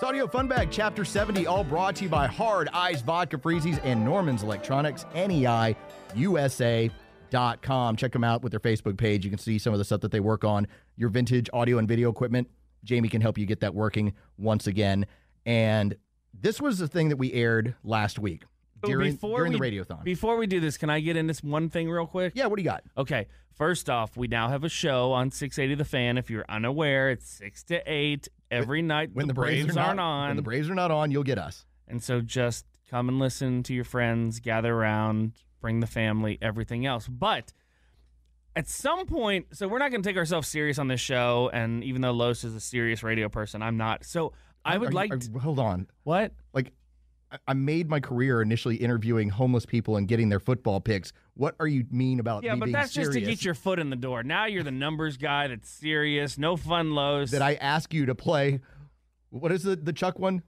Audio 0.08 0.26
Fun 0.26 0.48
Bag, 0.48 0.70
Chapter 0.70 1.04
70, 1.04 1.46
all 1.46 1.62
brought 1.62 1.96
to 1.96 2.04
you 2.04 2.08
by 2.08 2.26
Hard 2.26 2.70
Ice 2.72 3.02
Vodka 3.02 3.36
Freezies 3.36 3.78
and 3.84 4.02
Norman's 4.02 4.42
Electronics, 4.42 5.04
E 5.14 5.44
NEIUSA.com. 6.16 6.96
Check 7.94 8.12
them 8.12 8.24
out 8.24 8.42
with 8.42 8.50
their 8.52 8.58
Facebook 8.58 8.96
page. 8.96 9.26
You 9.26 9.30
can 9.30 9.38
see 9.38 9.58
some 9.58 9.74
of 9.74 9.78
the 9.78 9.84
stuff 9.84 10.00
that 10.00 10.10
they 10.10 10.20
work 10.20 10.44
on. 10.44 10.66
Your 10.96 11.10
vintage 11.10 11.50
audio 11.52 11.76
and 11.76 11.86
video 11.86 12.08
equipment. 12.08 12.48
Jamie 12.84 13.10
can 13.10 13.20
help 13.20 13.36
you 13.36 13.44
get 13.44 13.60
that 13.60 13.74
working 13.74 14.14
once 14.38 14.66
again. 14.66 15.04
And 15.44 15.94
this 16.32 16.58
was 16.58 16.78
the 16.78 16.88
thing 16.88 17.10
that 17.10 17.18
we 17.18 17.30
aired 17.34 17.74
last 17.84 18.18
week 18.18 18.44
during, 18.82 19.12
before 19.12 19.36
during 19.36 19.52
we, 19.52 19.58
the 19.58 19.64
radiothon. 19.82 20.04
Before 20.04 20.38
we 20.38 20.46
do 20.46 20.58
this, 20.58 20.78
can 20.78 20.88
I 20.88 21.00
get 21.00 21.18
in 21.18 21.26
this 21.26 21.42
one 21.42 21.68
thing 21.68 21.90
real 21.90 22.06
quick? 22.06 22.32
yeah, 22.34 22.46
what 22.46 22.56
do 22.56 22.62
you 22.62 22.70
got? 22.70 22.82
Okay. 22.96 23.26
First 23.54 23.90
off, 23.90 24.16
we 24.16 24.26
now 24.26 24.48
have 24.48 24.64
a 24.64 24.70
show 24.70 25.12
on 25.12 25.30
680 25.30 25.74
The 25.74 25.84
Fan. 25.84 26.16
If 26.16 26.30
you're 26.30 26.46
unaware, 26.48 27.10
it's 27.10 27.28
6 27.28 27.62
to 27.64 27.82
8 27.84 28.26
every 28.50 28.82
night. 28.82 29.10
When 29.12 29.26
the, 29.28 29.34
Braves, 29.34 29.76
are 29.76 29.80
aren't 29.80 29.96
not, 29.96 30.02
on. 30.02 30.28
When 30.28 30.36
the 30.36 30.42
Braves 30.42 30.68
are 30.70 30.74
not 30.74 30.90
on, 30.90 31.10
you'll 31.10 31.22
get 31.24 31.38
us. 31.38 31.64
and 31.86 32.02
so 32.02 32.20
just 32.20 32.64
come 32.90 33.08
and 33.08 33.18
listen 33.18 33.62
to 33.64 33.74
your 33.74 33.84
friends, 33.84 34.40
gather 34.40 34.74
around, 34.74 35.32
bring 35.60 35.80
the 35.80 35.86
family, 35.86 36.38
everything 36.40 36.86
else. 36.86 37.06
But 37.08 37.52
at 38.56 38.68
some 38.68 39.06
point, 39.06 39.46
so 39.52 39.68
we're 39.68 39.78
not 39.78 39.90
going 39.90 40.02
to 40.02 40.08
take 40.08 40.16
ourselves 40.16 40.48
serious 40.48 40.78
on 40.78 40.88
this 40.88 41.00
show. 41.00 41.50
And 41.52 41.84
even 41.84 42.00
though 42.02 42.12
Los 42.12 42.44
is 42.44 42.54
a 42.54 42.60
serious 42.60 43.02
radio 43.02 43.28
person, 43.28 43.62
I'm 43.62 43.76
not. 43.76 44.04
So 44.04 44.32
I 44.64 44.78
would 44.78 44.88
Are 44.88 44.90
you- 44.90 44.96
like. 44.96 45.12
are- 45.12 45.38
hold 45.38 45.58
on. 45.58 45.86
what? 46.04 46.32
Like, 46.52 46.72
I- 47.46 47.54
made 47.54 47.88
my 47.90 48.00
career 48.00 48.40
initially 48.42 48.76
interviewing 48.76 49.28
homeless 49.28 49.66
people 49.66 49.96
and 49.96 50.08
getting 50.08 50.28
their 50.28 50.40
football 50.40 50.80
picks. 50.80 51.12
What 51.34 51.54
are 51.60 51.66
you 51.66 51.84
mean 51.90 52.20
about 52.20 52.42
Yeah, 52.42 52.54
me 52.54 52.60
but 52.60 52.72
that's 52.72 52.92
just 52.92 53.12
to 53.12 53.20
get 53.20 53.44
your 53.44 53.54
foot 53.54 53.78
in 53.78 53.90
the 53.90 53.96
door. 53.96 54.22
Now 54.22 54.46
you're 54.46 54.62
the 54.62 54.70
numbers 54.70 55.16
guy 55.16 55.46
that's 55.48 55.68
serious, 55.68 56.38
no 56.38 56.56
fun 56.56 56.92
Los. 56.92 57.30
that 57.32 57.42
I 57.42 57.54
ask 57.54 57.92
you 57.92 58.06
to 58.06 58.14
play. 58.14 58.60
What 59.30 59.52
is 59.52 59.62
the 59.62 59.76
the 59.76 59.92
Chuck 59.92 60.18
one? 60.18 60.42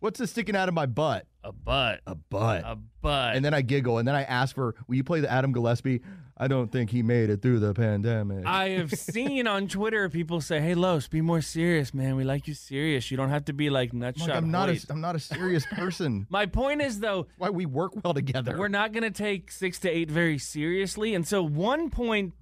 What's 0.00 0.18
the 0.18 0.26
sticking 0.26 0.56
out 0.56 0.68
of 0.68 0.74
my 0.74 0.86
butt? 0.86 1.26
a 1.42 1.52
butt. 1.52 2.00
A 2.06 2.14
butt. 2.14 2.64
A 2.66 2.76
butt. 3.00 3.34
and 3.36 3.42
then 3.44 3.54
I 3.54 3.62
giggle, 3.62 3.96
and 3.98 4.06
then 4.06 4.14
I 4.14 4.24
ask 4.24 4.54
for, 4.54 4.74
"Will 4.86 4.96
you 4.96 5.04
play 5.04 5.20
the 5.20 5.30
Adam 5.30 5.52
Gillespie?" 5.52 6.02
I 6.42 6.48
don't 6.48 6.72
think 6.72 6.88
he 6.88 7.02
made 7.02 7.28
it 7.28 7.42
through 7.42 7.58
the 7.58 7.74
pandemic. 7.74 8.46
I 8.46 8.70
have 8.70 8.90
seen 8.98 9.46
on 9.46 9.68
Twitter 9.68 10.08
people 10.08 10.40
say, 10.40 10.58
"Hey, 10.58 10.74
Los, 10.74 11.06
be 11.06 11.20
more 11.20 11.42
serious, 11.42 11.92
man. 11.92 12.16
We 12.16 12.24
like 12.24 12.48
you 12.48 12.54
serious. 12.54 13.10
You 13.10 13.18
don't 13.18 13.28
have 13.28 13.44
to 13.44 13.52
be 13.52 13.68
like 13.68 13.92
nutshot." 13.92 14.28
like, 14.28 14.36
I'm 14.36 14.50
not 14.50 14.70
a, 14.70 14.72
Hoyt." 14.72 14.86
I'm 14.88 15.02
not 15.02 15.14
a 15.14 15.18
serious 15.18 15.66
person. 15.70 16.26
My 16.30 16.46
point 16.46 16.80
is 16.80 17.00
though, 17.00 17.26
Why 17.36 17.50
we 17.50 17.66
work 17.66 17.92
well 18.02 18.14
together? 18.14 18.56
we're 18.56 18.68
not 18.68 18.92
going 18.92 19.02
to 19.02 19.10
take 19.10 19.50
six 19.50 19.78
to 19.80 19.90
eight 19.90 20.10
very 20.10 20.38
seriously, 20.38 21.14
and 21.14 21.28
so 21.28 21.42
one 21.42 21.90
point 21.90 22.32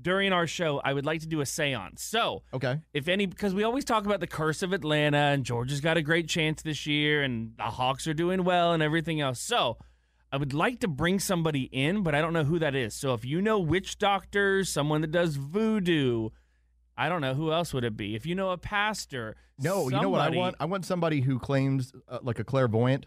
during 0.00 0.32
our 0.32 0.46
show, 0.46 0.80
I 0.84 0.92
would 0.92 1.04
like 1.04 1.20
to 1.22 1.26
do 1.26 1.40
a 1.40 1.44
séance. 1.44 1.98
So, 1.98 2.44
okay. 2.54 2.78
if 2.94 3.08
any, 3.08 3.26
because 3.26 3.52
we 3.52 3.64
always 3.64 3.84
talk 3.84 4.06
about 4.06 4.20
the 4.20 4.28
curse 4.28 4.62
of 4.62 4.72
Atlanta, 4.72 5.18
and 5.18 5.44
Georgia's 5.44 5.80
got 5.80 5.96
a 5.96 6.02
great 6.02 6.28
chance 6.28 6.62
this 6.62 6.86
year, 6.86 7.24
and 7.24 7.54
the 7.56 7.64
Hawks 7.64 8.06
are 8.06 8.14
doing 8.14 8.44
well, 8.44 8.72
and 8.72 8.84
everything 8.84 9.20
else. 9.20 9.40
So, 9.40 9.78
I 10.32 10.36
would 10.36 10.54
like 10.54 10.80
to 10.80 10.88
bring 10.88 11.18
somebody 11.18 11.64
in, 11.72 12.02
but 12.02 12.14
I 12.14 12.20
don't 12.20 12.32
know 12.32 12.44
who 12.44 12.58
that 12.60 12.74
is. 12.74 12.94
So, 12.94 13.14
if 13.14 13.24
you 13.24 13.42
know 13.42 13.58
witch 13.58 13.98
doctors, 13.98 14.68
someone 14.68 15.00
that 15.00 15.10
does 15.10 15.36
voodoo, 15.36 16.30
I 16.96 17.08
don't 17.08 17.20
know 17.20 17.34
who 17.34 17.52
else 17.52 17.74
would 17.74 17.84
it 17.84 17.96
be. 17.96 18.14
If 18.14 18.26
you 18.26 18.34
know 18.34 18.50
a 18.50 18.58
pastor, 18.58 19.36
No, 19.58 19.88
you 19.88 20.00
know 20.00 20.08
what 20.08 20.20
I 20.20 20.30
want? 20.30 20.56
I 20.60 20.66
want 20.66 20.84
somebody 20.84 21.20
who 21.22 21.38
claims 21.38 21.92
uh, 22.08 22.18
like 22.22 22.38
a 22.38 22.44
clairvoyant, 22.44 23.06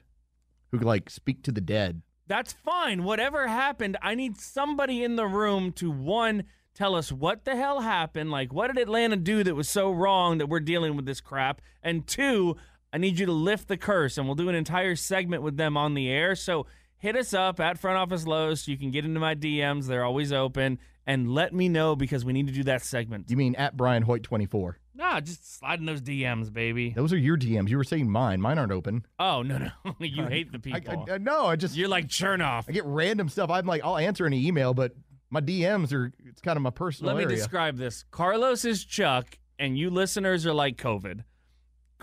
who 0.72 0.80
could 0.80 0.88
like 0.88 1.10
speak 1.10 1.44
to 1.44 1.52
the 1.52 1.62
dead. 1.62 2.02
That's 2.28 2.54
fine. 2.54 3.04
Whatever 3.04 3.48
happened, 3.48 3.98
I 4.02 4.16
need 4.16 4.40
somebody 4.40 5.04
in 5.04 5.16
the 5.16 5.28
room 5.28 5.72
to 5.74 5.92
one 5.92 6.46
tell 6.74 6.96
us 6.96 7.12
what 7.12 7.46
the 7.46 7.56
hell 7.56 7.82
happened. 7.82 8.32
Like, 8.32 8.52
what 8.52 8.68
did 8.68 8.82
Atlanta 8.82 9.16
do 9.16 9.44
that 9.44 9.56
was 9.56 9.70
so 9.70 9.92
wrong 9.92 10.40
that 10.40 10.48
we're 10.48 10.60
dealing 10.60 10.96
with 10.96 11.06
this 11.06 11.22
crap? 11.22 11.62
And 11.84 12.08
two, 12.08 12.56
I 12.92 12.98
need 12.98 13.20
you 13.20 13.26
to 13.26 13.32
lift 13.32 13.68
the 13.68 13.78
curse, 13.78 14.18
and 14.18 14.28
we'll 14.28 14.36
do 14.36 14.50
an 14.50 14.56
entire 14.56 14.96
segment 14.96 15.44
with 15.44 15.58
them 15.58 15.78
on 15.78 15.94
the 15.94 16.10
air. 16.10 16.36
So 16.36 16.66
hit 17.04 17.18
us 17.18 17.34
up 17.34 17.60
at 17.60 17.78
Front 17.78 17.98
Office 17.98 18.26
Los 18.26 18.62
so 18.62 18.72
you 18.72 18.78
can 18.78 18.90
get 18.90 19.04
into 19.04 19.20
my 19.20 19.36
DMs. 19.36 19.88
They're 19.88 20.06
always 20.06 20.32
open. 20.32 20.80
And 21.06 21.30
let 21.34 21.54
me 21.54 21.68
know 21.68 21.98
because 21.98 22.24
we 22.24 22.32
need 22.32 22.48
to 22.48 22.54
do 22.54 22.64
that 22.64 22.82
segment. 22.82 23.30
You 23.30 23.36
mean 23.36 23.56
at 23.56 23.76
Brian 23.76 24.04
Hoyt 24.04 24.24
twenty 24.24 24.46
four? 24.46 24.80
Nah, 24.96 25.20
just 25.20 25.58
sliding 25.58 25.86
those 25.86 26.02
DMs, 26.02 26.54
baby. 26.54 26.92
Those 26.96 27.12
are 27.12 27.18
your 27.18 27.36
DMs. 27.38 27.68
You 27.68 27.78
were 27.78 27.84
saying 27.84 28.10
mine. 28.10 28.40
Mine 28.40 28.58
aren't 28.58 28.72
open. 28.72 29.06
Oh, 29.20 29.42
no, 29.42 29.58
no. 29.58 29.70
you 30.00 30.28
hate 30.28 30.52
the 30.52 30.60
people. 30.60 31.06
I, 31.10 31.16
I, 31.16 31.18
no, 31.18 31.48
I 31.48 31.56
just 31.56 31.76
You're 31.76 31.90
like 31.90 32.08
Chernoff. 32.08 32.66
I 32.70 32.72
get 32.72 32.86
random 32.86 33.28
stuff. 33.28 33.50
I'm 33.50 33.66
like, 33.66 33.84
I'll 33.84 33.98
answer 33.98 34.26
any 34.26 34.46
email, 34.48 34.74
but 34.76 34.94
my 35.32 35.42
DMs 35.42 35.92
are 35.92 36.14
it's 36.26 36.42
kind 36.42 36.56
of 36.58 36.62
my 36.62 36.70
personal 36.70 37.12
Let 37.14 37.18
me 37.18 37.24
area. 37.26 37.36
describe 37.36 37.76
this. 37.78 38.06
Carlos 38.12 38.64
is 38.66 38.86
Chuck, 38.86 39.40
and 39.60 39.78
you 39.78 39.90
listeners 39.90 40.46
are 40.46 40.54
like 40.54 40.78
COVID. 40.78 41.24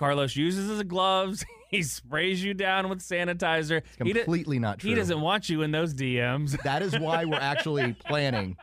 Carlos 0.00 0.34
uses 0.34 0.68
his 0.68 0.82
gloves. 0.82 1.44
He 1.70 1.84
sprays 1.84 2.42
you 2.42 2.52
down 2.52 2.88
with 2.88 2.98
sanitizer. 2.98 3.82
He 4.02 4.12
do- 4.12 4.24
completely 4.24 4.58
not 4.58 4.80
true. 4.80 4.90
He 4.90 4.96
doesn't 4.96 5.20
want 5.20 5.48
you 5.48 5.62
in 5.62 5.70
those 5.70 5.94
DMs. 5.94 6.60
That 6.64 6.82
is 6.82 6.98
why 6.98 7.24
we're 7.24 7.36
actually 7.38 7.92
planning 8.06 8.56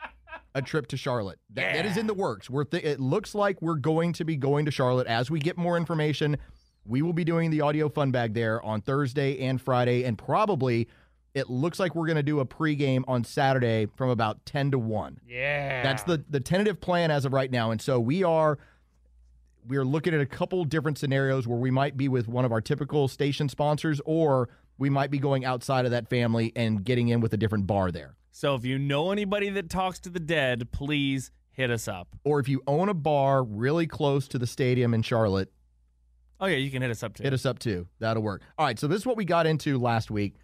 a 0.54 0.60
trip 0.60 0.88
to 0.88 0.98
Charlotte. 0.98 1.38
That, 1.54 1.72
that 1.72 1.86
is 1.86 1.96
in 1.96 2.06
the 2.06 2.12
works. 2.12 2.50
We're 2.50 2.64
th- 2.64 2.84
it 2.84 3.00
looks 3.00 3.34
like 3.34 3.62
we're 3.62 3.76
going 3.76 4.12
to 4.12 4.26
be 4.26 4.36
going 4.36 4.66
to 4.66 4.70
Charlotte 4.70 5.06
as 5.06 5.30
we 5.30 5.40
get 5.40 5.56
more 5.56 5.78
information. 5.78 6.36
We 6.84 7.00
will 7.00 7.14
be 7.14 7.24
doing 7.24 7.48
the 7.48 7.62
audio 7.62 7.88
fun 7.88 8.10
bag 8.10 8.34
there 8.34 8.62
on 8.62 8.82
Thursday 8.82 9.38
and 9.40 9.58
Friday, 9.58 10.04
and 10.04 10.18
probably 10.18 10.86
it 11.32 11.48
looks 11.48 11.78
like 11.78 11.94
we're 11.94 12.06
going 12.08 12.16
to 12.16 12.22
do 12.22 12.40
a 12.40 12.44
pregame 12.44 13.04
on 13.08 13.24
Saturday 13.24 13.86
from 13.96 14.10
about 14.10 14.44
ten 14.44 14.70
to 14.72 14.78
one. 14.78 15.18
Yeah. 15.26 15.82
That's 15.82 16.02
the 16.02 16.22
the 16.28 16.40
tentative 16.40 16.78
plan 16.78 17.10
as 17.10 17.24
of 17.24 17.32
right 17.32 17.50
now, 17.50 17.70
and 17.70 17.80
so 17.80 17.98
we 17.98 18.22
are 18.22 18.58
we 19.68 19.76
are 19.76 19.84
looking 19.84 20.14
at 20.14 20.20
a 20.20 20.26
couple 20.26 20.64
different 20.64 20.98
scenarios 20.98 21.46
where 21.46 21.58
we 21.58 21.70
might 21.70 21.96
be 21.96 22.08
with 22.08 22.26
one 22.26 22.44
of 22.44 22.52
our 22.52 22.60
typical 22.60 23.06
station 23.06 23.48
sponsors, 23.48 24.00
or 24.06 24.48
we 24.78 24.88
might 24.88 25.10
be 25.10 25.18
going 25.18 25.44
outside 25.44 25.84
of 25.84 25.90
that 25.90 26.08
family 26.08 26.52
and 26.56 26.82
getting 26.84 27.08
in 27.08 27.20
with 27.20 27.32
a 27.34 27.36
different 27.36 27.66
bar 27.66 27.90
there. 27.92 28.16
So 28.30 28.54
if 28.54 28.64
you 28.64 28.78
know 28.78 29.12
anybody 29.12 29.50
that 29.50 29.68
talks 29.68 29.98
to 30.00 30.10
the 30.10 30.20
dead, 30.20 30.72
please 30.72 31.30
hit 31.50 31.70
us 31.70 31.88
up. 31.88 32.08
or 32.24 32.38
if 32.38 32.48
you 32.48 32.62
own 32.68 32.88
a 32.88 32.94
bar 32.94 33.42
really 33.42 33.86
close 33.86 34.28
to 34.28 34.38
the 34.38 34.46
stadium 34.46 34.94
in 34.94 35.02
Charlotte, 35.02 35.52
Oh 36.40 36.46
yeah, 36.46 36.56
you 36.56 36.70
can 36.70 36.82
hit 36.82 36.90
us 36.92 37.02
up 37.02 37.14
too. 37.14 37.24
hit 37.24 37.32
us 37.32 37.44
up 37.44 37.58
too. 37.58 37.88
That'll 37.98 38.22
work. 38.22 38.42
All 38.56 38.64
right, 38.64 38.78
so 38.78 38.86
this 38.86 38.98
is 38.98 39.06
what 39.06 39.16
we 39.16 39.24
got 39.24 39.44
into 39.46 39.76
last 39.76 40.08
week. 40.08 40.36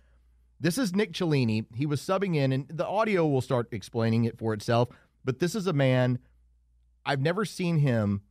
This 0.58 0.76
is 0.76 0.92
Nick 0.92 1.12
Cellini. 1.12 1.66
He 1.72 1.86
was 1.86 2.00
subbing 2.00 2.34
in, 2.34 2.50
and 2.50 2.66
the 2.68 2.84
audio 2.86 3.28
will 3.28 3.40
start 3.40 3.68
explaining 3.70 4.24
it 4.24 4.36
for 4.36 4.52
itself. 4.54 4.88
But 5.24 5.38
this 5.38 5.54
is 5.54 5.68
a 5.68 5.72
man 5.72 6.18
I've 7.06 7.20
never 7.20 7.44
seen 7.44 7.78
him 7.78 8.22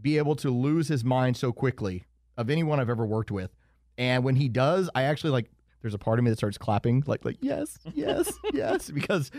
be 0.00 0.18
able 0.18 0.36
to 0.36 0.50
lose 0.50 0.88
his 0.88 1.04
mind 1.04 1.36
so 1.36 1.52
quickly 1.52 2.04
of 2.36 2.50
anyone 2.50 2.80
I've 2.80 2.90
ever 2.90 3.06
worked 3.06 3.30
with. 3.30 3.50
And 3.96 4.24
when 4.24 4.36
he 4.36 4.48
does, 4.48 4.88
I 4.94 5.04
actually 5.04 5.30
like. 5.30 5.50
There's 5.80 5.94
a 5.94 5.98
part 5.98 6.18
of 6.18 6.24
me 6.24 6.30
that 6.30 6.36
starts 6.36 6.58
clapping, 6.58 7.04
like 7.06 7.24
like 7.24 7.36
yes, 7.40 7.78
yes, 7.94 8.32
yes, 8.52 8.90
because 8.90 9.30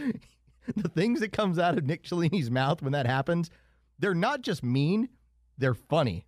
the 0.76 0.88
things 0.88 1.20
that 1.20 1.34
comes 1.34 1.60
out 1.60 1.78
of 1.78 1.84
Nick 1.84 2.04
Cellini's 2.04 2.50
mouth 2.50 2.82
when 2.82 2.94
that 2.94 3.06
happens, 3.06 3.50
they're 4.00 4.16
not 4.16 4.42
just 4.42 4.64
mean, 4.64 5.10
they're 5.58 5.74
funny. 5.74 6.26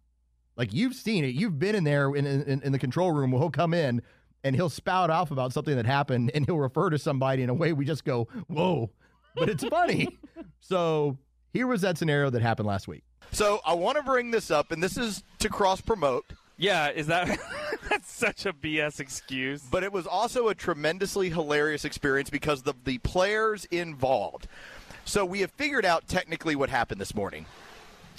Like 0.58 0.74
you've 0.74 0.96
seen 0.96 1.24
it, 1.24 1.34
you've 1.34 1.58
been 1.58 1.76
in 1.76 1.86
there 1.86 2.13
in, 2.13 2.26
in, 2.26 2.62
in 2.62 2.72
the 2.74 2.80
control 2.80 3.13
room. 3.13 3.32
He'll 3.32 3.50
come 3.50 3.74
in 3.74 4.02
and 4.44 4.56
he'll 4.56 4.70
spout 4.70 5.10
off 5.10 5.32
about 5.32 5.54
something 5.54 5.76
that 5.76 5.86
happened, 5.86 6.32
and 6.34 6.46
he'll 6.46 6.58
refer 6.58 6.89
to 6.89 7.00
somebody 7.00 7.44
in 7.44 7.50
a 7.50 7.54
way 7.54 7.74
we 7.74 7.86
just 7.86 8.04
go, 8.04 8.28
"Whoa!" 8.48 8.91
But 9.36 9.50
it's 9.50 9.63
funny. 9.63 10.20
so 10.60 11.17
here 11.54 11.67
was 11.67 11.82
that 11.82 11.98
scenario 11.98 12.30
that 12.30 12.41
happened 12.41 12.67
last 12.67 12.88
week. 12.88 13.04
So 13.32 13.62
I 13.65 13.74
want 13.74 13.98
to 13.98 14.04
bring 14.04 14.32
this 14.32 14.52
up, 14.52 14.72
and 14.72 14.84
this 14.84 14.98
is 14.98 15.24
to 15.39 15.50
cross 15.50 15.82
promote. 15.82 16.26
Yeah, 16.58 16.89
is 16.89 17.08
that 17.08 17.39
that's 17.89 18.12
such 18.12 18.46
a 18.46 18.54
BS 18.54 19.00
excuse? 19.00 19.62
But 19.62 19.84
it 19.84 19.91
was 19.91 20.06
also 20.06 20.50
a 20.50 20.56
tremendously 20.56 21.30
hilarious 21.30 21.86
experience 21.86 22.30
because 22.30 22.65
of 22.67 22.84
the 22.84 22.98
players 23.00 23.65
involved. 23.65 24.48
So 25.06 25.26
we 25.26 25.41
have 25.41 25.52
figured 25.52 25.86
out 25.86 26.08
technically 26.08 26.56
what 26.56 26.70
happened 26.70 27.02
this 27.02 27.15
morning. 27.15 27.46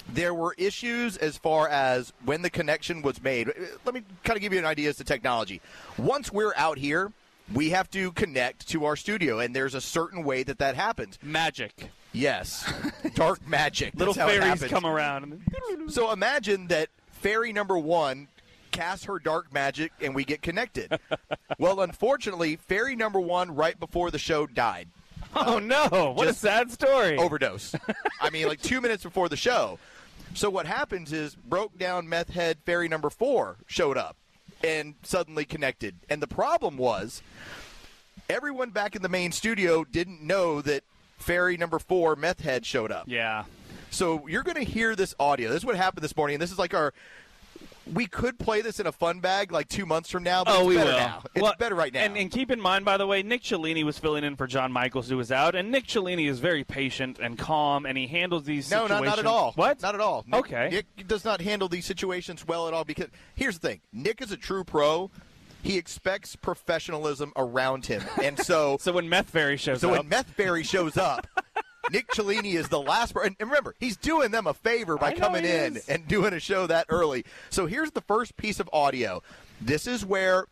There 0.09 0.33
were 0.33 0.53
issues 0.57 1.15
as 1.15 1.37
far 1.37 1.69
as 1.69 2.11
when 2.25 2.41
the 2.41 2.49
connection 2.49 3.01
was 3.01 3.23
made. 3.23 3.49
Let 3.85 3.95
me 3.95 4.01
kind 4.25 4.35
of 4.35 4.41
give 4.41 4.51
you 4.51 4.59
an 4.59 4.65
idea 4.65 4.89
as 4.89 4.97
to 4.97 5.05
technology. 5.05 5.61
Once 5.97 6.31
we're 6.31 6.53
out 6.57 6.77
here, 6.77 7.13
we 7.53 7.69
have 7.69 7.89
to 7.91 8.11
connect 8.11 8.67
to 8.69 8.83
our 8.85 8.95
studio, 8.95 9.39
and 9.39 9.55
there's 9.55 9.75
a 9.75 9.81
certain 9.81 10.23
way 10.23 10.43
that 10.43 10.59
that 10.59 10.75
happens. 10.75 11.17
Magic. 11.21 11.89
Yes, 12.13 12.71
dark 13.15 13.45
magic. 13.47 13.95
Little 13.95 14.13
That's 14.13 14.29
how 14.29 14.33
it 14.33 14.39
fairies 14.39 14.63
come 14.71 14.85
around. 14.85 15.41
So 15.87 16.11
imagine 16.11 16.67
that 16.67 16.89
fairy 17.11 17.51
number 17.51 17.77
one 17.77 18.27
casts 18.71 19.05
her 19.05 19.19
dark 19.19 19.51
magic 19.53 19.91
and 20.01 20.13
we 20.15 20.23
get 20.23 20.41
connected. 20.41 20.99
well, 21.59 21.81
unfortunately, 21.81 22.55
fairy 22.55 22.95
number 22.95 23.19
one 23.19 23.53
right 23.55 23.79
before 23.79 24.11
the 24.11 24.19
show 24.19 24.45
died. 24.47 24.87
oh 25.35 25.57
no! 25.57 26.13
What 26.15 26.27
a 26.27 26.33
sad 26.33 26.71
story. 26.71 27.17
Overdose. 27.17 27.73
I 28.21 28.29
mean, 28.29 28.47
like 28.47 28.61
two 28.61 28.79
minutes 28.79 29.03
before 29.03 29.29
the 29.29 29.37
show. 29.37 29.79
So 30.35 30.49
what 30.49 30.65
happens 30.65 31.11
is 31.11 31.35
broke 31.35 31.77
down 31.77 32.07
meth 32.09 32.29
head 32.29 32.57
fairy 32.65 32.87
number 32.87 33.09
four 33.09 33.57
showed 33.67 33.97
up 33.97 34.15
and 34.63 34.95
suddenly 35.03 35.45
connected. 35.45 35.95
And 36.09 36.21
the 36.21 36.27
problem 36.27 36.77
was 36.77 37.21
everyone 38.29 38.71
back 38.71 38.95
in 38.95 39.01
the 39.01 39.09
main 39.09 39.31
studio 39.31 39.83
didn't 39.83 40.21
know 40.21 40.61
that 40.61 40.83
fairy 41.23 41.57
number 41.57 41.79
four 41.79 42.15
meth 42.15 42.41
head 42.41 42.65
showed 42.65 42.91
up. 42.91 43.05
Yeah. 43.07 43.45
So 43.89 44.27
you're 44.27 44.43
going 44.43 44.63
to 44.63 44.63
hear 44.69 44.95
this 44.95 45.15
audio. 45.19 45.49
This 45.49 45.57
is 45.59 45.65
what 45.65 45.75
happened 45.75 46.03
this 46.03 46.15
morning. 46.15 46.35
And 46.35 46.41
this 46.41 46.51
is 46.51 46.59
like 46.59 46.73
our. 46.73 46.93
We 47.93 48.05
could 48.07 48.39
play 48.39 48.61
this 48.61 48.79
in 48.79 48.87
a 48.87 48.93
fun 48.93 49.19
bag 49.19 49.51
like 49.51 49.67
two 49.67 49.85
months 49.85 50.09
from 50.09 50.23
now, 50.23 50.45
but 50.45 50.55
oh, 50.55 50.59
it's 50.61 50.67
we 50.69 50.75
better 50.77 50.89
will. 50.91 50.97
now. 50.97 51.23
It's 51.35 51.43
Well, 51.43 51.53
better 51.59 51.75
right 51.75 51.93
now. 51.93 51.99
And, 51.99 52.15
and 52.15 52.31
keep 52.31 52.49
in 52.49 52.61
mind, 52.61 52.85
by 52.85 52.95
the 52.95 53.05
way, 53.05 53.23
Nick 53.23 53.43
Cellini 53.43 53.83
was 53.83 53.99
filling 53.99 54.23
in 54.23 54.37
for 54.37 54.47
John 54.47 54.71
Michaels, 54.71 55.09
who 55.09 55.17
was 55.17 55.33
out, 55.33 55.53
and 55.53 55.69
Nick 55.69 55.87
Cellini 55.87 56.27
is 56.27 56.39
very 56.39 56.63
patient 56.63 57.19
and 57.21 57.37
calm, 57.37 57.85
and 57.85 57.97
he 57.97 58.07
handles 58.07 58.45
these 58.45 58.71
no, 58.71 58.83
situations. 58.87 59.05
not, 59.05 59.05
not 59.05 59.19
at 59.19 59.25
all. 59.25 59.51
What? 59.55 59.81
Not 59.81 59.95
at 59.95 60.01
all. 60.01 60.23
Nick, 60.25 60.39
Okay. 60.39 60.69
Nick 60.71 61.07
does 61.09 61.25
not 61.25 61.41
handle 61.41 61.67
these 61.67 61.85
situations 61.85 62.47
well 62.47 62.69
at 62.69 62.73
all 62.73 62.85
because 62.85 63.07
here's 63.35 63.59
the 63.59 63.67
thing 63.67 63.81
Nick 63.91 64.21
is 64.21 64.31
a 64.31 64.37
true 64.37 64.63
pro. 64.63 65.11
He 65.63 65.77
expects 65.77 66.35
professionalism 66.35 67.33
around 67.35 67.85
him. 67.85 68.03
And 68.21 68.37
so. 68.37 68.77
so 68.81 68.91
when 68.91 69.09
Meth 69.09 69.29
Fairy 69.29 69.57
shows 69.57 69.81
so 69.81 69.89
up. 69.89 69.95
So 69.95 69.99
when 70.01 70.09
Meth 70.09 70.29
Fairy 70.31 70.63
shows 70.63 70.97
up. 70.97 71.25
Nick 71.91 72.11
Cellini 72.13 72.53
is 72.53 72.69
the 72.69 72.79
last 72.79 73.13
person. 73.13 73.35
And 73.39 73.49
remember, 73.49 73.75
he's 73.79 73.97
doing 73.97 74.31
them 74.31 74.47
a 74.47 74.53
favor 74.53 74.97
by 74.97 75.13
coming 75.13 75.43
in 75.43 75.77
is. 75.77 75.89
and 75.89 76.07
doing 76.07 76.33
a 76.33 76.39
show 76.39 76.67
that 76.67 76.85
early. 76.89 77.25
So 77.49 77.65
here's 77.65 77.91
the 77.91 78.01
first 78.01 78.37
piece 78.37 78.59
of 78.59 78.69
audio. 78.71 79.21
This 79.59 79.87
is 79.87 80.05
where 80.05 80.45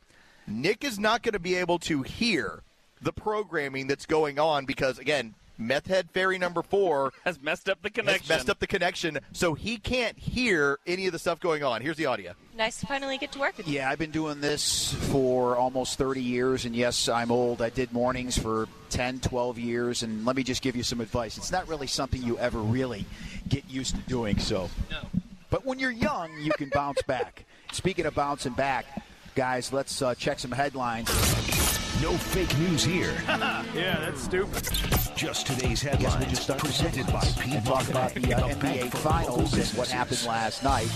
Nick 0.47 0.83
is 0.83 0.99
not 0.99 1.23
going 1.23 1.33
to 1.33 1.39
be 1.39 1.55
able 1.55 1.79
to 1.79 2.01
hear 2.01 2.63
the 3.01 3.13
programming 3.13 3.87
that's 3.87 4.05
going 4.05 4.39
on 4.39 4.65
because, 4.65 4.99
again, 4.99 5.33
Meth 5.61 5.85
Head 5.87 6.09
Fairy 6.11 6.37
number 6.37 6.61
four 6.61 7.13
has 7.25 7.41
messed 7.41 7.69
up 7.69 7.81
the 7.81 7.89
has 7.89 7.93
connection. 7.93 8.27
messed 8.35 8.49
up 8.49 8.59
the 8.59 8.67
connection, 8.67 9.19
so 9.31 9.53
he 9.53 9.77
can't 9.77 10.17
hear 10.17 10.79
any 10.87 11.05
of 11.05 11.13
the 11.13 11.19
stuff 11.19 11.39
going 11.39 11.63
on. 11.63 11.81
Here's 11.81 11.97
the 11.97 12.07
audio. 12.07 12.33
Nice 12.57 12.79
to 12.79 12.87
finally 12.87 13.17
get 13.17 13.31
to 13.33 13.39
work 13.39 13.57
with 13.57 13.67
you. 13.67 13.75
Yeah, 13.75 13.89
I've 13.89 13.99
been 13.99 14.11
doing 14.11 14.41
this 14.41 14.93
for 15.11 15.55
almost 15.55 15.97
30 15.97 16.21
years, 16.21 16.65
and 16.65 16.75
yes, 16.75 17.07
I'm 17.07 17.31
old. 17.31 17.61
I 17.61 17.69
did 17.69 17.93
mornings 17.93 18.37
for 18.37 18.67
10, 18.89 19.19
12 19.19 19.59
years, 19.59 20.03
and 20.03 20.25
let 20.25 20.35
me 20.35 20.43
just 20.43 20.61
give 20.61 20.75
you 20.75 20.83
some 20.83 20.99
advice. 20.99 21.37
It's 21.37 21.51
not 21.51 21.67
really 21.67 21.87
something 21.87 22.21
you 22.21 22.37
ever 22.39 22.59
really 22.59 23.05
get 23.47 23.69
used 23.69 23.95
to 23.95 24.01
doing, 24.01 24.39
so. 24.39 24.69
No. 24.89 24.97
But 25.49 25.65
when 25.65 25.79
you're 25.79 25.91
young, 25.91 26.31
you 26.41 26.51
can 26.53 26.69
bounce 26.69 27.01
back. 27.03 27.45
Speaking 27.71 28.05
of 28.05 28.15
bouncing 28.15 28.53
back, 28.53 28.85
guys, 29.35 29.71
let's 29.71 30.01
uh, 30.01 30.15
check 30.15 30.39
some 30.39 30.51
headlines. 30.51 31.09
No 32.01 32.13
fake 32.13 32.57
news 32.57 32.83
here. 32.83 33.13
yeah, 33.27 33.99
that's 33.99 34.23
stupid. 34.23 34.63
Just 35.15 35.45
today's 35.45 35.83
headlines 35.83 36.47
presented 36.47 37.05
by 37.13 37.19
Pete 37.39 37.53
and 37.53 37.65
talk 37.65 37.87
about 37.89 38.15
the 38.15 38.33
uh, 38.33 38.55
Bank 38.55 38.81
NBA 38.81 38.89
for 38.89 38.97
Finals 38.97 39.53
and 39.53 39.67
what 39.77 39.87
happened 39.87 40.25
last 40.25 40.63
night. 40.63 40.89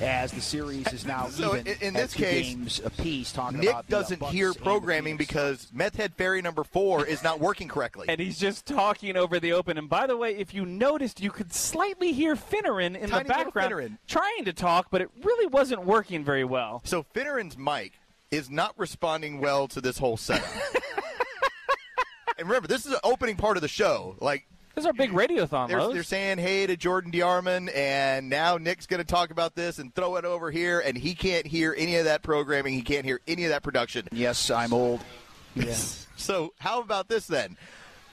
As 0.00 0.32
the 0.32 0.40
series 0.40 0.90
is 0.94 1.06
now 1.06 1.28
So 1.28 1.54
even 1.54 1.66
in, 1.66 1.76
in 1.80 1.94
this 1.94 2.14
case, 2.14 2.54
games 2.54 2.80
apiece, 2.82 3.32
talking 3.32 3.60
Nick 3.60 3.68
about 3.68 3.84
uh, 3.84 3.88
doesn't 3.88 4.20
Bucks 4.20 4.32
hear 4.32 4.54
programming 4.54 5.18
because 5.18 5.68
Meth 5.74 5.94
Head 5.94 6.14
Fairy 6.14 6.40
number 6.40 6.64
four 6.64 7.04
is 7.06 7.22
not 7.22 7.38
working 7.38 7.68
correctly. 7.68 8.06
and 8.08 8.18
he's 8.18 8.38
just 8.38 8.64
talking 8.64 9.16
over 9.16 9.38
the 9.38 9.52
open. 9.52 9.76
And 9.76 9.90
by 9.90 10.06
the 10.06 10.16
way, 10.16 10.34
if 10.34 10.54
you 10.54 10.64
noticed, 10.64 11.20
you 11.20 11.30
could 11.30 11.52
slightly 11.52 12.12
hear 12.12 12.34
Finneran 12.34 12.98
in 12.98 13.10
Tiny 13.10 13.24
the 13.24 13.28
background 13.28 13.72
Finneran. 13.72 13.98
trying 14.08 14.46
to 14.46 14.54
talk, 14.54 14.86
but 14.90 15.02
it 15.02 15.10
really 15.22 15.46
wasn't 15.46 15.84
working 15.84 16.24
very 16.24 16.44
well. 16.44 16.80
So 16.84 17.04
Finneran's 17.14 17.58
mic 17.58 17.92
is 18.32 18.50
not 18.50 18.76
responding 18.76 19.38
well 19.38 19.68
to 19.68 19.80
this 19.80 19.98
whole 19.98 20.16
setup. 20.16 20.48
and 22.38 22.48
remember, 22.48 22.66
this 22.66 22.84
is 22.84 22.90
the 22.90 23.00
opening 23.04 23.36
part 23.36 23.56
of 23.56 23.60
the 23.60 23.68
show. 23.68 24.16
Like 24.20 24.46
This 24.74 24.82
is 24.82 24.86
our 24.86 24.94
big 24.94 25.12
radiothon, 25.12 25.68
they're, 25.68 25.78
Lowe's. 25.78 25.92
they're 25.94 26.02
saying 26.02 26.38
hey 26.38 26.66
to 26.66 26.76
Jordan 26.76 27.12
DeArmond, 27.12 27.76
and 27.76 28.28
now 28.28 28.56
Nick's 28.56 28.86
going 28.86 28.98
to 29.02 29.06
talk 29.06 29.30
about 29.30 29.54
this 29.54 29.78
and 29.78 29.94
throw 29.94 30.16
it 30.16 30.24
over 30.24 30.50
here, 30.50 30.80
and 30.80 30.96
he 30.96 31.14
can't 31.14 31.46
hear 31.46 31.74
any 31.76 31.96
of 31.96 32.06
that 32.06 32.22
programming. 32.22 32.72
He 32.72 32.82
can't 32.82 33.04
hear 33.04 33.20
any 33.28 33.44
of 33.44 33.50
that 33.50 33.62
production. 33.62 34.08
Yes, 34.10 34.50
I'm 34.50 34.72
old. 34.72 35.00
Yeah. 35.54 35.74
so 36.16 36.54
how 36.60 36.80
about 36.80 37.08
this 37.08 37.26
then? 37.26 37.58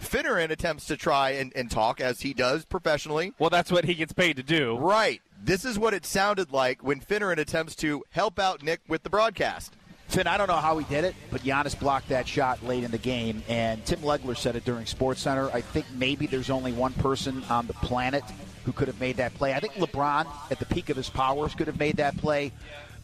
Finneran 0.02 0.50
attempts 0.50 0.88
to 0.88 0.98
try 0.98 1.30
and, 1.30 1.54
and 1.56 1.72
talk 1.72 2.02
as 2.02 2.20
he 2.20 2.34
does 2.34 2.66
professionally. 2.66 3.32
Well, 3.40 3.50
that's 3.50 3.72
what 3.72 3.86
he 3.86 3.96
gets 3.96 4.12
paid 4.12 4.36
to 4.36 4.44
do. 4.44 4.76
Right. 4.78 5.22
This 5.42 5.64
is 5.64 5.80
what 5.80 5.94
it 5.94 6.06
sounded 6.06 6.52
like 6.52 6.84
when 6.84 7.00
Finneran 7.00 7.38
attempts 7.38 7.76
to 7.78 8.04
help 8.12 8.40
out 8.40 8.62
Nick 8.62 8.82
with 8.90 9.04
the 9.04 9.10
broadcast. 9.10 9.74
Finn, 10.10 10.26
I 10.26 10.38
don't 10.38 10.48
know 10.48 10.56
how 10.56 10.78
he 10.80 10.86
did 10.86 11.04
it, 11.04 11.16
but 11.30 11.42
Giannis 11.42 11.80
blocked 11.80 12.10
that 12.10 12.28
shot 12.28 12.64
late 12.64 12.84
in 12.84 12.90
the 12.90 12.98
game. 12.98 13.44
And 13.48 13.86
Tim 13.86 14.00
Legler 14.00 14.36
said 14.36 14.56
it 14.56 14.66
during 14.66 14.88
Sports 14.88 15.22
Center. 15.22 15.52
I 15.52 15.62
think 15.62 15.86
maybe 15.96 16.26
there's 16.26 16.50
only 16.50 16.74
one 16.74 16.94
person 16.94 17.44
on 17.48 17.68
the 17.68 17.74
planet 17.74 18.24
who 18.66 18.72
could 18.72 18.88
have 18.88 19.00
made 19.00 19.18
that 19.18 19.36
play. 19.36 19.54
I 19.54 19.60
think 19.60 19.74
LeBron, 19.74 20.26
at 20.50 20.58
the 20.58 20.66
peak 20.66 20.90
of 20.90 20.98
his 20.98 21.12
powers, 21.12 21.54
could 21.54 21.68
have 21.68 21.78
made 21.78 21.98
that 21.98 22.18
play, 22.18 22.52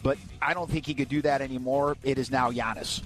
but 0.01 0.18
I 0.41 0.56
don't 0.56 0.70
think 0.70 0.88
he 0.88 0.95
could 0.95 1.10
do 1.10 1.22
that 1.22 1.41
anymore. 1.41 1.95
It 2.03 2.18
is 2.18 2.32
now 2.32 2.51
Giannis. 2.51 3.03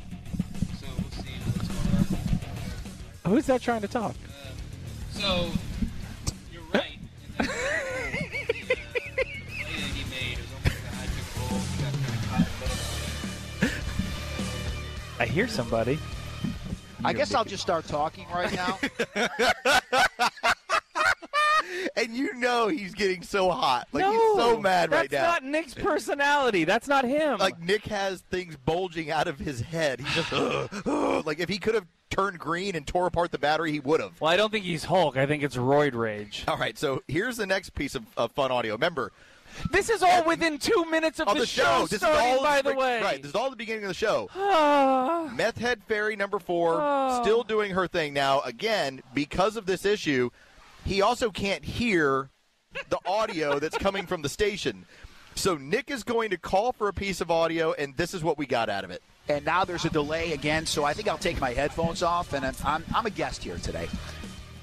Who's 3.27 3.45
that 3.47 3.61
trying 3.61 3.81
to 3.81 3.87
talk? 3.89 4.15
So, 5.11 5.51
you're 6.51 6.63
right. 6.73 6.97
I 15.19 15.25
hear 15.25 15.47
somebody. 15.47 15.99
I 17.03 17.13
guess 17.13 17.33
I'll 17.33 17.45
just 17.45 17.61
start 17.61 17.85
talking 17.87 18.25
right 18.33 18.53
now. 18.53 18.79
and 21.95 22.13
you 22.13 22.33
know 22.35 22.67
he's 22.67 22.93
getting 22.93 23.21
so 23.21 23.49
hot. 23.51 23.87
Like 23.91 24.03
no, 24.03 24.11
he's 24.11 24.43
so 24.43 24.59
mad 24.59 24.91
right 24.91 25.11
now. 25.11 25.21
that's 25.21 25.41
not 25.41 25.49
Nick's 25.49 25.73
personality. 25.73 26.63
That's 26.63 26.87
not 26.87 27.05
him. 27.05 27.39
like 27.39 27.59
Nick 27.59 27.85
has 27.85 28.21
things 28.29 28.55
bulging 28.55 29.11
out 29.11 29.27
of 29.27 29.39
his 29.39 29.61
head. 29.61 29.99
He's 29.99 30.15
just 30.15 30.33
"Ugh, 30.33 30.69
ugh." 30.85 31.25
like 31.25 31.39
if 31.39 31.49
he 31.49 31.57
could 31.57 31.75
have 31.75 31.85
turned 32.09 32.39
green 32.39 32.75
and 32.75 32.85
tore 32.87 33.05
apart 33.05 33.31
the 33.31 33.37
battery, 33.37 33.71
he 33.71 33.79
would 33.79 34.01
have. 34.01 34.19
well, 34.19 34.31
I 34.31 34.37
don't 34.37 34.51
think 34.51 34.65
he's 34.65 34.85
Hulk. 34.85 35.15
I 35.15 35.25
think 35.25 35.43
it's 35.43 35.55
roid 35.55 35.93
rage. 35.93 36.43
All 36.47 36.57
right, 36.57 36.77
so 36.77 37.03
here's 37.07 37.37
the 37.37 37.45
next 37.45 37.71
piece 37.75 37.95
of, 37.95 38.03
of 38.17 38.31
fun 38.31 38.51
audio. 38.51 38.73
Remember, 38.73 39.11
This 39.71 39.89
is 39.89 40.01
all 40.03 40.23
within 40.25 40.57
two 40.57 40.85
minutes 40.89 41.19
of, 41.19 41.27
of 41.27 41.35
the, 41.35 41.41
the 41.41 41.45
show. 41.45 41.81
This 41.89 42.01
is 42.01 42.03
all 42.03 42.43
by 42.43 42.61
the 42.61 42.69
right, 42.69 42.77
way. 42.77 43.01
Right, 43.01 43.21
this 43.21 43.29
is 43.29 43.35
all 43.35 43.49
the 43.49 43.55
beginning 43.55 43.83
of 43.83 43.89
the 43.89 43.93
show. 43.93 44.29
Ah. 44.35 45.31
Meth 45.35 45.57
Head 45.57 45.81
Fairy 45.87 46.15
number 46.15 46.39
four 46.39 46.79
Oh. 46.81 47.21
still 47.21 47.43
doing 47.43 47.71
her 47.71 47.87
thing 47.87 48.13
now. 48.13 48.41
Again, 48.41 49.01
because 49.13 49.55
of 49.57 49.65
this 49.65 49.85
issue, 49.85 50.29
he 50.85 51.01
also 51.01 51.29
can't 51.29 51.63
hear 51.63 52.29
the 52.89 52.99
audio 53.05 53.59
that's 53.59 53.77
coming 53.77 54.05
from 54.05 54.21
the 54.21 54.29
station. 54.29 54.85
So 55.35 55.55
Nick 55.55 55.89
is 55.91 56.03
going 56.03 56.29
to 56.31 56.37
call 56.37 56.71
for 56.73 56.87
a 56.87 56.93
piece 56.93 57.21
of 57.21 57.29
audio, 57.31 57.73
and 57.73 57.95
this 57.97 58.13
is 58.13 58.23
what 58.23 58.37
we 58.37 58.45
got 58.45 58.69
out 58.69 58.83
of 58.83 58.91
it. 58.91 59.01
and 59.27 59.45
now 59.45 59.63
there's 59.63 59.85
a 59.85 59.89
delay 59.89 60.33
again, 60.33 60.65
so 60.65 60.83
I 60.83 60.93
think 60.93 61.07
I'll 61.07 61.17
take 61.17 61.39
my 61.39 61.51
headphones 61.53 62.01
off, 62.03 62.33
and 62.33 62.43
I'm, 62.45 62.55
I'm, 62.65 62.83
I'm 62.95 63.05
a 63.05 63.09
guest 63.11 63.43
here 63.43 63.57
today. 63.57 63.87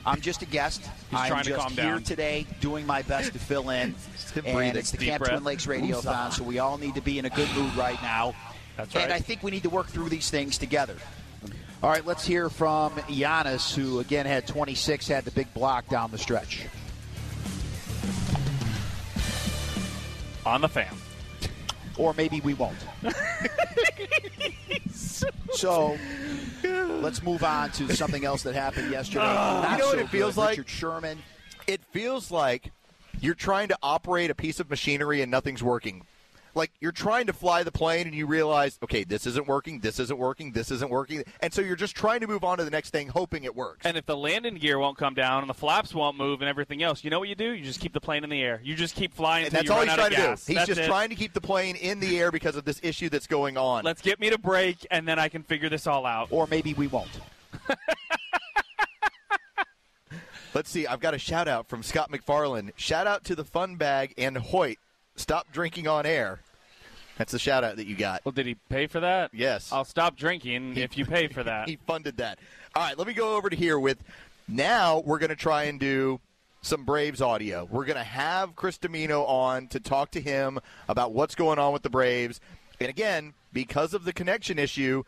I'm 0.06 0.20
just 0.20 0.40
a 0.42 0.46
guest. 0.46 0.82
He's 1.10 1.18
I'm 1.18 1.28
trying 1.28 1.44
to 1.44 1.50
just 1.50 1.60
calm 1.60 1.72
here 1.72 1.84
down. 1.84 2.02
today 2.04 2.46
doing 2.60 2.86
my 2.86 3.02
best 3.02 3.32
to 3.32 3.38
fill 3.38 3.70
in. 3.70 3.94
and 4.34 4.44
breathing. 4.44 4.76
it's 4.76 4.92
the 4.92 4.98
Deep 4.98 5.08
Camp 5.08 5.22
breath. 5.22 5.32
Twin 5.32 5.44
Lakes 5.44 5.66
Radiothon, 5.66 6.32
so 6.32 6.44
we 6.44 6.58
all 6.58 6.78
need 6.78 6.94
to 6.94 7.00
be 7.00 7.18
in 7.18 7.24
a 7.24 7.30
good 7.30 7.48
mood 7.56 7.74
right 7.74 8.00
now. 8.02 8.34
That's 8.76 8.94
right. 8.94 9.04
And. 9.04 9.12
I 9.12 9.18
think 9.18 9.42
we 9.42 9.50
need 9.50 9.64
to 9.64 9.70
work 9.70 9.88
through 9.88 10.08
these 10.08 10.30
things 10.30 10.58
together. 10.58 10.96
All 11.82 11.90
right, 11.90 12.04
let's 12.06 12.26
hear 12.26 12.48
from 12.48 12.92
Giannis, 12.92 13.74
who 13.74 14.00
again 14.00 14.26
had 14.26 14.46
26, 14.46 15.08
had 15.08 15.24
the 15.24 15.30
big 15.30 15.52
block 15.52 15.88
down 15.88 16.10
the 16.10 16.18
stretch. 16.18 16.64
On 20.46 20.60
the 20.60 20.68
fan. 20.68 20.94
Or 21.98 22.14
maybe 22.14 22.40
we 22.40 22.54
won't. 22.54 22.76
so 25.52 25.96
let's 26.62 27.22
move 27.22 27.42
on 27.42 27.70
to 27.72 27.94
something 27.94 28.24
else 28.24 28.42
that 28.42 28.54
happened 28.54 28.90
yesterday. 28.90 29.24
Ah. 29.24 29.72
you 29.72 29.78
know 29.78 29.86
what 29.88 29.98
it 29.98 30.08
feels 30.08 30.34
good. 30.34 30.40
like? 30.40 30.50
Richard 30.50 30.68
Sherman. 30.68 31.18
It 31.66 31.80
feels 31.90 32.30
like 32.30 32.70
you're 33.20 33.34
trying 33.34 33.68
to 33.68 33.78
operate 33.82 34.30
a 34.30 34.34
piece 34.34 34.60
of 34.60 34.68
machinery 34.68 35.22
and 35.22 35.30
nothing's 35.30 35.62
working. 35.62 36.06
Like 36.56 36.72
you're 36.80 36.90
trying 36.90 37.26
to 37.26 37.34
fly 37.34 37.62
the 37.62 37.70
plane 37.70 38.06
and 38.06 38.16
you 38.16 38.26
realize, 38.26 38.78
okay, 38.82 39.04
this 39.04 39.26
isn't 39.26 39.46
working, 39.46 39.80
this 39.80 40.00
isn't 40.00 40.18
working, 40.18 40.52
this 40.52 40.70
isn't 40.70 40.90
working, 40.90 41.22
and 41.40 41.52
so 41.52 41.60
you're 41.60 41.76
just 41.76 41.94
trying 41.94 42.20
to 42.20 42.26
move 42.26 42.44
on 42.44 42.56
to 42.56 42.64
the 42.64 42.70
next 42.70 42.90
thing, 42.90 43.08
hoping 43.08 43.44
it 43.44 43.54
works. 43.54 43.84
And 43.84 43.94
if 43.94 44.06
the 44.06 44.16
landing 44.16 44.54
gear 44.54 44.78
won't 44.78 44.96
come 44.96 45.12
down 45.12 45.42
and 45.42 45.50
the 45.50 45.54
flaps 45.54 45.94
won't 45.94 46.16
move 46.16 46.40
and 46.40 46.48
everything 46.48 46.82
else, 46.82 47.04
you 47.04 47.10
know 47.10 47.18
what 47.18 47.28
you 47.28 47.34
do? 47.34 47.50
You 47.50 47.62
just 47.62 47.78
keep 47.80 47.92
the 47.92 48.00
plane 48.00 48.24
in 48.24 48.30
the 48.30 48.40
air. 48.40 48.58
You 48.64 48.74
just 48.74 48.94
keep 48.96 49.12
flying 49.12 49.44
And 49.44 49.52
that's 49.54 49.66
you 49.68 49.74
all 49.74 49.82
he's 49.82 49.92
trying 49.92 50.10
to 50.10 50.16
gas. 50.16 50.46
do. 50.46 50.52
He's 50.52 50.56
That's 50.56 50.68
just 50.68 50.80
it. 50.80 50.86
trying 50.86 51.10
to 51.10 51.14
keep 51.14 51.34
the 51.34 51.42
plane 51.42 51.76
in 51.76 52.00
the 52.00 52.18
air 52.18 52.32
because 52.32 52.56
of 52.56 52.64
this 52.64 52.80
issue 52.82 53.10
that's 53.10 53.26
going 53.26 53.58
on. 53.58 53.84
Let's 53.84 54.00
get 54.00 54.18
me 54.18 54.30
to 54.30 54.38
break, 54.38 54.86
and 54.90 55.06
then 55.06 55.18
I 55.18 55.28
can 55.28 55.42
figure 55.42 55.68
this 55.68 55.86
all 55.86 56.06
out. 56.06 56.28
Or 56.30 56.46
maybe 56.46 56.72
we 56.72 56.86
won't. 56.86 57.20
Let's 60.54 60.70
see. 60.70 60.86
I've 60.86 61.00
got 61.00 61.12
a 61.12 61.18
shout 61.18 61.48
out 61.48 61.68
from 61.68 61.82
Scott 61.82 62.10
McFarland. 62.10 62.70
Shout 62.76 63.06
out 63.06 63.24
to 63.24 63.34
the 63.34 63.44
Fun 63.44 63.76
Bag 63.76 64.14
and 64.16 64.38
Hoyt. 64.38 64.78
Stop 65.16 65.52
drinking 65.52 65.86
on 65.86 66.06
air. 66.06 66.40
That's 67.16 67.32
the 67.32 67.38
shout 67.38 67.64
out 67.64 67.76
that 67.76 67.86
you 67.86 67.96
got. 67.96 68.22
Well, 68.24 68.32
did 68.32 68.46
he 68.46 68.56
pay 68.68 68.86
for 68.86 69.00
that? 69.00 69.30
Yes. 69.32 69.72
I'll 69.72 69.84
stop 69.84 70.16
drinking 70.16 70.76
if 70.76 70.98
you 70.98 71.06
pay 71.06 71.28
for 71.28 71.42
that. 71.44 71.68
he 71.68 71.76
funded 71.86 72.18
that. 72.18 72.38
All 72.74 72.82
right, 72.82 72.96
let 72.98 73.06
me 73.06 73.14
go 73.14 73.36
over 73.36 73.48
to 73.48 73.56
here 73.56 73.78
with. 73.78 74.02
Now 74.48 75.00
we're 75.04 75.18
going 75.18 75.30
to 75.30 75.36
try 75.36 75.64
and 75.64 75.80
do 75.80 76.20
some 76.62 76.84
Braves 76.84 77.20
audio. 77.20 77.66
We're 77.70 77.84
going 77.84 77.96
to 77.96 78.04
have 78.04 78.54
Chris 78.54 78.78
Domino 78.78 79.24
on 79.24 79.66
to 79.68 79.80
talk 79.80 80.10
to 80.12 80.20
him 80.20 80.58
about 80.88 81.12
what's 81.12 81.34
going 81.34 81.58
on 81.58 81.72
with 81.72 81.82
the 81.82 81.90
Braves. 81.90 82.40
And 82.80 82.88
again, 82.88 83.34
because 83.52 83.94
of 83.94 84.04
the 84.04 84.12
connection 84.12 84.58
issue, 84.58 85.02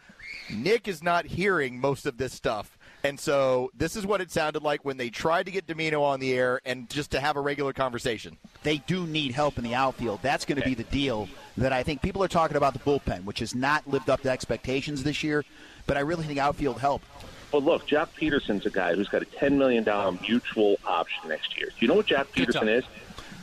Nick 0.51 0.89
is 0.89 1.03
not 1.03 1.27
hearing 1.27 1.79
most 1.81 2.07
of 2.07 2.17
this 2.17 2.33
stuff. 2.33 2.79
And 3.05 3.21
so 3.21 3.71
this 3.77 3.95
is 3.95 4.05
what 4.07 4.21
it 4.21 4.31
sounded 4.33 4.63
like 4.63 4.85
when 4.85 4.97
they 4.97 5.09
tried 5.11 5.47
to 5.47 5.53
get 5.53 5.67
Domino 5.67 6.03
on 6.03 6.19
the 6.19 6.33
air 6.33 6.61
and 6.65 6.89
just 6.91 7.13
to 7.13 7.21
have 7.21 7.37
a 7.37 7.41
regular 7.41 7.73
conversation. 7.73 8.37
They 8.65 8.79
do 8.79 9.07
need 9.07 9.33
help 9.33 9.57
in 9.59 9.63
the 9.65 9.75
outfield. 9.75 10.21
That's 10.23 10.45
going 10.45 10.61
to 10.61 10.67
be 10.67 10.75
the 10.75 10.85
deal 10.85 11.29
that 11.59 11.73
I 11.73 11.83
think 11.83 12.03
people 12.03 12.23
are 12.23 12.29
talking 12.29 12.57
about 12.57 12.73
the 12.73 12.79
bullpen, 12.81 13.25
which 13.25 13.41
has 13.41 13.55
not 13.55 13.87
lived 13.89 14.09
up 14.11 14.23
to 14.23 14.31
expectations 14.31 15.03
this 15.03 15.23
year. 15.23 15.45
But 15.87 15.97
I 15.97 16.01
really 16.01 16.25
think 16.25 16.39
outfield 16.39 16.79
help. 16.81 17.03
Well, 17.53 17.63
look, 17.63 17.87
Joc 17.87 18.09
Pederson's 18.21 18.67
a 18.67 18.71
guy 18.71 18.95
who's 18.95 19.09
got 19.09 19.23
a 19.23 19.27
$10 19.27 19.53
million 19.57 19.85
mutual 20.21 20.77
option 20.85 21.29
next 21.29 21.57
year. 21.57 21.67
Do 21.69 21.75
you 21.81 21.89
know 21.89 21.95
what 21.95 22.07
Joc 22.07 22.27
Pederson 22.27 22.69
is? 22.69 22.85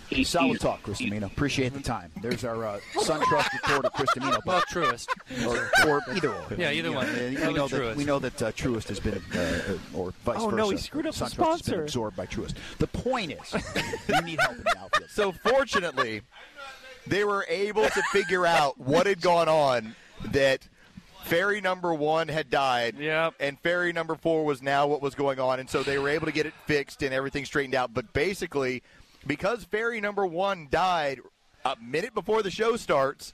He- 0.10 0.24
Solid 0.24 0.50
he's- 0.50 0.62
talk, 0.62 0.84
Chris 0.84 1.00
Domino. 1.00 1.26
Appreciate 1.26 1.74
the 1.74 1.80
time. 1.82 2.12
There's 2.22 2.44
our 2.46 2.64
uh, 2.68 2.80
SunTrust 2.94 3.52
reporter, 3.54 3.90
Chris 3.90 4.10
Domino. 4.14 4.40
Well, 4.46 4.62
Truist. 4.72 5.08
Or, 5.48 5.72
or 5.90 6.02
either 6.16 6.30
or. 6.32 6.46
Yeah, 6.56 6.70
either 6.70 6.76
You 6.76 6.84
know, 6.84 6.92
one. 6.92 7.08
uh, 7.08 7.32
We 7.48 7.54
know 7.56 7.68
that, 7.68 7.82
Truist. 7.82 7.96
we 7.96 8.06
know 8.06 8.20
that 8.20 8.44
uh, 8.44 8.52
Truist 8.52 8.88
has 8.90 9.00
been, 9.00 9.20
uh, 9.34 9.78
or 9.98 10.12
vice 10.24 10.36
Oh, 10.38 10.46
versa. 10.50 10.56
no, 10.56 10.70
he 10.70 10.78
screwed 10.78 11.08
up 11.08 11.16
the 11.16 11.26
SunTrust 11.26 11.52
has 11.54 11.62
been 11.64 11.80
absorbed 11.80 12.16
by 12.16 12.28
Truist. 12.28 12.54
The 12.78 12.86
point 12.86 13.32
is, 13.32 13.54
you 14.08 14.22
need 14.22 14.40
help 14.40 14.58
in 14.58 14.64
the 14.64 14.78
outfield. 14.80 15.10
So 15.10 15.32
fortunately, 15.32 16.22
they 17.08 17.24
were 17.24 17.46
able 17.48 17.84
to 17.90 18.02
figure 18.12 18.46
out 18.46 18.80
what 18.80 19.06
had 19.08 19.22
gone 19.22 19.48
on 19.50 19.96
that 20.32 20.68
Fairy 21.26 21.60
number 21.60 21.92
one 21.92 22.28
had 22.28 22.52
died. 22.52 22.98
Yep. 23.00 23.34
And 23.40 23.60
fairy 23.60 23.92
number 23.92 24.14
four 24.14 24.46
was 24.46 24.62
now 24.62 24.86
what 24.86 25.02
was 25.02 25.16
going 25.16 25.40
on. 25.40 25.60
And 25.60 25.68
so 25.68 25.82
they 25.82 25.98
were 25.98 26.10
able 26.10 26.28
to 26.28 26.32
get 26.32 26.46
it 26.46 26.54
fixed 26.68 27.02
and 27.02 27.12
everything 27.16 27.46
straightened 27.46 27.74
out. 27.74 27.96
But 27.96 28.14
basically, 28.14 28.84
because 29.26 29.64
fairy 29.64 30.00
number 30.00 30.24
one 30.28 30.68
died 30.70 31.22
a 31.66 31.76
minute 31.82 32.14
before 32.14 32.44
the 32.44 32.52
show 32.52 32.76
starts, 32.78 33.34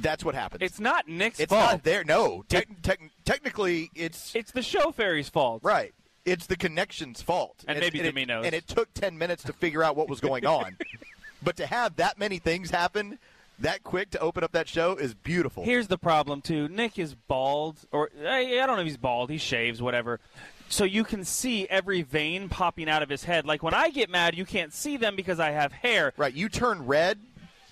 that's 0.00 0.24
what 0.24 0.34
happens. 0.34 0.62
It's 0.62 0.80
not 0.80 1.06
Nick's 1.06 1.38
It's 1.38 1.52
fault. 1.52 1.70
not 1.70 1.84
there. 1.84 2.02
No. 2.02 2.44
Tec- 2.48 2.82
tec- 2.82 3.12
technically, 3.24 3.90
it's. 3.94 4.34
It's 4.34 4.50
the 4.50 4.62
show 4.62 4.90
fairy's 4.90 5.28
fault. 5.28 5.62
Right. 5.62 5.94
It's 6.24 6.46
the 6.46 6.56
connection's 6.56 7.22
fault. 7.22 7.64
And 7.68 7.78
maybe 7.78 8.00
it, 8.00 8.02
Domino's. 8.04 8.46
And 8.46 8.54
it 8.54 8.66
took 8.66 8.92
10 8.94 9.16
minutes 9.16 9.44
to 9.44 9.52
figure 9.52 9.84
out 9.84 9.94
what 9.94 10.08
was 10.08 10.18
going 10.20 10.44
on. 10.44 10.76
but 11.42 11.56
to 11.56 11.66
have 11.66 11.96
that 11.96 12.18
many 12.18 12.38
things 12.38 12.70
happen 12.70 13.18
that 13.60 13.82
quick 13.82 14.10
to 14.10 14.18
open 14.20 14.42
up 14.42 14.52
that 14.52 14.68
show 14.68 14.96
is 14.96 15.14
beautiful. 15.14 15.64
Here's 15.64 15.88
the 15.88 15.98
problem 15.98 16.40
too. 16.40 16.68
Nick 16.68 16.98
is 16.98 17.14
bald, 17.14 17.76
or 17.92 18.10
I 18.26 18.60
I 18.60 18.66
don't 18.66 18.76
know 18.76 18.82
if 18.82 18.86
he's 18.86 18.96
bald. 18.96 19.30
He 19.30 19.38
shaves, 19.38 19.82
whatever. 19.82 20.20
So 20.68 20.84
you 20.84 21.02
can 21.02 21.24
see 21.24 21.66
every 21.68 22.02
vein 22.02 22.48
popping 22.48 22.88
out 22.88 23.02
of 23.02 23.08
his 23.08 23.24
head. 23.24 23.44
Like 23.44 23.62
when 23.62 23.74
I 23.74 23.90
get 23.90 24.08
mad, 24.08 24.36
you 24.36 24.44
can't 24.44 24.72
see 24.72 24.96
them 24.96 25.16
because 25.16 25.40
I 25.40 25.50
have 25.50 25.72
hair. 25.72 26.12
Right. 26.16 26.32
You 26.32 26.48
turn 26.48 26.86
red. 26.86 27.18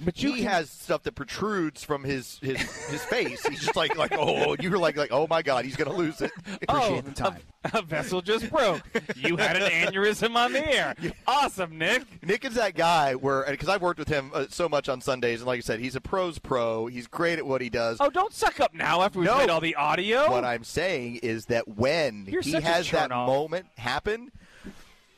But 0.01 0.23
you 0.23 0.33
he 0.33 0.43
can- 0.43 0.51
has 0.51 0.71
stuff 0.71 1.03
that 1.05 1.15
protrudes 1.15 1.83
from 1.85 2.05
his 2.05 2.39
his, 2.43 2.61
his 2.87 3.03
face. 3.05 3.45
He's 3.47 3.61
just 3.61 3.77
like 3.77 3.97
like 3.97 4.13
oh 4.17 4.57
you 4.61 4.71
were 4.71 4.79
like 4.79 4.97
like 4.97 5.11
oh 5.13 5.27
my 5.29 5.43
god 5.43 5.65
he's 5.65 5.77
gonna 5.77 5.93
lose 5.97 6.21
it. 6.21 6.31
Appreciate 6.63 6.69
oh, 6.69 7.01
the 7.01 7.11
time. 7.13 7.37
A, 7.65 7.71
a 7.79 7.83
vessel 7.83 8.21
just 8.23 8.51
broke. 8.51 8.83
You 9.17 9.37
had 9.37 9.57
an 9.57 9.71
aneurysm 9.71 10.37
on 10.37 10.53
the 10.53 10.67
air. 10.73 10.95
Awesome, 11.27 11.77
Nick. 11.79 12.05
Nick 12.25 12.45
is 12.45 12.55
that 12.55 12.75
guy 12.75 13.15
where 13.15 13.45
because 13.51 13.69
I've 13.69 13.83
worked 13.83 13.99
with 13.99 14.09
him 14.09 14.31
uh, 14.35 14.47
so 14.49 14.69
much 14.69 14.89
on 14.89 15.01
Sundays 15.01 15.41
and 15.41 15.47
like 15.47 15.59
I 15.59 15.61
said 15.61 15.81
he's 15.81 15.97
a 15.97 16.01
pros 16.01 16.39
pro. 16.39 16.87
He's 16.87 17.07
great 17.07 17.39
at 17.39 17.47
what 17.47 17.61
he 17.61 17.69
does. 17.69 17.99
Oh, 18.01 18.09
don't 18.11 18.33
suck 18.33 18.61
up 18.61 18.75
now 18.75 19.03
after 19.03 19.19
we 19.19 19.27
No. 19.27 19.35
played 19.35 19.51
all 19.51 19.61
the 19.61 19.75
audio. 19.75 20.31
What 20.31 20.45
I'm 20.45 20.65
saying 20.65 21.17
is 21.17 21.47
that 21.47 21.67
when 21.69 22.27
You're 22.29 22.41
he 22.43 22.53
has 22.53 22.91
that 22.91 23.09
turn-off. 23.09 23.27
moment 23.27 23.67
happen, 23.77 24.31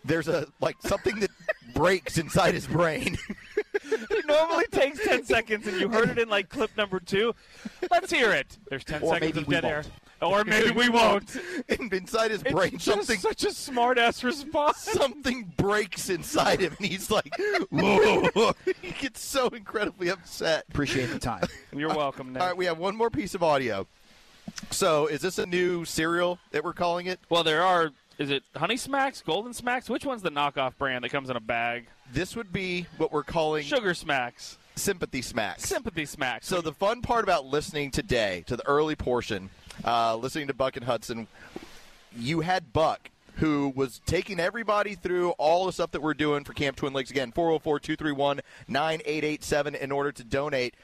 there's 0.04 0.28
a 0.28 0.46
like 0.60 0.76
something 0.80 1.20
that 1.20 1.30
breaks 1.74 2.18
inside 2.18 2.54
his 2.54 2.66
brain. 2.66 3.16
It 3.92 4.26
normally 4.26 4.66
takes 4.70 5.02
10 5.04 5.24
seconds, 5.24 5.66
and 5.66 5.80
you 5.80 5.88
heard 5.88 6.10
it 6.10 6.18
in 6.18 6.28
like 6.28 6.48
clip 6.48 6.70
number 6.76 7.00
two. 7.00 7.34
Let's 7.90 8.12
hear 8.12 8.30
it. 8.30 8.56
There's 8.68 8.84
10 8.84 9.02
Or 9.02 9.14
seconds 9.14 9.36
of 9.38 9.46
we 9.48 9.54
dead 9.54 9.64
air. 9.64 9.84
Or 10.22 10.44
maybe 10.44 10.70
we 10.70 10.88
won't. 10.88 11.36
and 11.68 11.92
inside 11.92 12.30
his 12.30 12.42
It's 12.42 12.52
brain, 12.52 12.72
just 12.72 12.84
something 12.84 13.18
such 13.18 13.42
a 13.44 13.52
smart 13.52 13.98
ass 13.98 14.22
response. 14.22 14.76
something 14.78 15.52
breaks 15.56 16.08
inside 16.08 16.60
him, 16.60 16.74
and 16.78 16.86
he's 16.86 17.10
like, 17.10 17.34
"Whoa!" 17.70 18.52
he 18.80 18.92
gets 18.92 19.20
so 19.22 19.48
incredibly 19.48 20.08
upset. 20.08 20.66
Appreciate 20.70 21.06
the 21.06 21.18
time. 21.18 21.44
You're 21.74 21.88
welcome, 21.94 22.32
Nick. 22.32 22.42
All 22.42 22.48
right, 22.48 22.56
we 22.56 22.66
have 22.66 22.78
one 22.78 22.94
more 22.96 23.10
piece 23.10 23.34
of 23.34 23.42
audio. 23.42 23.86
So, 24.70 25.06
is 25.06 25.20
this 25.20 25.38
a 25.38 25.46
new 25.46 25.84
cereal 25.84 26.38
that 26.52 26.62
we're 26.64 26.74
calling 26.74 27.06
it? 27.06 27.18
Well, 27.28 27.42
there 27.44 27.62
are. 27.62 27.90
Is 28.20 28.30
it 28.30 28.44
Honey 28.54 28.76
Smacks, 28.76 29.22
Golden 29.22 29.54
Smacks? 29.54 29.88
Which 29.88 30.04
one's 30.04 30.20
the 30.20 30.30
knockoff 30.30 30.76
brand 30.76 31.04
that 31.04 31.08
comes 31.08 31.30
in 31.30 31.36
a 31.36 31.40
bag? 31.40 31.86
This 32.12 32.36
would 32.36 32.52
be 32.52 32.86
what 32.98 33.10
we're 33.10 33.22
calling 33.22 33.64
Sugar 33.64 33.94
Smacks. 33.94 34.58
Sympathy 34.76 35.22
Smacks. 35.22 35.62
Sympathy 35.62 36.04
Smacks. 36.04 36.46
So 36.46 36.60
the 36.60 36.74
fun 36.74 37.00
part 37.00 37.24
about 37.24 37.46
listening 37.46 37.90
today 37.90 38.44
to 38.46 38.58
the 38.58 38.66
early 38.66 38.94
portion, 38.94 39.48
uh, 39.86 40.16
listening 40.16 40.48
to 40.48 40.54
Buck 40.54 40.76
and 40.76 40.84
Hudson, 40.84 41.28
you 42.14 42.40
had 42.40 42.74
Buck 42.74 43.10
who 43.36 43.72
was 43.74 44.02
taking 44.04 44.38
everybody 44.38 44.94
through 44.94 45.30
all 45.38 45.64
the 45.64 45.72
stuff 45.72 45.92
that 45.92 46.02
we're 46.02 46.12
doing 46.12 46.44
for 46.44 46.52
Camp 46.52 46.76
Twin 46.76 46.92
Lakes. 46.92 47.10
Again, 47.10 47.32
404-231-9887 47.32 49.76
in 49.76 49.90
order 49.90 50.12
to 50.12 50.22
donate. 50.24 50.74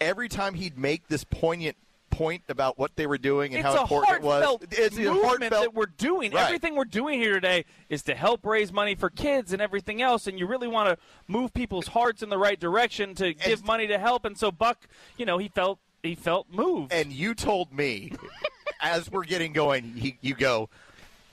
Every 0.00 0.28
time 0.28 0.54
he'd 0.54 0.76
make 0.76 1.06
this 1.06 1.22
poignant 1.22 1.76
point 2.10 2.42
about 2.48 2.78
what 2.78 2.96
they 2.96 3.06
were 3.06 3.18
doing 3.18 3.54
and 3.54 3.64
it's 3.64 3.74
how 3.74 3.82
important 3.82 4.16
it 4.16 4.22
was. 4.22 4.58
It's 4.70 4.96
a 4.96 5.12
movement 5.12 5.50
that 5.50 5.74
we're 5.74 5.86
doing. 5.86 6.32
Right. 6.32 6.44
Everything 6.44 6.74
we're 6.74 6.84
doing 6.84 7.20
here 7.20 7.34
today 7.34 7.64
is 7.88 8.02
to 8.04 8.14
help 8.14 8.44
raise 8.44 8.72
money 8.72 8.94
for 8.94 9.10
kids 9.10 9.52
and 9.52 9.62
everything 9.62 10.02
else. 10.02 10.26
And 10.26 10.38
you 10.38 10.46
really 10.46 10.68
want 10.68 10.88
to 10.88 10.98
move 11.26 11.52
people's 11.54 11.88
hearts 11.88 12.22
in 12.22 12.28
the 12.28 12.38
right 12.38 12.58
direction 12.58 13.14
to 13.16 13.34
give 13.34 13.64
money 13.64 13.86
to 13.86 13.98
help. 13.98 14.24
And 14.24 14.36
so 14.36 14.50
Buck, 14.50 14.88
you 15.16 15.26
know, 15.26 15.38
he 15.38 15.48
felt 15.48 15.78
he 16.02 16.14
felt 16.14 16.46
moved. 16.50 16.92
And 16.92 17.12
you 17.12 17.34
told 17.34 17.72
me 17.72 18.12
as 18.80 19.10
we're 19.10 19.24
getting 19.24 19.52
going, 19.52 19.84
he, 19.94 20.18
you 20.20 20.34
go, 20.34 20.68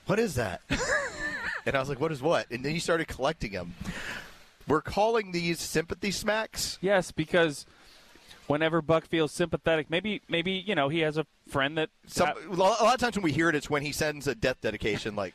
"What 0.06 0.20
is 0.20 0.36
that?" 0.36 0.62
and 1.66 1.76
I 1.76 1.80
was 1.80 1.90
like, 1.90 2.00
"What 2.00 2.12
is 2.12 2.22
what?" 2.22 2.50
And 2.52 2.64
then 2.64 2.74
you 2.74 2.80
started 2.80 3.08
collecting 3.08 3.52
them. 3.52 3.76
We're 4.68 4.82
calling 4.82 5.32
these 5.32 5.60
sympathy 5.60 6.12
smacks. 6.12 6.80
Yes, 6.82 7.12
because 7.12 7.66
whenever 8.48 8.82
Buck 8.82 9.06
feels 9.06 9.32
sympathetic, 9.32 9.90
maybe 9.90 10.22
maybe 10.28 10.52
you 10.52 10.76
know 10.76 10.90
he 10.90 11.00
has 11.00 11.18
a 11.18 11.26
friend 11.48 11.78
that. 11.78 11.90
Some, 12.08 12.30
a 12.50 12.56
lot 12.56 12.94
of 12.94 13.00
times 13.00 13.16
when 13.16 13.24
we 13.24 13.32
hear 13.32 13.50
it, 13.50 13.56
it's 13.56 13.70
when 13.70 13.82
he 13.82 13.92
sends 13.92 14.28
a 14.28 14.36
death 14.36 14.62
dedication, 14.62 15.16
like 15.16 15.34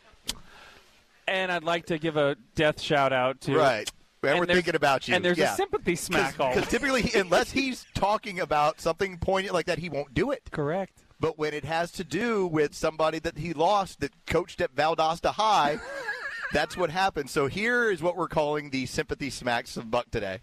and 1.30 1.52
I'd 1.52 1.64
like 1.64 1.86
to 1.86 1.98
give 1.98 2.16
a 2.16 2.36
death 2.54 2.80
shout 2.80 3.12
out 3.12 3.40
to 3.42 3.56
right. 3.56 3.90
And, 4.22 4.38
we're 4.38 4.44
thinking 4.44 4.74
about 4.74 5.08
you. 5.08 5.14
And 5.14 5.24
there's 5.24 5.38
yeah. 5.38 5.54
a 5.54 5.56
sympathy 5.56 5.96
smack 5.96 6.38
all. 6.38 6.54
Because 6.54 6.68
typically, 6.68 7.02
he- 7.02 7.18
unless 7.18 7.52
he's 7.52 7.86
talking 7.94 8.38
about 8.38 8.78
something 8.78 9.16
poignant 9.16 9.54
like 9.54 9.64
that, 9.64 9.78
he 9.78 9.88
won't 9.88 10.12
do 10.12 10.30
it. 10.30 10.42
Correct. 10.50 11.04
But 11.18 11.38
when 11.38 11.54
it 11.54 11.64
has 11.64 11.90
to 11.92 12.04
do 12.04 12.46
with 12.46 12.74
somebody 12.74 13.18
that 13.20 13.38
he 13.38 13.54
lost 13.54 14.00
that 14.00 14.12
coached 14.26 14.60
at 14.60 14.74
Valdosta 14.74 15.30
High, 15.30 15.78
that's 16.52 16.76
what 16.76 16.90
happens. 16.90 17.30
So 17.30 17.46
here 17.46 17.90
is 17.90 18.02
what 18.02 18.14
we're 18.14 18.28
calling 18.28 18.68
the 18.68 18.84
sympathy 18.84 19.30
smacks 19.30 19.78
of 19.78 19.90
Buck 19.90 20.10
today. 20.10 20.40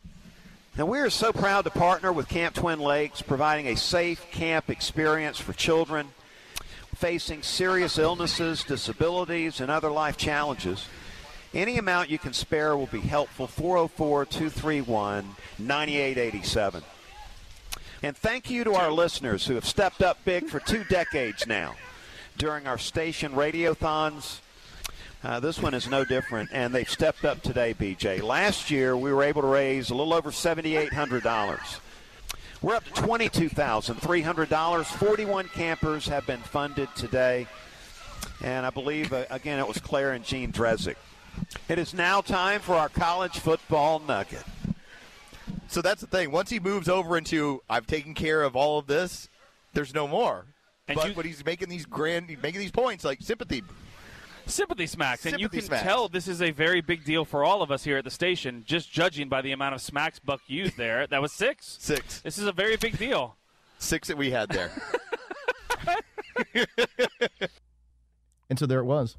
Now, 0.77 0.85
we 0.85 0.99
are 0.99 1.09
so 1.09 1.33
proud 1.33 1.63
to 1.63 1.71
partner 1.71 2.13
with 2.13 2.29
Camp 2.29 2.53
Twin 2.53 2.77
Lakes, 2.77 3.23
providing 3.23 3.65
a 3.65 3.75
safe 3.75 4.23
camp 4.29 4.69
experience 4.69 5.39
for 5.39 5.51
children 5.53 6.09
facing 6.93 7.41
serious 7.41 7.97
illnesses, 7.97 8.63
disabilities, 8.63 9.59
and 9.59 9.71
other 9.71 9.89
life 9.89 10.17
challenges. 10.17 10.85
Any 11.51 11.79
amount 11.79 12.11
you 12.11 12.19
can 12.19 12.31
spare 12.31 12.77
will 12.77 12.85
be 12.85 12.99
helpful. 12.99 13.47
404 13.47 14.25
231 14.25 15.35
9887. 15.57 16.83
And 18.03 18.15
thank 18.15 18.51
you 18.51 18.63
to 18.63 18.75
our 18.75 18.91
listeners 18.91 19.47
who 19.47 19.55
have 19.55 19.65
stepped 19.65 20.03
up 20.03 20.23
big 20.25 20.47
for 20.47 20.59
two 20.59 20.83
decades 20.83 21.47
now 21.47 21.73
during 22.37 22.67
our 22.67 22.77
station 22.77 23.31
radiothons. 23.31 24.41
Uh, 25.23 25.39
this 25.39 25.59
one 25.59 25.73
is 25.73 25.89
no 25.89 26.05
different, 26.05 26.49
and 26.53 26.73
they've 26.73 26.89
stepped 26.89 27.25
up 27.25 27.41
today, 27.41 27.73
BJ. 27.73 28.21
Last 28.21 28.69
year, 28.69 28.95
we 28.95 29.11
were 29.11 29.23
able 29.23 29.41
to 29.41 29.47
raise 29.47 29.89
a 29.89 29.95
little 29.95 30.13
over 30.13 30.29
$7,800. 30.31 31.79
We're 32.61 32.75
up 32.75 32.83
to 32.85 32.91
$22,300. 32.91 34.85
41 34.85 35.47
campers 35.49 36.07
have 36.07 36.25
been 36.27 36.39
funded 36.39 36.89
today. 36.95 37.47
And 38.43 38.65
I 38.65 38.69
believe, 38.69 39.11
uh, 39.13 39.25
again, 39.29 39.59
it 39.59 39.67
was 39.67 39.79
Claire 39.79 40.13
and 40.13 40.23
Gene 40.23 40.51
Drezick. 40.51 40.95
It 41.69 41.79
is 41.79 41.93
now 41.93 42.21
time 42.21 42.61
for 42.61 42.75
our 42.75 42.89
college 42.89 43.39
football 43.39 43.99
nugget. 43.99 44.43
So 45.67 45.81
that's 45.81 46.01
the 46.01 46.07
thing. 46.07 46.31
Once 46.31 46.49
he 46.49 46.59
moves 46.59 46.87
over 46.89 47.17
into 47.17 47.61
I've 47.69 47.85
taken 47.87 48.13
care 48.13 48.41
of 48.43 48.55
all 48.55 48.79
of 48.79 48.87
this, 48.87 49.29
there's 49.73 49.93
no 49.93 50.07
more. 50.07 50.45
And 50.87 50.95
but 50.97 51.09
you- 51.09 51.13
when 51.15 51.25
he's 51.25 51.43
making 51.45 51.69
these 51.69 51.85
grand, 51.85 52.27
making 52.41 52.59
these 52.59 52.71
points 52.71 53.03
like 53.03 53.21
sympathy. 53.21 53.63
Sympathy 54.47 54.87
smacks, 54.87 55.25
and 55.25 55.39
you 55.39 55.49
can 55.49 55.61
smacks. 55.61 55.83
tell 55.83 56.07
this 56.09 56.27
is 56.27 56.41
a 56.41 56.51
very 56.51 56.81
big 56.81 57.03
deal 57.03 57.25
for 57.25 57.43
all 57.43 57.61
of 57.61 57.69
us 57.71 57.83
here 57.83 57.97
at 57.97 58.03
the 58.03 58.11
station. 58.11 58.63
Just 58.65 58.91
judging 58.91 59.29
by 59.29 59.41
the 59.41 59.51
amount 59.51 59.75
of 59.75 59.81
smacks 59.81 60.19
Buck 60.19 60.41
used 60.47 60.77
there, 60.77 61.05
that 61.07 61.21
was 61.21 61.31
six. 61.33 61.77
Six. 61.79 62.21
This 62.21 62.37
is 62.37 62.45
a 62.47 62.51
very 62.51 62.77
big 62.77 62.97
deal. 62.97 63.35
Six 63.79 64.07
that 64.07 64.17
we 64.17 64.31
had 64.31 64.49
there. 64.49 64.71
And 68.49 68.57
so 68.57 68.65
there 68.65 68.79
it 68.79 68.85
was. 68.85 69.17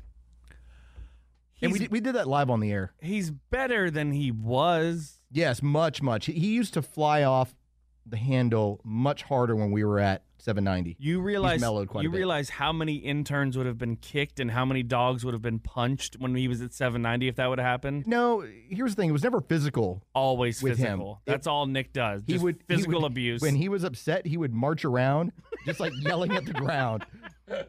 and 1.61 1.71
we 1.73 1.81
did, 1.81 1.91
we 1.91 2.01
did 2.01 2.15
that 2.15 2.27
live 2.27 2.49
on 2.49 2.61
the 2.61 2.73
air. 2.73 2.93
He's 3.01 3.31
better 3.31 3.91
than 3.91 4.13
he 4.13 4.31
was. 4.31 5.19
Yes, 5.31 5.63
much, 5.63 6.01
much. 6.01 6.27
He, 6.27 6.33
he 6.33 6.55
used 6.55 6.75
to 6.75 6.83
fly 6.83 7.25
off 7.25 7.55
the 8.07 8.17
handle 8.17 8.81
much 8.85 9.25
harder 9.25 9.55
when 9.55 9.71
we 9.71 9.85
were 9.85 9.99
at 9.99 10.23
790. 10.41 10.97
You 11.01 11.21
realize 11.21 11.55
He's 11.55 11.61
mellowed 11.61 11.89
quite 11.89 12.05
you 12.05 12.11
realize 12.11 12.49
how 12.49 12.73
many 12.73 12.95
interns 12.97 13.57
would 13.57 13.67
have 13.67 13.79
been 13.79 13.97
kicked 13.97 14.39
and 14.41 14.51
how 14.51 14.65
many 14.65 14.83
dogs 14.83 15.25
would 15.25 15.35
have 15.35 15.43
been 15.43 15.59
punched 15.59 16.17
when 16.19 16.35
he 16.35 16.47
was 16.49 16.61
at 16.63 16.73
790 16.73 17.29
if 17.29 17.37
that 17.37 17.49
would 17.49 17.59
have 17.59 17.67
happened. 17.67 18.07
No, 18.07 18.45
here's 18.69 18.95
the 18.95 19.03
thing. 19.03 19.11
It 19.11 19.13
was 19.13 19.25
never 19.25 19.41
physical. 19.41 20.03
Always 20.15 20.63
with 20.63 20.79
him. 20.79 20.99
physical. 20.99 21.21
That's 21.27 21.47
all 21.47 21.67
Nick 21.67 21.93
does. 21.93 22.23
He 22.27 22.39
would 22.39 22.63
he 22.69 22.77
physical 22.77 23.03
would- 23.03 23.11
abuse. 23.11 23.43
When 23.43 23.57
he 23.57 23.69
was 23.69 23.85
upset, 23.85 24.27
he 24.27 24.37
would 24.37 24.53
march 24.53 24.85
around, 24.85 25.33
just 25.67 25.81
like 25.81 25.93
yelling 26.01 26.33
at 26.37 26.45
the 26.47 26.53
ground, 26.53 27.05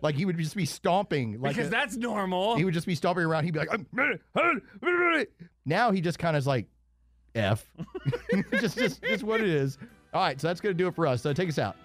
like 0.01 0.15
he 0.15 0.25
would 0.25 0.37
just 0.37 0.55
be 0.55 0.65
stomping. 0.65 1.41
Like 1.41 1.53
because 1.55 1.67
a- 1.67 1.71
that's 1.71 1.97
normal. 1.97 2.55
he 2.55 2.65
would 2.65 2.73
just 2.73 2.87
be 2.87 2.95
stomping 2.95 3.23
around. 3.25 3.45
He'd 3.45 3.53
be 3.53 3.59
like, 3.59 5.29
now 5.65 5.91
he 5.91 6.01
just 6.01 6.19
kind 6.19 6.35
of 6.35 6.39
is 6.41 6.47
like, 6.47 6.67
f, 7.35 7.65
just 8.59 8.77
just 8.77 9.01
just 9.03 9.23
what 9.23 9.41
it 9.41 9.47
is. 9.49 9.77
All 10.13 10.21
right, 10.21 10.39
so 10.39 10.47
that's 10.47 10.61
gonna 10.61 10.73
do 10.73 10.87
it 10.87 10.95
for 10.95 11.05
us. 11.07 11.21
So 11.21 11.33
take 11.33 11.49
us 11.49 11.59
out. 11.59 11.75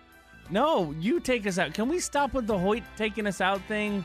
No, 0.51 0.93
you 1.01 1.21
take 1.21 1.47
us 1.47 1.59
out. 1.59 1.75
Can 1.75 1.89
we 1.89 1.99
stop 1.99 2.35
with 2.35 2.47
the 2.47 2.59
Hoyt 2.59 2.83
taking 2.97 3.27
us 3.27 3.41
out 3.41 3.61
thing? 3.63 4.05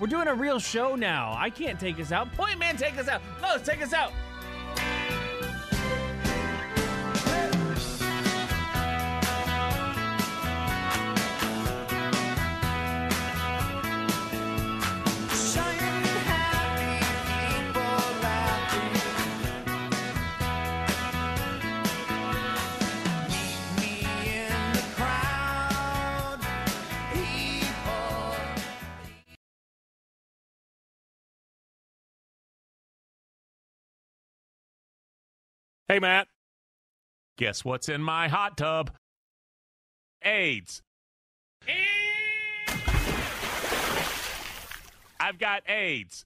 We're 0.00 0.08
doing 0.08 0.28
a 0.28 0.34
real 0.34 0.58
show 0.58 0.94
now. 0.94 1.34
I 1.38 1.48
can't 1.50 1.80
take 1.80 1.98
us 1.98 2.12
out. 2.12 2.30
Point 2.34 2.58
man, 2.58 2.76
take 2.76 2.98
us 2.98 3.08
out. 3.08 3.22
No, 3.40 3.56
take 3.58 3.80
us 3.82 3.92
out. 3.92 4.12
Hey, 35.88 36.00
Matt. 36.00 36.26
Guess 37.38 37.64
what's 37.64 37.88
in 37.88 38.02
my 38.02 38.26
hot 38.26 38.56
tub? 38.56 38.90
AIDS. 40.24 40.82
I've 45.20 45.38
got 45.38 45.62
AIDS. 45.68 46.24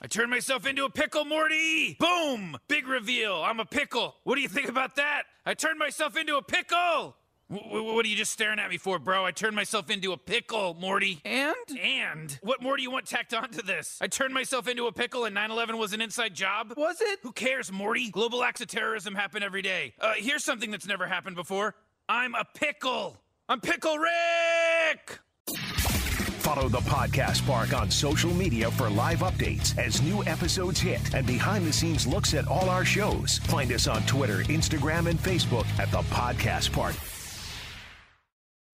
I 0.00 0.06
turned 0.06 0.30
myself 0.30 0.64
into 0.64 0.84
a 0.84 0.90
pickle, 0.90 1.24
Morty! 1.24 1.96
Boom! 1.98 2.56
Big 2.68 2.86
reveal. 2.86 3.42
I'm 3.42 3.58
a 3.58 3.64
pickle. 3.64 4.14
What 4.22 4.36
do 4.36 4.42
you 4.42 4.48
think 4.48 4.68
about 4.68 4.94
that? 4.96 5.24
I 5.44 5.54
turned 5.54 5.78
myself 5.78 6.16
into 6.16 6.36
a 6.36 6.42
pickle! 6.42 7.16
W- 7.50 7.68
w- 7.68 7.94
what 7.94 8.04
are 8.04 8.08
you 8.08 8.14
just 8.16 8.32
staring 8.32 8.60
at 8.60 8.70
me 8.70 8.76
for, 8.78 8.98
bro? 9.00 9.24
I 9.24 9.32
turned 9.32 9.56
myself 9.56 9.90
into 9.90 10.12
a 10.12 10.16
pickle, 10.16 10.74
Morty. 10.74 11.20
And? 11.24 11.54
And? 11.82 12.38
What 12.42 12.62
more 12.62 12.76
do 12.76 12.82
you 12.82 12.92
want 12.92 13.06
tacked 13.06 13.34
onto 13.34 13.60
this? 13.60 13.98
I 14.00 14.06
turned 14.06 14.32
myself 14.32 14.68
into 14.68 14.86
a 14.86 14.92
pickle 14.92 15.24
and 15.24 15.34
9 15.34 15.50
11 15.50 15.76
was 15.76 15.92
an 15.92 16.00
inside 16.00 16.32
job? 16.34 16.72
Was 16.76 17.00
it? 17.00 17.18
Who 17.22 17.32
cares, 17.32 17.72
Morty? 17.72 18.10
Global 18.10 18.44
acts 18.44 18.60
of 18.60 18.68
terrorism 18.68 19.16
happen 19.16 19.42
every 19.42 19.62
day. 19.62 19.94
Uh, 20.00 20.12
here's 20.16 20.44
something 20.44 20.70
that's 20.70 20.86
never 20.86 21.06
happened 21.06 21.34
before 21.34 21.74
I'm 22.08 22.34
a 22.36 22.44
pickle! 22.54 23.16
I'm 23.48 23.60
Pickle 23.60 23.98
Rick! 23.98 25.18
Follow 26.40 26.68
the 26.68 26.78
Podcast 26.78 27.44
Park 27.46 27.74
on 27.74 27.90
social 27.90 28.32
media 28.32 28.70
for 28.70 28.88
live 28.88 29.20
updates 29.20 29.76
as 29.76 30.00
new 30.02 30.24
episodes 30.24 30.80
hit 30.80 31.14
and 31.14 31.26
behind 31.26 31.66
the 31.66 31.72
scenes 31.72 32.06
looks 32.06 32.32
at 32.32 32.46
all 32.48 32.68
our 32.70 32.84
shows. 32.84 33.38
Find 33.44 33.72
us 33.72 33.88
on 33.88 34.02
Twitter, 34.06 34.38
Instagram, 34.44 35.08
and 35.08 35.18
Facebook 35.18 35.66
at 35.78 35.90
the 35.90 36.02
Podcast 36.14 36.72
Park. 36.72 36.94